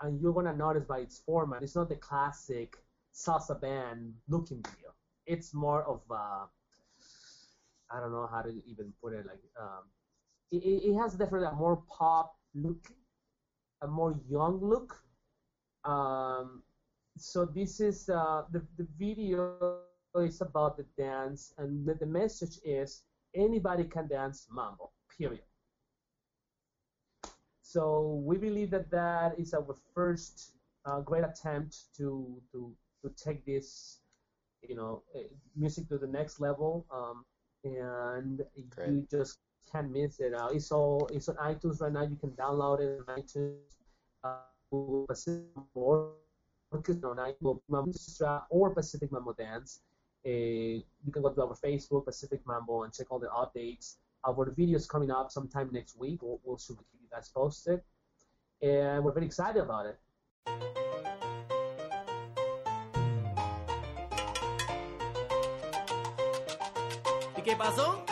and 0.00 0.20
you're 0.20 0.32
gonna 0.32 0.56
notice 0.56 0.84
by 0.84 1.00
its 1.00 1.18
format, 1.18 1.62
it's 1.62 1.76
not 1.76 1.88
the 1.88 1.96
classic 1.96 2.76
salsa 3.12 3.60
band 3.60 4.14
looking 4.28 4.62
video. 4.70 4.94
It's 5.26 5.52
more 5.52 5.82
of 5.84 6.00
a, 6.10 6.48
I 7.90 8.00
don't 8.00 8.12
know 8.12 8.26
how 8.30 8.42
to 8.42 8.50
even 8.66 8.92
put 9.02 9.12
it. 9.12 9.26
Like, 9.26 9.42
um, 9.60 9.84
it, 10.50 10.64
it 10.64 10.96
has 10.96 11.14
definitely 11.14 11.48
a 11.48 11.52
more 11.52 11.82
pop 11.88 12.36
look, 12.54 12.90
a 13.82 13.86
more 13.86 14.14
young 14.28 14.60
look. 14.60 15.02
Um, 15.84 16.62
so 17.16 17.44
this 17.44 17.80
is 17.80 18.08
uh, 18.08 18.42
the 18.50 18.62
the 18.76 18.86
video 18.98 19.80
is 20.16 20.40
about 20.40 20.76
the 20.76 20.84
dance, 20.96 21.52
and 21.58 21.86
the, 21.86 21.94
the 21.94 22.06
message 22.06 22.58
is 22.64 23.02
anybody 23.34 23.84
can 23.84 24.08
dance 24.08 24.46
mambo. 24.50 24.90
Period. 25.16 25.44
So 27.62 28.20
we 28.24 28.36
believe 28.36 28.70
that 28.70 28.90
that 28.90 29.38
is 29.38 29.54
our 29.54 29.74
first 29.94 30.52
uh, 30.84 31.00
great 31.00 31.24
attempt 31.24 31.94
to 31.96 32.40
to 32.52 32.74
to 33.02 33.10
take 33.16 33.44
this, 33.44 34.00
you 34.62 34.74
know, 34.74 35.02
uh, 35.14 35.20
music 35.56 35.88
to 35.88 35.98
the 35.98 36.06
next 36.06 36.40
level. 36.40 36.84
Um, 36.90 37.24
and 37.64 38.42
Great. 38.70 38.88
you 38.88 39.06
just 39.10 39.38
can't 39.70 39.90
miss 39.90 40.20
it. 40.20 40.34
Uh, 40.34 40.48
it's 40.52 40.70
all 40.72 41.08
it's 41.12 41.28
on 41.28 41.36
iTunes 41.36 41.80
right 41.80 41.92
now. 41.92 42.02
You 42.02 42.16
can 42.16 42.30
download 42.30 42.80
it 42.80 43.00
on 43.06 43.16
iTunes. 43.16 43.76
Uh, 44.22 44.36
Pacific 45.08 45.46
Orchestra 46.70 48.44
or 48.50 48.70
Pacific 48.74 49.10
Mambo 49.10 49.32
Dance. 49.32 49.80
Uh, 50.24 50.30
you 50.30 51.12
can 51.12 51.22
go 51.22 51.30
to 51.30 51.42
our 51.42 51.56
Facebook, 51.56 52.04
Pacific 52.04 52.40
Mambo, 52.46 52.84
and 52.84 52.92
check 52.92 53.10
all 53.10 53.18
the 53.18 53.28
updates. 53.28 53.96
Our 54.24 54.50
video 54.50 54.76
is 54.76 54.86
coming 54.86 55.10
up 55.10 55.32
sometime 55.32 55.70
next 55.72 55.98
week. 55.98 56.22
We'll, 56.22 56.40
we'll 56.44 56.58
soon 56.58 56.76
keep 56.76 57.00
you 57.00 57.08
guys 57.10 57.28
posted. 57.28 57.80
And 58.62 59.02
we're 59.02 59.12
very 59.12 59.26
excited 59.26 59.62
about 59.62 59.86
it. 59.86 59.98
¿Y 67.36 67.42
qué 67.42 67.56
pasó? 67.56 68.04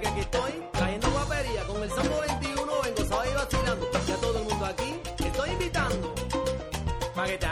que 0.00 0.08
aquí 0.08 0.20
estoy 0.20 0.52
trayendo 0.72 1.10
guapería 1.10 1.62
con 1.64 1.82
el 1.82 1.90
Sambo 1.90 2.20
21. 2.20 2.72
Vengo, 2.82 3.04
sábado 3.04 3.30
y 3.30 3.34
vacilando. 3.34 3.88
Y 4.06 4.12
a 4.12 4.16
todo 4.16 4.38
el 4.38 4.44
mundo 4.44 4.66
aquí 4.66 5.00
estoy 5.24 5.50
invitando. 5.50 6.14
Pa' 7.14 7.26
que 7.26 7.38
te 7.38 7.46